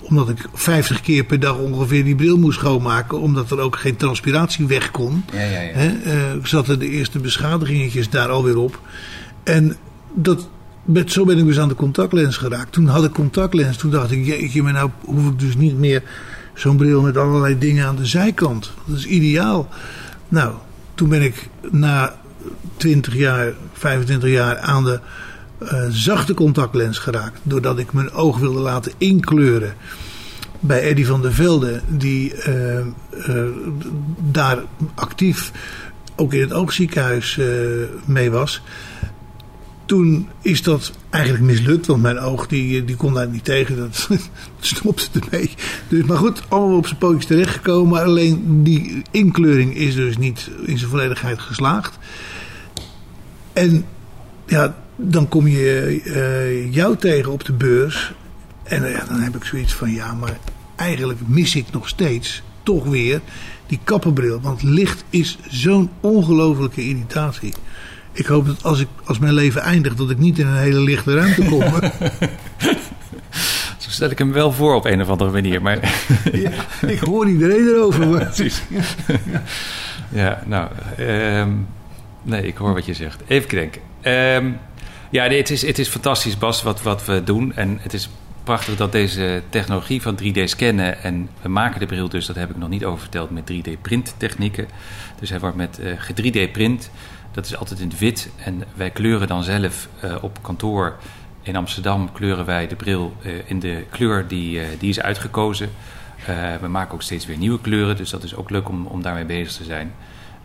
omdat 0.00 0.28
ik 0.28 0.48
50 0.54 1.00
keer 1.00 1.24
per 1.24 1.40
dag 1.40 1.56
ongeveer 1.58 2.04
die 2.04 2.14
bril 2.14 2.38
moest 2.38 2.58
schoonmaken. 2.58 3.20
Omdat 3.20 3.50
er 3.50 3.58
ook 3.58 3.76
geen 3.76 3.96
transpiratie 3.96 4.66
weg 4.66 4.90
kon. 4.90 5.24
Ja, 5.32 5.40
ja, 5.40 5.60
ja. 5.60 5.72
Hè, 5.72 5.88
eh, 5.88 6.44
zaten 6.44 6.78
de 6.78 6.88
eerste 6.90 7.18
beschadigingetjes 7.18 8.10
daar 8.10 8.28
alweer 8.28 8.56
op. 8.58 8.80
En 9.42 9.76
dat, 10.14 10.48
met, 10.84 11.12
zo 11.12 11.24
ben 11.24 11.38
ik 11.38 11.44
dus 11.46 11.58
aan 11.58 11.68
de 11.68 11.74
contactlens 11.74 12.36
geraakt. 12.36 12.72
Toen 12.72 12.86
had 12.86 13.04
ik 13.04 13.12
contactlens. 13.12 13.76
Toen 13.76 13.90
dacht 13.90 14.10
ik, 14.10 14.26
jeetje, 14.26 14.62
maar 14.62 14.72
nou 14.72 14.90
hoef 15.04 15.28
ik 15.28 15.38
dus 15.38 15.56
niet 15.56 15.78
meer 15.78 16.02
zo'n 16.54 16.76
bril 16.76 17.02
met 17.02 17.16
allerlei 17.16 17.58
dingen 17.58 17.86
aan 17.86 17.96
de 17.96 18.06
zijkant. 18.06 18.72
Dat 18.86 18.96
is 18.98 19.06
ideaal. 19.06 19.68
Nou, 20.28 20.54
toen 20.94 21.08
ben 21.08 21.22
ik 21.22 21.48
na 21.70 22.14
20 22.76 23.14
jaar, 23.16 23.52
25 23.80 24.30
jaar 24.30 24.58
aan 24.58 24.84
de 24.84 25.00
eh, 25.58 25.84
zachte 25.88 26.34
contactlens 26.34 26.98
geraakt. 26.98 27.40
Doordat 27.42 27.78
ik 27.78 27.92
mijn 27.92 28.12
oog 28.12 28.38
wilde 28.38 28.58
laten 28.58 28.92
inkleuren 28.98 29.74
bij 30.60 30.82
Eddy 30.82 31.04
van 31.04 31.22
der 31.22 31.32
Velde, 31.32 31.80
die 31.88 32.34
eh, 32.34 32.78
eh, 32.78 32.84
daar 34.18 34.58
actief 34.94 35.52
ook 36.16 36.32
in 36.32 36.40
het 36.40 36.52
oogziekenhuis 36.52 37.38
mee 38.04 38.30
was. 38.30 38.62
Toen 39.84 40.28
is 40.42 40.62
dat 40.62 40.92
eigenlijk 41.10 41.44
mislukt, 41.44 41.86
want 41.86 42.02
mijn 42.02 42.18
oog 42.18 42.46
die, 42.46 42.84
die 42.84 42.96
kon 42.96 43.14
daar 43.14 43.28
niet 43.28 43.44
tegen. 43.44 43.76
Dat 43.76 44.08
stopte 44.60 45.20
ermee. 45.20 45.50
Dus, 45.88 46.04
maar 46.04 46.16
goed, 46.16 46.42
allemaal 46.48 46.76
op 46.76 46.86
zijn 46.86 46.98
pootjes 46.98 47.26
terechtgekomen. 47.26 48.02
Alleen 48.02 48.62
die 48.62 49.02
inkleuring 49.10 49.76
is 49.76 49.94
dus 49.94 50.18
niet 50.18 50.50
in 50.64 50.78
zijn 50.78 50.90
volledigheid 50.90 51.40
geslaagd. 51.40 51.98
En 53.52 53.84
ja, 54.46 54.74
dan 54.96 55.28
kom 55.28 55.46
je 55.46 56.00
eh, 56.04 56.74
jou 56.74 56.96
tegen 56.96 57.32
op 57.32 57.44
de 57.44 57.52
beurs. 57.52 58.12
En 58.62 58.84
eh, 58.84 58.92
ja, 58.92 59.04
dan 59.04 59.20
heb 59.20 59.36
ik 59.36 59.44
zoiets 59.44 59.74
van, 59.74 59.90
ja, 59.90 60.14
maar 60.14 60.38
eigenlijk 60.76 61.18
mis 61.26 61.54
ik 61.54 61.66
nog 61.72 61.88
steeds 61.88 62.42
toch 62.62 62.84
weer 62.84 63.20
die 63.66 63.80
kappenbril. 63.84 64.40
Want 64.40 64.62
licht 64.62 65.04
is 65.10 65.38
zo'n 65.48 65.90
ongelofelijke 66.00 66.82
irritatie. 66.82 67.54
Ik 68.12 68.26
hoop 68.26 68.46
dat 68.46 68.64
als, 68.64 68.80
ik, 68.80 68.88
als 69.04 69.18
mijn 69.18 69.34
leven 69.34 69.60
eindigt, 69.60 69.96
dat 69.96 70.10
ik 70.10 70.18
niet 70.18 70.38
in 70.38 70.46
een 70.46 70.56
hele 70.56 70.80
lichte 70.80 71.14
ruimte 71.14 71.42
kom. 71.42 71.62
Zo 73.78 73.90
stel 73.90 74.10
ik 74.10 74.18
hem 74.18 74.32
wel 74.32 74.52
voor 74.52 74.74
op 74.74 74.84
een 74.84 75.00
of 75.00 75.08
andere 75.08 75.30
manier. 75.30 75.62
Maar 75.62 75.78
ja, 76.32 76.50
ik 76.86 76.98
hoor 76.98 77.28
iedereen 77.28 77.66
erover. 77.66 78.08
Maar... 78.08 78.24
Precies. 78.34 78.62
ja, 80.08 80.42
nou, 80.46 80.68
ehm, 80.96 81.50
nee, 82.22 82.46
ik 82.46 82.56
hoor 82.56 82.74
wat 82.74 82.86
je 82.86 82.94
zegt. 82.94 83.22
Even 83.26 83.48
denken. 83.48 83.80
Ehm, 84.00 84.50
ja, 85.10 85.28
het, 85.28 85.50
is, 85.50 85.66
het 85.66 85.78
is 85.78 85.88
fantastisch, 85.88 86.38
Bas, 86.38 86.62
wat, 86.62 86.82
wat 86.82 87.04
we 87.04 87.24
doen. 87.24 87.52
En 87.54 87.78
het 87.82 87.92
is 87.92 88.08
prachtig 88.44 88.76
dat 88.76 88.92
deze 88.92 89.42
technologie 89.48 90.02
van 90.02 90.18
3D 90.22 90.44
scannen... 90.44 91.02
en 91.02 91.28
we 91.42 91.48
maken 91.48 91.80
de 91.80 91.86
bril 91.86 92.08
dus, 92.08 92.26
dat 92.26 92.36
heb 92.36 92.50
ik 92.50 92.56
nog 92.56 92.68
niet 92.68 92.84
over 92.84 93.00
verteld... 93.00 93.30
met 93.30 93.52
3D-print 93.52 94.14
technieken. 94.16 94.68
Dus 95.20 95.30
hij 95.30 95.40
wordt 95.40 95.56
met 95.56 95.78
eh 95.78 95.92
3D-print. 96.24 96.90
Dat 97.32 97.46
is 97.46 97.56
altijd 97.56 97.80
in 97.80 97.88
het 97.88 97.98
wit. 97.98 98.30
En 98.44 98.64
wij 98.74 98.90
kleuren 98.90 99.28
dan 99.28 99.44
zelf 99.44 99.88
eh, 100.00 100.16
op 100.20 100.38
kantoor... 100.42 100.96
In 101.42 101.56
Amsterdam 101.56 102.12
kleuren 102.12 102.44
wij 102.44 102.66
de 102.66 102.76
bril 102.76 103.16
eh, 103.22 103.32
in 103.44 103.58
de 103.58 103.84
kleur 103.90 104.28
die, 104.28 104.60
die 104.78 104.88
is 104.88 105.00
uitgekozen. 105.00 105.70
Uh, 106.28 106.54
we 106.60 106.68
maken 106.68 106.94
ook 106.94 107.02
steeds 107.02 107.26
weer 107.26 107.36
nieuwe 107.36 107.60
kleuren, 107.60 107.96
dus 107.96 108.10
dat 108.10 108.22
is 108.22 108.34
ook 108.34 108.50
leuk 108.50 108.68
om, 108.68 108.86
om 108.86 109.02
daarmee 109.02 109.24
bezig 109.24 109.52
te 109.52 109.64
zijn. 109.64 109.92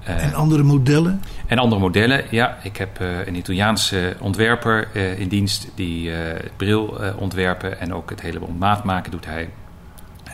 Uh, 0.07 0.23
en 0.23 0.33
andere 0.33 0.63
modellen? 0.63 1.21
En 1.47 1.57
andere 1.57 1.81
modellen, 1.81 2.23
ja. 2.29 2.57
Ik 2.63 2.77
heb 2.77 3.01
uh, 3.01 3.25
een 3.25 3.35
Italiaanse 3.35 4.15
ontwerper 4.19 4.87
uh, 4.93 5.19
in 5.19 5.27
dienst 5.27 5.67
die 5.75 6.11
bril 6.57 6.97
ontwerpen 7.17 7.79
en 7.79 7.93
ook 7.93 8.09
het 8.09 8.21
hele 8.21 8.39
maat 8.57 8.83
maken 8.83 9.11
doet 9.11 9.25
hij. 9.25 9.49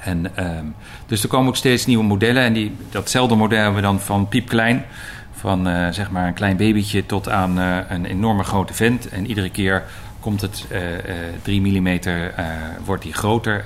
En, 0.03 0.45
um, 0.57 0.75
dus 1.05 1.23
er 1.23 1.29
komen 1.29 1.47
ook 1.47 1.55
steeds 1.55 1.85
nieuwe 1.85 2.03
modellen 2.03 2.43
en 2.43 2.53
die, 2.53 2.75
datzelfde 2.89 3.35
model 3.35 3.57
hebben 3.57 3.75
we 3.75 3.81
dan 3.81 3.99
van 3.99 4.27
piepklein. 4.27 4.85
Van 5.31 5.65
zeg 5.93 6.11
maar 6.11 6.27
een 6.27 6.33
klein 6.33 6.57
babytje 6.57 7.05
tot 7.05 7.29
aan 7.29 7.57
een 7.89 8.05
enorme 8.05 8.43
grote 8.43 8.73
vent. 8.73 9.09
En 9.09 9.27
iedere 9.27 9.49
keer 9.49 9.83
komt 10.19 10.41
het 10.41 10.65
uh, 10.71 10.91
uh, 10.91 10.99
3 11.41 11.61
mm, 11.61 11.99
wordt 12.85 13.03
die 13.03 13.13
groter, 13.13 13.65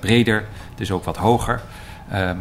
breder, 0.00 0.44
dus 0.74 0.90
ook 0.90 1.04
wat 1.04 1.16
hoger. 1.16 1.60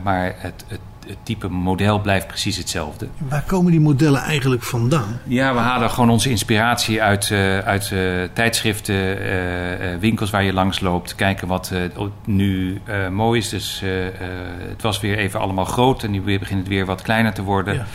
Maar 0.04 0.36
het, 0.38 0.66
het, 0.68 0.80
het, 1.08 1.18
type 1.24 1.48
model 1.50 2.00
blijft 2.00 2.28
precies 2.28 2.58
hetzelfde. 2.58 3.08
Waar 3.18 3.44
komen 3.48 3.72
die 3.72 3.82
modellen 3.82 4.22
eigenlijk 4.22 4.64
vandaan? 4.64 5.20
Ja, 5.24 5.54
we 5.54 5.60
halen 5.60 5.90
gewoon 5.90 6.10
onze 6.10 6.30
inspiratie 6.30 7.02
uit, 7.02 7.30
uh, 7.30 7.60
uit 7.60 7.90
uh, 7.94 8.00
tijdschriften, 8.34 8.96
uh, 8.96 10.00
winkels 10.00 10.30
waar 10.30 10.44
je 10.44 10.54
langs 10.54 10.80
loopt. 10.80 11.16
Kijken 11.16 11.48
wat 11.48 11.72
nu 12.26 12.82
mooi 13.12 13.40
is. 13.40 13.50
Dus 13.50 13.82
het 14.70 14.82
was 14.82 15.00
weer 15.00 15.18
even 15.18 15.40
allemaal 15.40 15.66
groot 15.66 16.04
en 16.04 16.12
nu 16.12 16.22
begint 16.22 16.60
het 16.60 16.68
weer 16.68 16.86
wat 16.86 17.02
kleiner 17.02 17.34
te 17.34 17.42
worden. 17.42 17.74
Ja. 17.74 17.86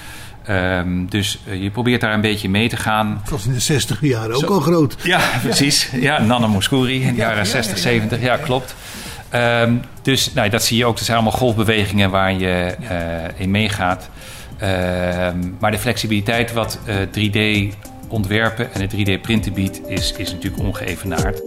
Um, 0.48 1.08
dus 1.08 1.38
je 1.60 1.70
probeert 1.70 2.00
daar 2.00 2.14
een 2.14 2.20
beetje 2.20 2.48
mee 2.48 2.68
te 2.68 2.76
gaan. 2.76 3.18
Het 3.20 3.30
was 3.30 3.46
in 3.46 3.52
de 3.52 3.60
60 3.60 4.00
jaren 4.00 4.34
ook 4.34 4.40
Zo, 4.40 4.46
al 4.46 4.60
groot. 4.60 4.96
Ja, 5.02 5.20
precies. 5.42 5.90
Ja, 5.92 6.22
Nana 6.22 6.46
Mouskouri 6.46 7.02
in 7.02 7.14
de 7.14 7.20
jaren 7.20 7.36
ja, 7.36 7.44
60, 7.44 7.76
ja, 7.76 7.82
70. 7.82 8.20
Ja, 8.20 8.36
klopt. 8.36 8.74
Um, 9.34 9.80
dus 10.02 10.32
nou, 10.32 10.48
dat 10.48 10.64
zie 10.64 10.76
je 10.76 10.84
ook. 10.84 10.96
Dat 10.96 11.04
zijn 11.04 11.18
allemaal 11.18 11.38
golfbewegingen 11.38 12.10
waar 12.10 12.32
je 12.32 12.76
uh, 12.80 13.40
in 13.40 13.50
meegaat. 13.50 14.08
Um, 14.62 15.56
maar 15.58 15.70
de 15.70 15.78
flexibiliteit 15.78 16.52
wat 16.52 16.78
uh, 16.86 16.96
3D 16.96 17.74
ontwerpen 18.08 18.72
en 18.74 18.80
het 18.80 18.94
3D 18.94 19.20
printen 19.20 19.52
biedt, 19.52 19.88
is, 19.88 20.12
is 20.12 20.32
natuurlijk 20.32 20.62
ongeëvenaard. 20.62 21.42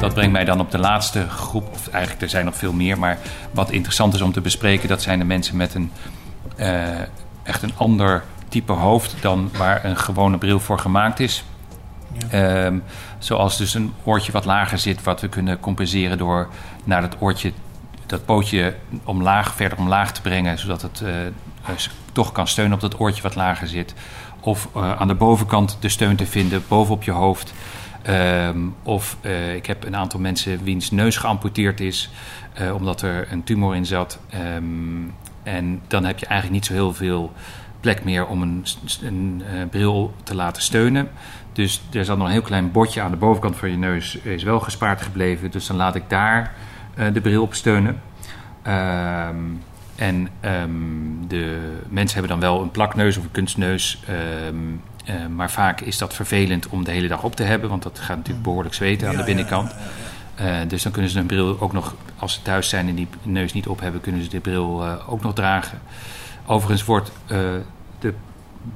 Dat 0.00 0.14
brengt 0.14 0.32
mij 0.32 0.44
dan 0.44 0.60
op 0.60 0.70
de 0.70 0.78
laatste 0.78 1.28
groep, 1.28 1.68
of 1.72 1.88
eigenlijk 1.88 2.22
er 2.22 2.28
zijn 2.28 2.44
nog 2.44 2.56
veel 2.56 2.72
meer, 2.72 2.98
maar 2.98 3.18
wat 3.50 3.70
interessant 3.70 4.14
is 4.14 4.20
om 4.20 4.32
te 4.32 4.40
bespreken, 4.40 4.88
dat 4.88 5.02
zijn 5.02 5.18
de 5.18 5.24
mensen 5.24 5.56
met 5.56 5.74
een 5.74 5.90
uh, 6.56 6.82
echt 7.42 7.62
een 7.62 7.76
ander 7.76 8.22
type 8.48 8.72
hoofd 8.72 9.14
dan 9.20 9.50
waar 9.56 9.84
een 9.84 9.96
gewone 9.96 10.38
bril 10.38 10.60
voor 10.60 10.78
gemaakt 10.78 11.20
is. 11.20 11.44
Ehm, 12.30 12.78
zoals 13.18 13.56
dus 13.56 13.74
een 13.74 13.92
oortje 14.04 14.32
wat 14.32 14.44
lager 14.44 14.78
zit, 14.78 15.02
wat 15.02 15.20
we 15.20 15.28
kunnen 15.28 15.60
compenseren 15.60 16.18
door 16.18 16.48
naar 16.84 17.00
dat 17.00 17.16
oortje, 17.18 17.52
dat 18.06 18.24
pootje 18.24 18.74
omlaag, 19.04 19.54
verder 19.54 19.78
omlaag 19.78 20.12
te 20.12 20.20
brengen, 20.20 20.58
zodat 20.58 20.82
het 20.82 21.00
eh, 21.00 21.74
toch 22.12 22.32
kan 22.32 22.48
steunen 22.48 22.74
op 22.74 22.80
dat 22.80 23.00
oortje 23.00 23.22
wat 23.22 23.34
lager 23.34 23.68
zit. 23.68 23.94
Of 24.40 24.68
eh, 24.74 25.00
aan 25.00 25.08
de 25.08 25.14
bovenkant 25.14 25.76
de 25.80 25.88
steun 25.88 26.16
te 26.16 26.26
vinden, 26.26 26.62
bovenop 26.68 27.02
je 27.02 27.10
hoofd. 27.10 27.54
Ehm, 28.02 28.58
of 28.82 29.16
eh, 29.20 29.54
ik 29.54 29.66
heb 29.66 29.84
een 29.84 29.96
aantal 29.96 30.20
mensen 30.20 30.62
wiens 30.62 30.90
neus 30.90 31.16
geamputeerd 31.16 31.80
is, 31.80 32.10
omdat 32.74 33.02
er 33.02 33.32
een 33.32 33.44
tumor 33.44 33.74
in 33.74 33.86
zat. 33.86 34.18
Ehm, 34.30 35.08
en 35.42 35.82
dan 35.86 36.04
heb 36.04 36.18
je 36.18 36.26
eigenlijk 36.26 36.54
niet 36.54 36.66
zo 36.66 36.72
heel 36.72 36.94
veel 36.94 37.32
plek 37.82 38.04
meer 38.04 38.26
om 38.26 38.42
een, 38.42 38.64
een 39.02 39.42
eh, 39.46 39.68
bril 39.70 40.14
te 40.22 40.34
laten 40.34 40.62
steunen. 40.62 41.10
Dus 41.52 41.82
er 41.92 42.04
zat 42.04 42.18
nog 42.18 42.26
een 42.26 42.32
heel 42.32 42.42
klein 42.42 42.72
bordje 42.72 43.00
aan 43.00 43.10
de 43.10 43.16
bovenkant 43.16 43.56
van 43.56 43.70
je 43.70 43.76
neus, 43.76 44.16
is 44.16 44.42
wel 44.42 44.60
gespaard 44.60 45.02
gebleven. 45.02 45.50
Dus 45.50 45.66
dan 45.66 45.76
laat 45.76 45.94
ik 45.94 46.02
daar 46.08 46.54
eh, 46.94 47.12
de 47.12 47.20
bril 47.20 47.42
op 47.42 47.54
steunen. 47.54 48.00
Ehm, 48.62 49.36
en 49.94 50.28
ehm, 50.40 50.70
de 51.28 51.72
mensen 51.88 52.18
hebben 52.18 52.40
dan 52.40 52.50
wel 52.50 52.62
een 52.62 52.70
plakneus 52.70 53.16
of 53.16 53.24
een 53.24 53.30
kunstneus. 53.30 54.02
ehm, 54.06 54.56
eh, 55.04 55.26
maar 55.26 55.50
vaak 55.50 55.80
is 55.80 55.98
dat 55.98 56.14
vervelend 56.14 56.68
om 56.68 56.84
de 56.84 56.90
hele 56.90 57.08
dag 57.08 57.22
op 57.22 57.36
te 57.36 57.42
hebben, 57.42 57.68
want 57.68 57.82
dat 57.82 57.98
gaat 57.98 58.16
natuurlijk 58.16 58.44
behoorlijk 58.44 58.74
zweten 58.74 59.08
aan 59.08 59.16
de 59.16 59.24
binnenkant. 59.24 59.74
Eh, 60.34 60.56
dus 60.68 60.82
dan 60.82 60.92
kunnen 60.92 61.10
ze 61.10 61.18
een 61.18 61.26
bril 61.26 61.60
ook 61.60 61.72
nog, 61.72 61.94
als 62.16 62.32
ze 62.32 62.42
thuis 62.42 62.68
zijn 62.68 62.88
en 62.88 62.94
die 62.94 63.08
neus 63.22 63.52
niet 63.52 63.66
op 63.66 63.80
hebben, 63.80 64.00
kunnen 64.00 64.22
ze 64.22 64.28
de 64.28 64.40
bril 64.40 64.84
ook 65.06 65.22
nog 65.22 65.34
dragen. 65.34 65.78
Overigens 66.46 66.84
wordt 66.84 67.12
de 67.98 68.14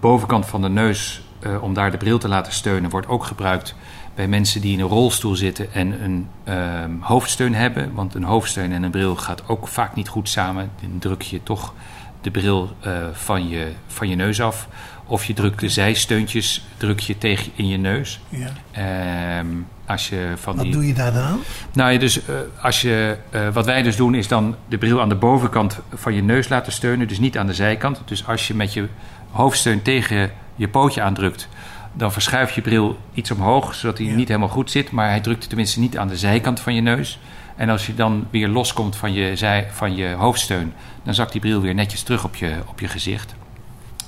bovenkant 0.01 0.47
van 0.47 0.63
de 0.63 0.69
neus, 0.69 1.26
eh, 1.47 1.63
om 1.63 1.75
daar 1.75 1.91
de 1.91 1.97
bril 1.97 2.19
te 2.19 2.29
laten 2.29 2.53
steunen, 2.53 2.91
wordt 2.91 3.09
ook 3.09 3.25
gebruikt 3.25 3.75
bij 4.15 4.29
mensen 4.29 4.61
die 4.61 4.73
in 4.73 4.81
een 4.81 4.89
rolstoel 4.89 5.37
zitten 5.37 5.73
en 5.73 6.03
een 6.05 6.29
ehm, 6.45 6.91
hoofdsteun 7.01 7.55
hebben. 7.55 7.95
Want 7.95 8.15
een 8.15 8.25
hoofdsteun 8.25 8.73
en 8.73 8.83
een 8.83 8.91
bril 8.91 9.17
gaat 9.17 9.49
ook 9.49 9.69
vaak 9.69 9.95
niet 9.95 10.09
goed 10.09 10.29
samen. 10.29 10.71
Dan 10.81 10.99
druk 10.99 11.23
je 11.23 11.43
toch 11.43 11.75
de 12.21 12.31
bril 12.31 12.71
eh, 12.81 12.93
van, 13.13 13.49
je, 13.49 13.73
van 13.87 14.09
je 14.09 14.17
neus 14.17 14.41
af. 14.41 14.69
Of 15.07 15.25
je 15.25 15.35
drukt 15.35 15.61
de 15.61 15.69
zijsteuntjes 15.69 16.67
druk 16.77 17.01
je 17.01 17.19
tegen 17.19 17.53
in 17.55 17.69
je 17.69 17.77
neus. 17.77 18.21
Ja. 18.29 18.49
Ehm, 18.71 19.47
als 19.87 20.09
je 20.09 20.33
van 20.37 20.57
Wat 20.57 20.65
die... 20.65 20.73
doe 20.73 20.87
je 20.87 20.95
daar 20.95 21.13
dan? 21.13 21.41
Nou, 21.73 21.93
ja, 21.93 21.99
dus, 21.99 22.25
eh, 22.25 22.35
als 22.63 22.81
je, 22.81 23.17
wat 23.53 23.65
wij 23.65 23.83
dus 23.83 23.97
doen 23.97 24.15
is 24.15 24.29
dan 24.29 24.57
de 24.69 24.79
bril 24.79 25.01
aan 25.01 25.09
de 25.09 25.15
bovenkant 25.15 25.79
van 25.95 26.15
je 26.15 26.23
neus 26.23 26.49
laten 26.49 26.73
steunen, 26.73 27.09
dus 27.09 27.19
niet 27.19 27.39
aan 27.39 27.47
de 27.47 27.55
zijkant. 27.55 28.01
Dus 28.05 28.27
als 28.27 28.49
je 28.49 28.55
met 28.55 28.73
je 28.73 28.89
hoofdsteun 29.31 29.83
tegen 29.83 30.31
je 30.57 30.69
pootje 30.69 31.03
aandrukt, 31.03 31.49
dan 31.93 32.13
verschuift 32.13 32.55
je 32.55 32.61
bril 32.61 32.99
iets 33.15 33.31
omhoog, 33.31 33.75
zodat 33.75 33.99
hij 33.99 34.07
Ja. 34.07 34.15
niet 34.15 34.29
helemaal 34.29 34.49
goed 34.49 34.71
zit, 34.71 34.91
maar 34.91 35.09
hij 35.09 35.21
drukt 35.21 35.49
tenminste 35.49 35.81
niet 35.81 35.99
aan 35.99 36.09
de 36.09 36.17
zijkant 36.17 36.61
van 36.61 36.75
je 36.75 36.81
neus. 36.81 37.19
En 37.57 37.69
als 37.69 37.87
je 37.87 37.95
dan 37.95 38.27
weer 38.31 38.49
loskomt 38.49 38.97
van 38.97 39.13
je, 39.13 39.37
zij, 39.37 39.69
van 39.73 39.97
je 39.97 40.09
hoofdsteun, 40.09 40.73
dan 41.03 41.15
zakt 41.15 41.33
die 41.33 41.41
bril 41.41 41.61
weer 41.61 41.75
netjes 41.75 42.03
terug 42.03 42.25
op 42.25 42.35
je, 42.35 42.55
op 42.67 42.81
je 42.81 42.89
gezicht. 42.89 43.35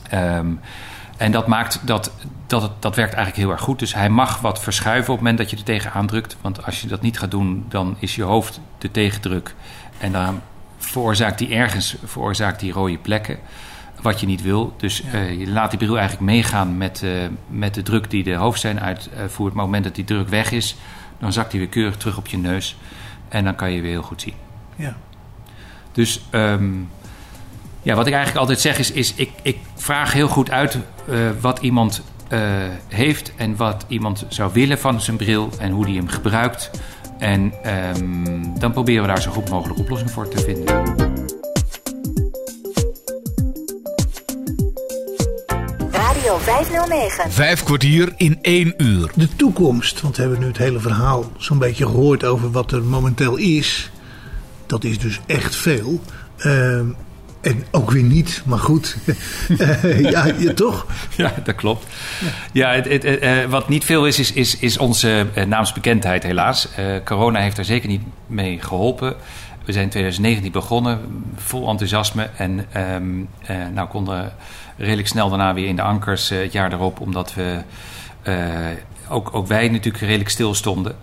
Ehm, 0.09 0.47
en 1.17 1.33
dat 1.33 1.47
maakt 1.47 1.81
dat, 1.85 2.13
dat 2.47 2.63
het, 2.63 2.71
dat 2.79 2.97
werkt 2.97 3.15
eigenlijk 3.15 3.45
heel 3.45 3.53
erg 3.55 3.65
goed. 3.65 3.79
Dus 3.79 3.95
hij 3.95 4.09
mag 4.09 4.41
wat 4.41 4.61
verschuiven 4.61 5.13
op 5.13 5.19
het 5.19 5.19
moment 5.19 5.39
dat 5.39 5.51
je 5.51 5.57
er 5.57 5.63
tegen 5.63 5.93
aandrukt. 5.93 6.37
Want 6.41 6.65
als 6.65 6.81
je 6.81 6.89
dat 6.89 7.01
niet 7.03 7.19
gaat 7.19 7.31
doen, 7.31 7.65
dan 7.69 7.97
is 7.99 8.15
je 8.15 8.23
hoofd 8.23 8.61
de 8.79 8.91
tegendruk. 8.91 9.55
En 9.99 10.13
dan 10.13 10.41
veroorzaakt 10.79 11.39
die 11.39 11.55
ergens 11.55 11.97
veroorzaakt 12.05 12.61
die 12.61 12.73
rode 12.73 12.99
plekken. 12.99 13.39
Wat 14.03 14.21
je 14.21 14.27
niet 14.27 14.43
wil. 14.43 14.75
Dus 14.77 15.03
eh, 15.03 15.39
je 15.41 15.49
laat 15.49 15.71
die 15.71 15.79
bril 15.79 15.99
eigenlijk 15.99 16.31
meegaan 16.31 16.77
met, 16.77 17.03
eh, 17.03 17.11
met 17.49 17.75
de 17.75 17.83
druk 17.83 18.11
die 18.11 18.25
de 18.25 18.35
hoofdsteun 18.35 18.81
uitvoert. 18.81 19.37
Maar 19.37 19.39
op 19.39 19.47
het 19.47 19.55
moment 19.55 19.85
dat 19.85 19.95
die 19.95 20.05
druk 20.05 20.29
weg 20.29 20.51
is, 20.51 20.77
dan 21.19 21.33
zakt 21.33 21.51
die 21.51 21.61
weer 21.61 21.69
keurig 21.69 21.97
terug 21.97 22.17
op 22.17 22.27
je 22.27 22.39
neus. 22.39 22.77
En 23.29 23.45
dan 23.45 23.55
kan 23.55 23.73
je 23.73 23.81
weer 23.81 23.91
heel 23.91 24.03
goed 24.03 24.21
zien. 24.21 24.35
Ja. 24.77 24.97
Dus 25.93 26.21
ehm, 26.31 26.71
ja, 27.83 27.95
wat 27.95 28.07
ik 28.07 28.13
eigenlijk 28.13 28.41
altijd 28.41 28.61
zeg 28.61 28.79
is, 28.79 28.93
is 28.93 29.15
ik, 29.15 29.31
ik 29.43 29.59
vraag 29.75 30.13
heel 30.13 30.29
goed 30.29 30.51
uit 30.51 30.79
eh, 31.09 31.19
wat 31.41 31.59
iemand 31.59 32.03
heeft 32.89 33.33
en 33.37 33.57
wat 33.57 33.85
iemand 33.89 34.27
zou 34.29 34.53
willen 34.53 34.79
van 34.79 35.01
zijn 35.01 35.17
bril 35.17 35.51
en 35.59 35.71
hoe 35.71 35.85
die 35.85 35.97
hem 35.97 36.09
gebruikt. 36.09 36.71
En 37.19 37.53
ehm, 37.63 38.59
dan 38.59 38.73
proberen 38.73 39.03
we 39.03 39.09
daar 39.09 39.23
zo 39.23 39.31
goed 39.31 39.51
mogelijk 39.51 39.79
oplossing 39.79 40.11
voor 40.11 40.29
te 40.29 40.39
vinden. 40.39 41.28
Radio 46.29 46.45
509. 46.45 47.31
Vijf 47.31 47.63
kwartier 47.63 48.13
in 48.17 48.39
één 48.43 48.75
uur. 48.77 49.11
De 49.15 49.29
toekomst, 49.37 50.01
want 50.01 50.17
we 50.17 50.23
hebben 50.23 50.41
nu 50.41 50.47
het 50.47 50.59
hele 50.59 50.81
verhaal 50.81 51.33
zo'n 51.37 51.59
beetje 51.59 51.87
gehoord 51.87 52.25
over 52.25 52.51
wat 52.51 52.73
er 52.73 52.83
momenteel 52.83 53.37
is. 53.37 53.91
Dat 54.67 54.85
is 54.85 54.99
dus 54.99 55.21
echt 55.27 55.57
veel. 55.57 56.01
Ehm, 56.37 56.87
en 57.41 57.65
ook 57.71 57.91
weer 57.91 58.03
niet, 58.03 58.43
maar 58.45 58.59
goed. 58.59 58.97
Eh, 59.59 60.01
ja, 60.01 60.33
ja, 60.39 60.53
toch? 60.55 60.87
Ja, 61.17 61.35
dat 61.45 61.55
klopt. 61.55 61.87
Ja, 62.53 62.73
het, 62.73 62.85
het, 62.89 63.05
eh, 63.05 63.45
wat 63.45 63.69
niet 63.69 63.85
veel 63.85 64.07
is, 64.07 64.19
is, 64.19 64.33
is, 64.33 64.59
is 64.59 64.79
onze 64.79 65.27
eh, 65.35 65.45
naamsbekendheid 65.45 66.23
helaas. 66.23 66.69
Eh, 66.77 66.85
corona 67.05 67.41
heeft 67.41 67.59
er 67.59 67.65
zeker 67.65 67.89
niet 67.89 68.03
mee 68.27 68.59
geholpen. 68.61 69.17
We 69.69 69.75
zijn 69.75 69.87
in 69.87 69.91
2019 69.91 70.53
begonnen, 70.53 71.25
vol 71.37 71.69
enthousiasme. 71.69 72.31
En 72.37 72.67
ehm, 72.73 73.05
eh, 73.41 73.57
nou 73.75 73.89
konden 73.89 74.33
redelijk 74.77 75.09
snel 75.09 75.29
daarna 75.29 75.55
weer 75.55 75.67
in 75.67 75.77
de 75.77 75.83
ankers 75.83 76.31
eh, 76.31 76.39
het 76.39 76.53
jaar 76.53 76.73
erop, 76.73 77.01
omdat 77.01 77.35
we 77.35 77.63
eh, 78.23 78.37
ook, 79.09 79.35
ook 79.35 79.47
wij 79.47 79.69
natuurlijk 79.69 80.05
redelijk 80.05 80.31
stil 80.31 80.55
stonden. 80.55 80.97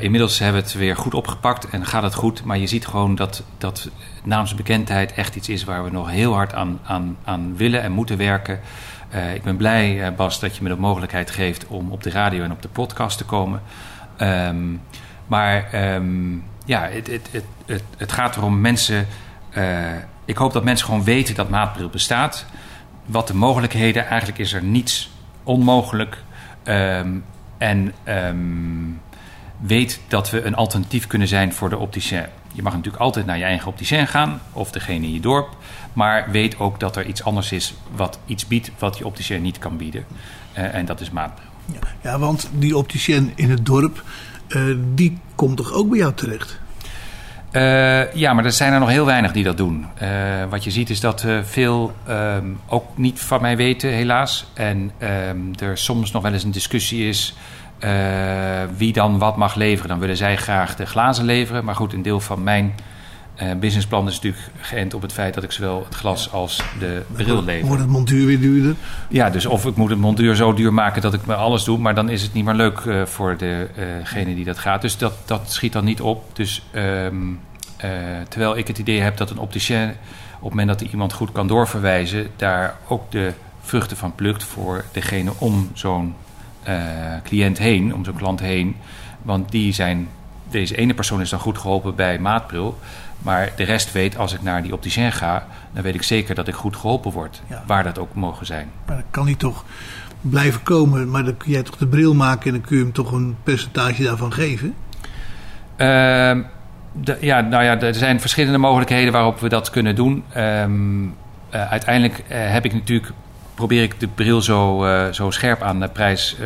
Inmiddels 0.00 0.38
hebben 0.38 0.60
we 0.60 0.66
het 0.68 0.76
weer 0.76 0.96
goed 0.96 1.14
opgepakt 1.14 1.68
en 1.70 1.86
gaat 1.86 2.02
het 2.02 2.14
goed. 2.14 2.44
Maar 2.44 2.58
je 2.58 2.66
ziet 2.66 2.86
gewoon 2.86 3.14
dat, 3.14 3.42
dat 3.58 3.90
naamsbekendheid 4.24 5.12
echt 5.12 5.36
iets 5.36 5.48
is 5.48 5.64
waar 5.64 5.84
we 5.84 5.90
nog 5.90 6.10
heel 6.10 6.34
hard 6.34 6.54
aan, 6.54 6.78
aan, 6.84 7.16
aan 7.24 7.56
willen 7.56 7.82
en 7.82 7.92
moeten 7.92 8.16
werken. 8.16 8.60
Ik 9.34 9.42
ben 9.42 9.56
blij, 9.56 10.14
Bas, 10.16 10.40
dat 10.40 10.56
je 10.56 10.62
me 10.62 10.68
de 10.68 10.76
mogelijkheid 10.76 11.30
geeft 11.30 11.66
om 11.66 11.90
op 11.90 12.02
de 12.02 12.10
radio 12.10 12.42
en 12.42 12.52
op 12.52 12.62
de 12.62 12.68
podcast 12.68 13.18
te 13.18 13.24
komen. 13.24 13.62
Ehm, 14.16 14.64
maar 15.26 15.68
ehm, 15.72 16.34
ja, 16.66 16.88
het, 16.88 17.06
het, 17.06 17.44
het, 17.66 17.82
het, 17.96 18.12
gaat 18.12 18.36
erom 18.36 18.60
mensen. 18.60 19.06
eh, 19.50 19.94
ik 20.24 20.36
hoop 20.36 20.52
dat 20.52 20.64
mensen 20.64 20.86
gewoon 20.86 21.04
weten 21.04 21.34
dat 21.34 21.48
maatbril 21.48 21.88
bestaat. 21.88 22.46
Wat 23.04 23.26
de 23.26 23.34
mogelijkheden, 23.34 24.06
eigenlijk 24.06 24.38
is 24.38 24.52
er 24.52 24.62
niets 24.62 25.10
onmogelijk. 25.42 26.22
Ehm, 26.62 27.10
en 27.58 27.92
ehm, 28.04 28.36
weet 29.58 30.00
dat 30.08 30.30
we 30.30 30.42
een 30.42 30.54
alternatief 30.54 31.06
kunnen 31.06 31.28
zijn 31.28 31.52
voor 31.52 31.68
de 31.68 31.78
opticien. 31.78 32.26
Je 32.52 32.62
mag 32.62 32.72
natuurlijk 32.72 33.02
altijd 33.02 33.26
naar 33.26 33.38
je 33.38 33.44
eigen 33.44 33.68
opticien 33.68 34.06
gaan 34.06 34.40
of 34.52 34.70
degene 34.70 35.06
in 35.06 35.12
je 35.12 35.20
dorp. 35.20 35.56
Maar 35.92 36.30
weet 36.30 36.58
ook 36.58 36.80
dat 36.80 36.96
er 36.96 37.06
iets 37.06 37.24
anders 37.24 37.52
is 37.52 37.74
wat 37.94 38.18
iets 38.26 38.46
biedt 38.46 38.70
wat 38.78 38.98
je 38.98 39.06
opticien 39.06 39.42
niet 39.42 39.58
kan 39.58 39.76
bieden. 39.76 40.04
Eh, 40.52 40.74
en 40.74 40.86
dat 40.86 41.00
is 41.00 41.10
maatbril. 41.10 41.48
Ja, 42.02 42.18
want 42.18 42.48
die 42.52 42.76
opticien 42.76 43.32
in 43.34 43.50
het 43.50 43.66
dorp, 43.66 44.04
die 44.94 45.18
komt 45.34 45.56
toch 45.56 45.72
ook 45.72 45.88
bij 45.88 45.98
jou 45.98 46.12
terecht? 46.14 46.58
Eh, 47.50 48.12
ja, 48.12 48.32
maar 48.32 48.44
er 48.44 48.52
zijn 48.52 48.72
er 48.72 48.80
nog 48.80 48.88
heel 48.88 49.04
weinig 49.04 49.32
die 49.32 49.44
dat 49.44 49.56
doen. 49.56 49.86
Eh, 49.94 50.08
wat 50.50 50.64
je 50.64 50.70
ziet 50.70 50.90
is 50.90 51.00
dat 51.00 51.24
eh, 51.24 51.38
veel 51.42 51.92
ehm, 52.06 52.46
ook 52.66 52.84
niet 52.96 53.20
van 53.20 53.40
mij 53.40 53.56
weten, 53.56 53.90
helaas. 53.90 54.46
En 54.54 54.90
ehm, 54.98 55.38
er 55.58 55.78
soms 55.78 56.12
nog 56.12 56.22
wel 56.22 56.32
eens 56.32 56.44
een 56.44 56.50
discussie 56.50 57.08
is 57.08 57.34
eh, 57.78 57.90
wie 58.76 58.92
dan 58.92 59.18
wat 59.18 59.36
mag 59.36 59.54
leveren. 59.54 59.88
Dan 59.88 59.98
willen 59.98 60.16
zij 60.16 60.36
graag 60.36 60.76
de 60.76 60.86
glazen 60.86 61.24
leveren. 61.24 61.64
Maar 61.64 61.74
goed, 61.74 61.92
een 61.92 62.02
deel 62.02 62.20
van 62.20 62.42
mijn 62.42 62.74
eh, 63.36 63.54
businessplan 63.54 64.08
is 64.08 64.14
natuurlijk 64.14 64.42
geënt 64.60 64.94
op 64.94 65.02
het 65.02 65.12
feit 65.12 65.34
dat 65.34 65.42
ik 65.42 65.52
zowel 65.52 65.84
het 65.84 65.94
glas 65.94 66.32
als 66.32 66.62
de 66.78 67.02
bril 67.12 67.44
lever. 67.44 67.66
Wordt 67.66 67.82
het 67.82 67.90
montuur 67.90 68.26
weer 68.26 68.40
duurder? 68.40 68.74
Ja, 69.08 69.30
dus 69.30 69.46
of 69.46 69.66
ik 69.66 69.76
moet 69.76 69.90
het 69.90 69.98
montuur 69.98 70.34
zo 70.34 70.54
duur 70.54 70.72
maken 70.72 71.02
dat 71.02 71.14
ik 71.14 71.26
me 71.26 71.34
alles 71.34 71.64
doe, 71.64 71.78
maar 71.78 71.94
dan 71.94 72.08
is 72.08 72.22
het 72.22 72.32
niet 72.32 72.44
meer 72.44 72.54
leuk 72.54 72.78
eh, 72.78 73.02
voor 73.04 73.36
degene 73.36 74.34
die 74.34 74.44
dat 74.44 74.58
gaat. 74.58 74.82
Dus 74.82 74.98
dat, 74.98 75.14
dat 75.24 75.52
schiet 75.52 75.72
dan 75.72 75.84
niet 75.84 76.00
op. 76.00 76.36
Dus 76.36 76.62
ehm, 76.70 77.16
eh, 77.76 77.90
terwijl 78.28 78.56
ik 78.56 78.66
het 78.66 78.78
idee 78.78 79.00
heb 79.00 79.16
dat 79.16 79.30
een 79.30 79.38
opticien, 79.38 79.88
op 80.36 80.42
het 80.42 80.50
moment 80.50 80.68
dat 80.68 80.80
hij 80.80 80.88
iemand 80.90 81.12
goed 81.12 81.32
kan 81.32 81.46
doorverwijzen, 81.46 82.26
daar 82.36 82.76
ook 82.88 83.10
de 83.10 83.32
vruchten 83.60 83.96
van 83.96 84.14
plukt 84.14 84.44
voor 84.44 84.84
degene 84.92 85.32
om 85.38 85.70
zo'n 85.72 86.14
eh, 86.62 86.74
cliënt 87.22 87.58
heen, 87.58 87.94
om 87.94 88.04
zo'n 88.04 88.16
klant 88.16 88.40
heen. 88.40 88.76
Want 89.22 89.50
die 89.50 89.72
zijn, 89.72 90.08
deze 90.50 90.76
ene 90.76 90.94
persoon 90.94 91.20
is 91.20 91.30
dan 91.30 91.38
goed 91.38 91.58
geholpen 91.58 91.94
bij 91.94 92.18
maatbril. 92.18 92.78
Maar 93.18 93.50
de 93.56 93.64
rest 93.64 93.92
weet, 93.92 94.16
als 94.18 94.32
ik 94.32 94.42
naar 94.42 94.62
die 94.62 94.72
opticien 94.72 95.12
ga, 95.12 95.46
dan 95.72 95.82
weet 95.82 95.94
ik 95.94 96.02
zeker 96.02 96.34
dat 96.34 96.48
ik 96.48 96.54
goed 96.54 96.76
geholpen 96.76 97.12
word. 97.12 97.42
Ja. 97.46 97.62
Waar 97.66 97.82
dat 97.84 97.98
ook 97.98 98.14
mogen 98.14 98.46
zijn. 98.46 98.70
Maar 98.86 98.96
dan 98.96 99.04
kan 99.10 99.24
hij 99.26 99.34
toch 99.34 99.64
blijven 100.20 100.62
komen, 100.62 101.10
maar 101.10 101.24
dan 101.24 101.36
kun 101.36 101.50
jij 101.50 101.62
toch 101.62 101.76
de 101.76 101.86
bril 101.86 102.14
maken 102.14 102.46
en 102.46 102.52
dan 102.52 102.68
kun 102.68 102.76
je 102.76 102.82
hem 102.82 102.92
toch 102.92 103.12
een 103.12 103.36
percentage 103.42 104.02
daarvan 104.02 104.32
geven? 104.32 104.74
Ehm, 105.76 106.42
de- 106.92 107.18
ja, 107.20 107.40
nou 107.40 107.64
ja, 107.64 107.80
er 107.80 107.94
zijn 107.94 108.20
verschillende 108.20 108.58
mogelijkheden 108.58 109.12
waarop 109.12 109.40
we 109.40 109.48
dat 109.48 109.70
kunnen 109.70 109.94
doen. 109.94 110.24
Ehm, 110.32 111.04
eh, 111.50 111.70
uiteindelijk 111.70 112.18
eh, 112.28 112.38
heb 112.52 112.64
ik 112.64 112.72
natuurlijk 112.72 113.12
probeer 113.54 113.82
ik 113.82 114.00
de 114.00 114.08
bril 114.08 114.42
zo, 114.42 114.84
eh, 114.84 115.12
zo 115.12 115.30
scherp 115.30 115.62
aan 115.62 115.80
de 115.80 115.88
prijs 115.88 116.36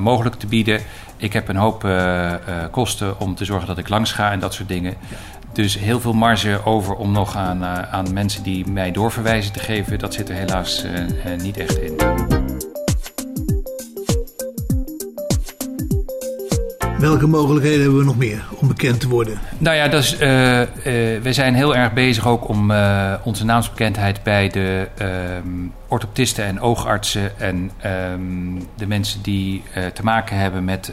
mogelijk 0.00 0.34
te 0.34 0.46
bieden. 0.46 0.80
Ik 1.16 1.32
heb 1.32 1.48
een 1.48 1.56
hoop 1.56 1.88
kosten 2.70 3.20
om 3.20 3.34
te 3.34 3.44
zorgen 3.44 3.66
dat 3.66 3.78
ik 3.78 3.88
langs 3.88 4.12
ga 4.12 4.30
en 4.32 4.38
dat 4.38 4.54
soort 4.54 4.68
dingen. 4.68 4.94
Dus 5.54 5.78
heel 5.78 6.00
veel 6.00 6.12
marge 6.12 6.60
over 6.64 6.94
om 6.94 7.12
nog 7.12 7.36
aan, 7.36 7.62
eh, 7.62 7.92
aan 7.92 8.12
mensen 8.12 8.42
die 8.42 8.66
mij 8.66 8.90
doorverwijzen 8.90 9.52
te 9.52 9.58
geven. 9.58 9.98
Dat 9.98 10.14
zit 10.14 10.28
er 10.28 10.34
helaas 10.34 10.84
eh, 10.84 11.32
eh, 11.32 11.40
niet 11.40 11.56
echt 11.56 11.78
in. 11.78 11.96
Welke 17.04 17.26
mogelijkheden 17.26 17.80
hebben 17.80 17.98
we 17.98 18.04
nog 18.04 18.16
meer 18.16 18.44
om 18.60 18.68
bekend 18.68 19.00
te 19.00 19.08
worden? 19.08 19.38
Nou 19.58 19.76
ja, 19.76 19.88
dus, 19.88 20.16
eh, 20.16 20.62
eh, 20.62 20.68
we 21.22 21.32
zijn 21.32 21.54
heel 21.54 21.76
erg 21.76 21.92
bezig 21.92 22.26
ook 22.26 22.48
om 22.48 22.72
onze 23.22 23.44
naamsbekendheid 23.44 24.22
bij 24.22 24.48
de 24.48 24.88
ehm, 24.98 25.46
orthoptisten 25.88 26.44
en 26.44 26.60
oogartsen 26.60 27.40
en 27.40 27.70
ehm, 27.80 28.20
de 28.76 28.86
mensen 28.86 29.22
die 29.22 29.62
te 29.92 30.02
maken 30.02 30.36
hebben 30.36 30.64
met 30.64 30.92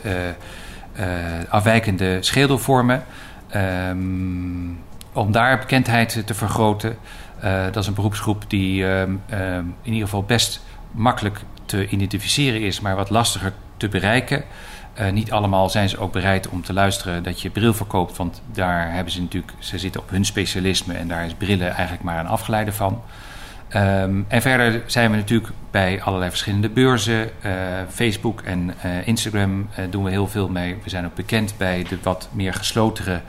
afwijkende 1.50 2.18
schedelvormen. 2.20 3.04
Ehm, 3.52 4.70
om 5.14 5.32
daar 5.32 5.60
bekendheid 5.60 6.24
te 6.26 6.34
vergroten. 6.34 6.98
Eh, 7.40 7.64
dat 7.64 7.76
is 7.76 7.88
een 7.88 7.94
beroepsgroep 7.94 8.44
die 8.48 8.88
ehm, 8.88 9.16
ehm, 9.30 9.66
in 9.82 9.94
ieder 9.94 10.02
geval 10.02 10.24
best 10.24 10.62
makkelijk 10.92 11.40
te 11.66 11.88
identificeren 11.88 12.62
is, 12.62 12.80
maar 12.80 12.96
wat 12.96 13.10
lastiger 13.10 13.54
te 13.78 13.88
bereiken. 13.88 14.44
Eh, 14.94 15.12
niet 15.12 15.32
allemaal 15.32 15.70
zijn 15.70 15.90
ze 15.90 15.98
ook 15.98 16.12
bereid 16.12 16.50
om 16.50 16.64
te 16.64 16.74
luisteren 16.74 17.24
dat 17.24 17.42
je 17.42 17.50
bril 17.50 17.74
verkoopt, 17.74 18.18
want 18.18 18.42
daar 18.54 18.94
hebben 18.94 19.14
ze 19.14 19.22
natuurlijk, 19.22 19.54
ze 19.60 19.80
zitten 19.80 20.02
op 20.02 20.10
hun 20.10 20.26
specialisme 20.26 20.94
en 20.94 21.08
daar 21.08 21.26
is 21.26 21.34
brillen 21.34 21.70
eigenlijk 21.70 22.04
maar 22.04 22.20
een 22.20 22.28
afgeleide 22.28 22.72
van. 22.72 23.02
Ehm, 23.72 24.22
en 24.28 24.42
verder 24.42 24.82
zijn 24.86 25.12
we 25.12 25.18
natuurlijk 25.18 25.52
bij 25.72 26.02
allerlei 26.02 26.30
verschillende 26.30 26.70
beurzen. 26.70 27.30
eh, 27.42 27.52
Facebook 27.90 28.42
en 28.42 28.74
eh, 28.82 29.08
Instagram 29.08 29.68
eh, 29.76 29.86
doen 29.90 30.04
we 30.04 30.10
heel 30.10 30.28
veel 30.28 30.50
mee. 30.50 30.78
We 30.84 30.90
zijn 30.90 31.06
ook 31.06 31.16
bekend 31.16 31.54
bij 31.58 31.86
de 31.90 31.98
wat 32.04 32.30
meer 32.32 32.54
geslotere, 32.54 33.22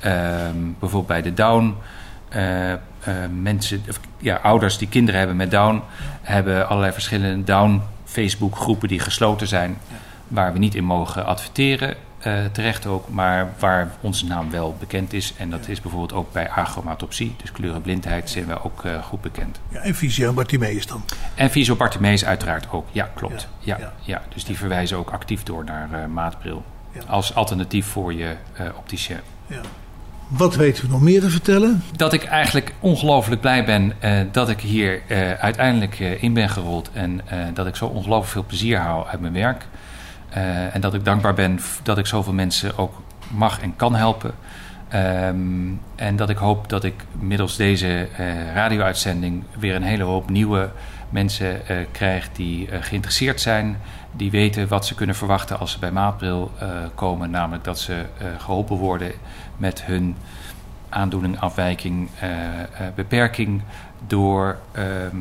ehm, 0.00 0.56
bijvoorbeeld 0.78 1.06
bij 1.06 1.22
de 1.22 1.34
Down. 1.34 1.74
mensen, 3.42 3.82
of, 3.88 4.00
ja, 4.18 4.36
ouders 4.36 4.78
die 4.78 4.88
kinderen 4.88 5.18
hebben 5.18 5.36
met 5.36 5.50
Down, 5.50 5.82
hebben 6.22 6.68
allerlei 6.68 6.92
verschillende 6.92 7.44
Down 7.44 7.82
Facebook 8.04 8.56
groepen 8.56 8.88
die 8.88 9.00
gesloten 9.00 9.46
zijn, 9.46 9.76
waar 10.28 10.52
we 10.52 10.58
niet 10.58 10.74
in 10.74 10.84
mogen 10.84 11.26
adverteren. 11.26 11.94
Eh, 12.22 12.44
terecht 12.52 12.86
ook, 12.86 13.08
maar 13.08 13.52
waar 13.58 13.90
onze 14.00 14.26
naam 14.26 14.50
wel 14.50 14.76
bekend 14.78 15.12
is. 15.12 15.34
En 15.36 15.50
dat 15.50 15.68
is 15.68 15.80
bijvoorbeeld 15.80 16.12
ook 16.12 16.32
bij 16.32 16.50
agromatopsie, 16.50 17.34
dus 17.40 17.52
kleurenblindheid, 17.52 18.30
zijn 18.30 18.46
we 18.46 18.64
ook 18.64 18.84
eh, 18.84 19.02
goed 19.02 19.20
bekend. 19.20 19.60
Ja, 19.68 19.80
en 19.80 19.94
Visio 19.94 20.32
Bartimeus 20.32 20.86
dan. 20.86 21.04
En 21.34 21.50
Viso 21.50 21.76
Bartimeus 21.76 22.24
uiteraard 22.24 22.70
ook. 22.70 22.86
Ja, 22.92 23.10
klopt. 23.14 23.48
Ja, 23.58 23.76
Ja, 23.76 23.84
ja. 23.84 23.92
ja. 24.02 24.22
dus 24.34 24.44
die 24.44 24.56
verwijzen 24.56 24.96
ook 24.96 25.10
actief 25.10 25.42
door 25.42 25.64
naar 25.64 25.92
eh, 25.92 26.06
maatbril. 26.06 26.64
Als 27.06 27.34
alternatief 27.34 27.86
voor 27.86 28.14
je 28.14 28.34
opticien. 28.76 29.16
Ja. 29.46 29.60
Wat 30.28 30.56
weten 30.56 30.84
we 30.84 30.90
nog 30.90 31.00
meer 31.00 31.20
te 31.20 31.30
vertellen? 31.30 31.82
Dat 31.96 32.12
ik 32.12 32.24
eigenlijk 32.24 32.74
ongelooflijk 32.80 33.40
blij 33.40 33.64
ben 33.64 33.92
dat 34.32 34.48
ik 34.48 34.60
hier 34.60 35.02
uiteindelijk 35.38 35.98
in 35.98 36.32
ben 36.32 36.48
gerold. 36.48 36.90
En 36.92 37.20
dat 37.54 37.66
ik 37.66 37.76
zo 37.76 37.86
ongelooflijk 37.86 38.32
veel 38.32 38.44
plezier 38.44 38.78
haal 38.78 39.08
uit 39.08 39.20
mijn 39.20 39.32
werk. 39.32 39.66
Eh, 40.32 40.74
en 40.74 40.80
dat 40.80 40.94
ik 40.94 41.04
dankbaar 41.04 41.34
ben 41.34 41.60
dat 41.82 41.98
ik 41.98 42.06
zoveel 42.06 42.32
mensen 42.32 42.78
ook 42.78 43.02
mag 43.28 43.60
en 43.60 43.76
kan 43.76 43.94
helpen. 43.94 44.34
Ehm, 44.92 45.72
en 45.94 46.16
dat 46.16 46.30
ik 46.30 46.36
hoop 46.36 46.68
dat 46.68 46.84
ik 46.84 47.04
middels 47.12 47.56
deze 47.56 48.08
eh, 48.16 48.54
radio-uitzending 48.54 49.44
weer 49.58 49.74
een 49.74 49.82
hele 49.82 50.02
hoop 50.02 50.30
nieuwe 50.30 50.70
mensen 51.10 51.66
eh, 51.66 51.76
krijg 51.92 52.32
die 52.32 52.68
geïnteresseerd 52.80 53.40
zijn. 53.40 53.76
Die 54.12 54.30
weten 54.30 54.68
wat 54.68 54.86
ze 54.86 54.94
kunnen 54.94 55.16
verwachten 55.16 55.58
als 55.58 55.72
ze 55.72 55.78
bij 55.78 55.92
Maatbril 55.92 56.50
komen. 56.94 57.30
Namelijk 57.30 57.64
dat 57.64 57.78
ze 57.78 57.92
eh, 58.18 58.26
geholpen 58.38 58.76
worden 58.76 59.12
met 59.56 59.84
hun 59.84 60.16
aandoening, 60.88 61.40
afwijking, 61.40 62.08
beperking 62.94 63.62
door, 64.06 64.58
ehm, 64.72 65.16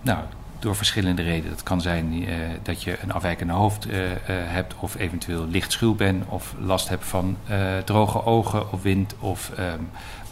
nou, 0.00 0.18
door 0.62 0.76
verschillende 0.76 1.22
redenen. 1.22 1.50
Dat 1.50 1.62
kan 1.62 1.80
zijn 1.80 2.26
eh, 2.26 2.36
dat 2.62 2.82
je 2.82 2.96
een 3.02 3.12
afwijkende 3.12 3.52
hoofd 3.52 3.86
eh, 3.86 4.12
eh, 4.12 4.18
hebt 4.26 4.74
of 4.80 4.98
eventueel 4.98 5.46
lichtschuw 5.46 5.94
bent 5.94 6.24
of 6.28 6.54
last 6.60 6.88
hebt 6.88 7.04
van 7.04 7.36
droge 7.84 8.24
ogen 8.24 8.72
of 8.72 8.82
wind 8.82 9.14
of 9.18 9.50
ehm, 9.56 9.80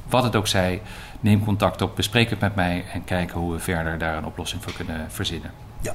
wat 0.09 0.23
het 0.23 0.37
ook 0.37 0.47
zij. 0.47 0.83
Neem 1.21 1.45
contact 1.45 1.83
op, 1.83 1.97
bespreek 1.97 2.31
het 2.31 2.41
met 2.41 2.55
mij 2.55 2.85
en 2.93 3.05
kijken 3.05 3.41
hoe 3.41 3.53
we 3.53 3.59
verder 3.59 3.99
daar 3.99 4.17
een 4.17 4.25
oplossing 4.25 4.63
voor 4.63 4.73
kunnen 4.73 5.07
verzinnen. 5.09 5.51
Ja. 5.81 5.95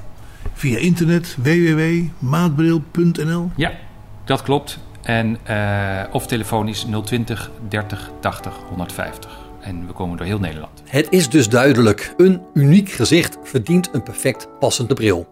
Via 0.52 0.78
internet 0.78 1.36
www.maatbril.nl 1.38 3.50
Ja, 3.56 3.72
dat 4.24 4.42
klopt. 4.42 4.78
En, 5.02 5.38
of 6.12 6.26
telefonisch 6.26 6.86
020 7.04 7.50
30 7.68 8.10
80 8.20 8.54
150. 8.68 9.45
En 9.66 9.86
we 9.86 9.92
komen 9.92 10.16
door 10.16 10.26
heel 10.26 10.38
Nederland. 10.38 10.82
Het 10.84 11.06
is 11.10 11.28
dus 11.28 11.48
duidelijk, 11.48 12.14
een 12.16 12.42
uniek 12.54 12.90
gezicht 12.90 13.38
verdient 13.42 13.88
een 13.92 14.02
perfect 14.02 14.48
passende 14.58 14.94
bril. 14.94 15.26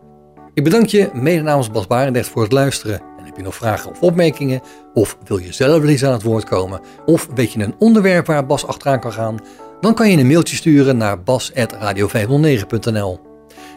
Ik 0.54 0.64
bedank 0.64 0.86
je 0.86 1.10
mede 1.12 1.42
namens 1.42 1.70
Bas 1.70 1.86
Barendrecht 1.86 2.28
voor 2.28 2.42
het 2.42 2.52
luisteren. 2.52 3.00
En 3.18 3.24
heb 3.24 3.36
je 3.36 3.42
nog 3.42 3.54
vragen 3.54 3.90
of 3.90 4.00
opmerkingen? 4.00 4.60
Of 4.94 5.18
wil 5.24 5.38
je 5.38 5.52
zelf 5.52 5.84
eens 5.84 6.04
aan 6.04 6.12
het 6.12 6.22
woord 6.22 6.44
komen? 6.44 6.80
Of 7.06 7.28
weet 7.34 7.52
je 7.52 7.62
een 7.62 7.74
onderwerp 7.78 8.26
waar 8.26 8.46
Bas 8.46 8.66
achteraan 8.66 9.00
kan 9.00 9.12
gaan? 9.12 9.38
Dan 9.80 9.94
kan 9.94 10.10
je 10.10 10.18
een 10.18 10.26
mailtje 10.26 10.56
sturen 10.56 10.96
naar 10.96 11.22
bas.radio509.nl 11.22 13.20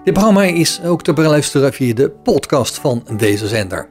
Dit 0.04 0.14
programma 0.14 0.44
is 0.44 0.82
ook 0.86 1.04
te 1.04 1.14
beluisteren 1.14 1.74
via 1.74 1.94
de 1.94 2.10
podcast 2.10 2.80
van 2.80 3.04
deze 3.18 3.48
zender. 3.48 3.90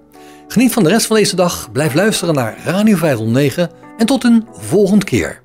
Geniet 0.49 0.73
van 0.73 0.83
de 0.83 0.89
rest 0.89 1.07
van 1.07 1.17
deze 1.17 1.37
dag, 1.37 1.73
blijf 1.73 1.95
luisteren 1.95 2.35
naar 2.35 2.59
Radio 2.65 2.97
509 2.97 3.71
en 3.99 4.07
tot 4.07 4.25
een 4.25 4.47
volgende 4.53 5.05
keer. 5.05 5.45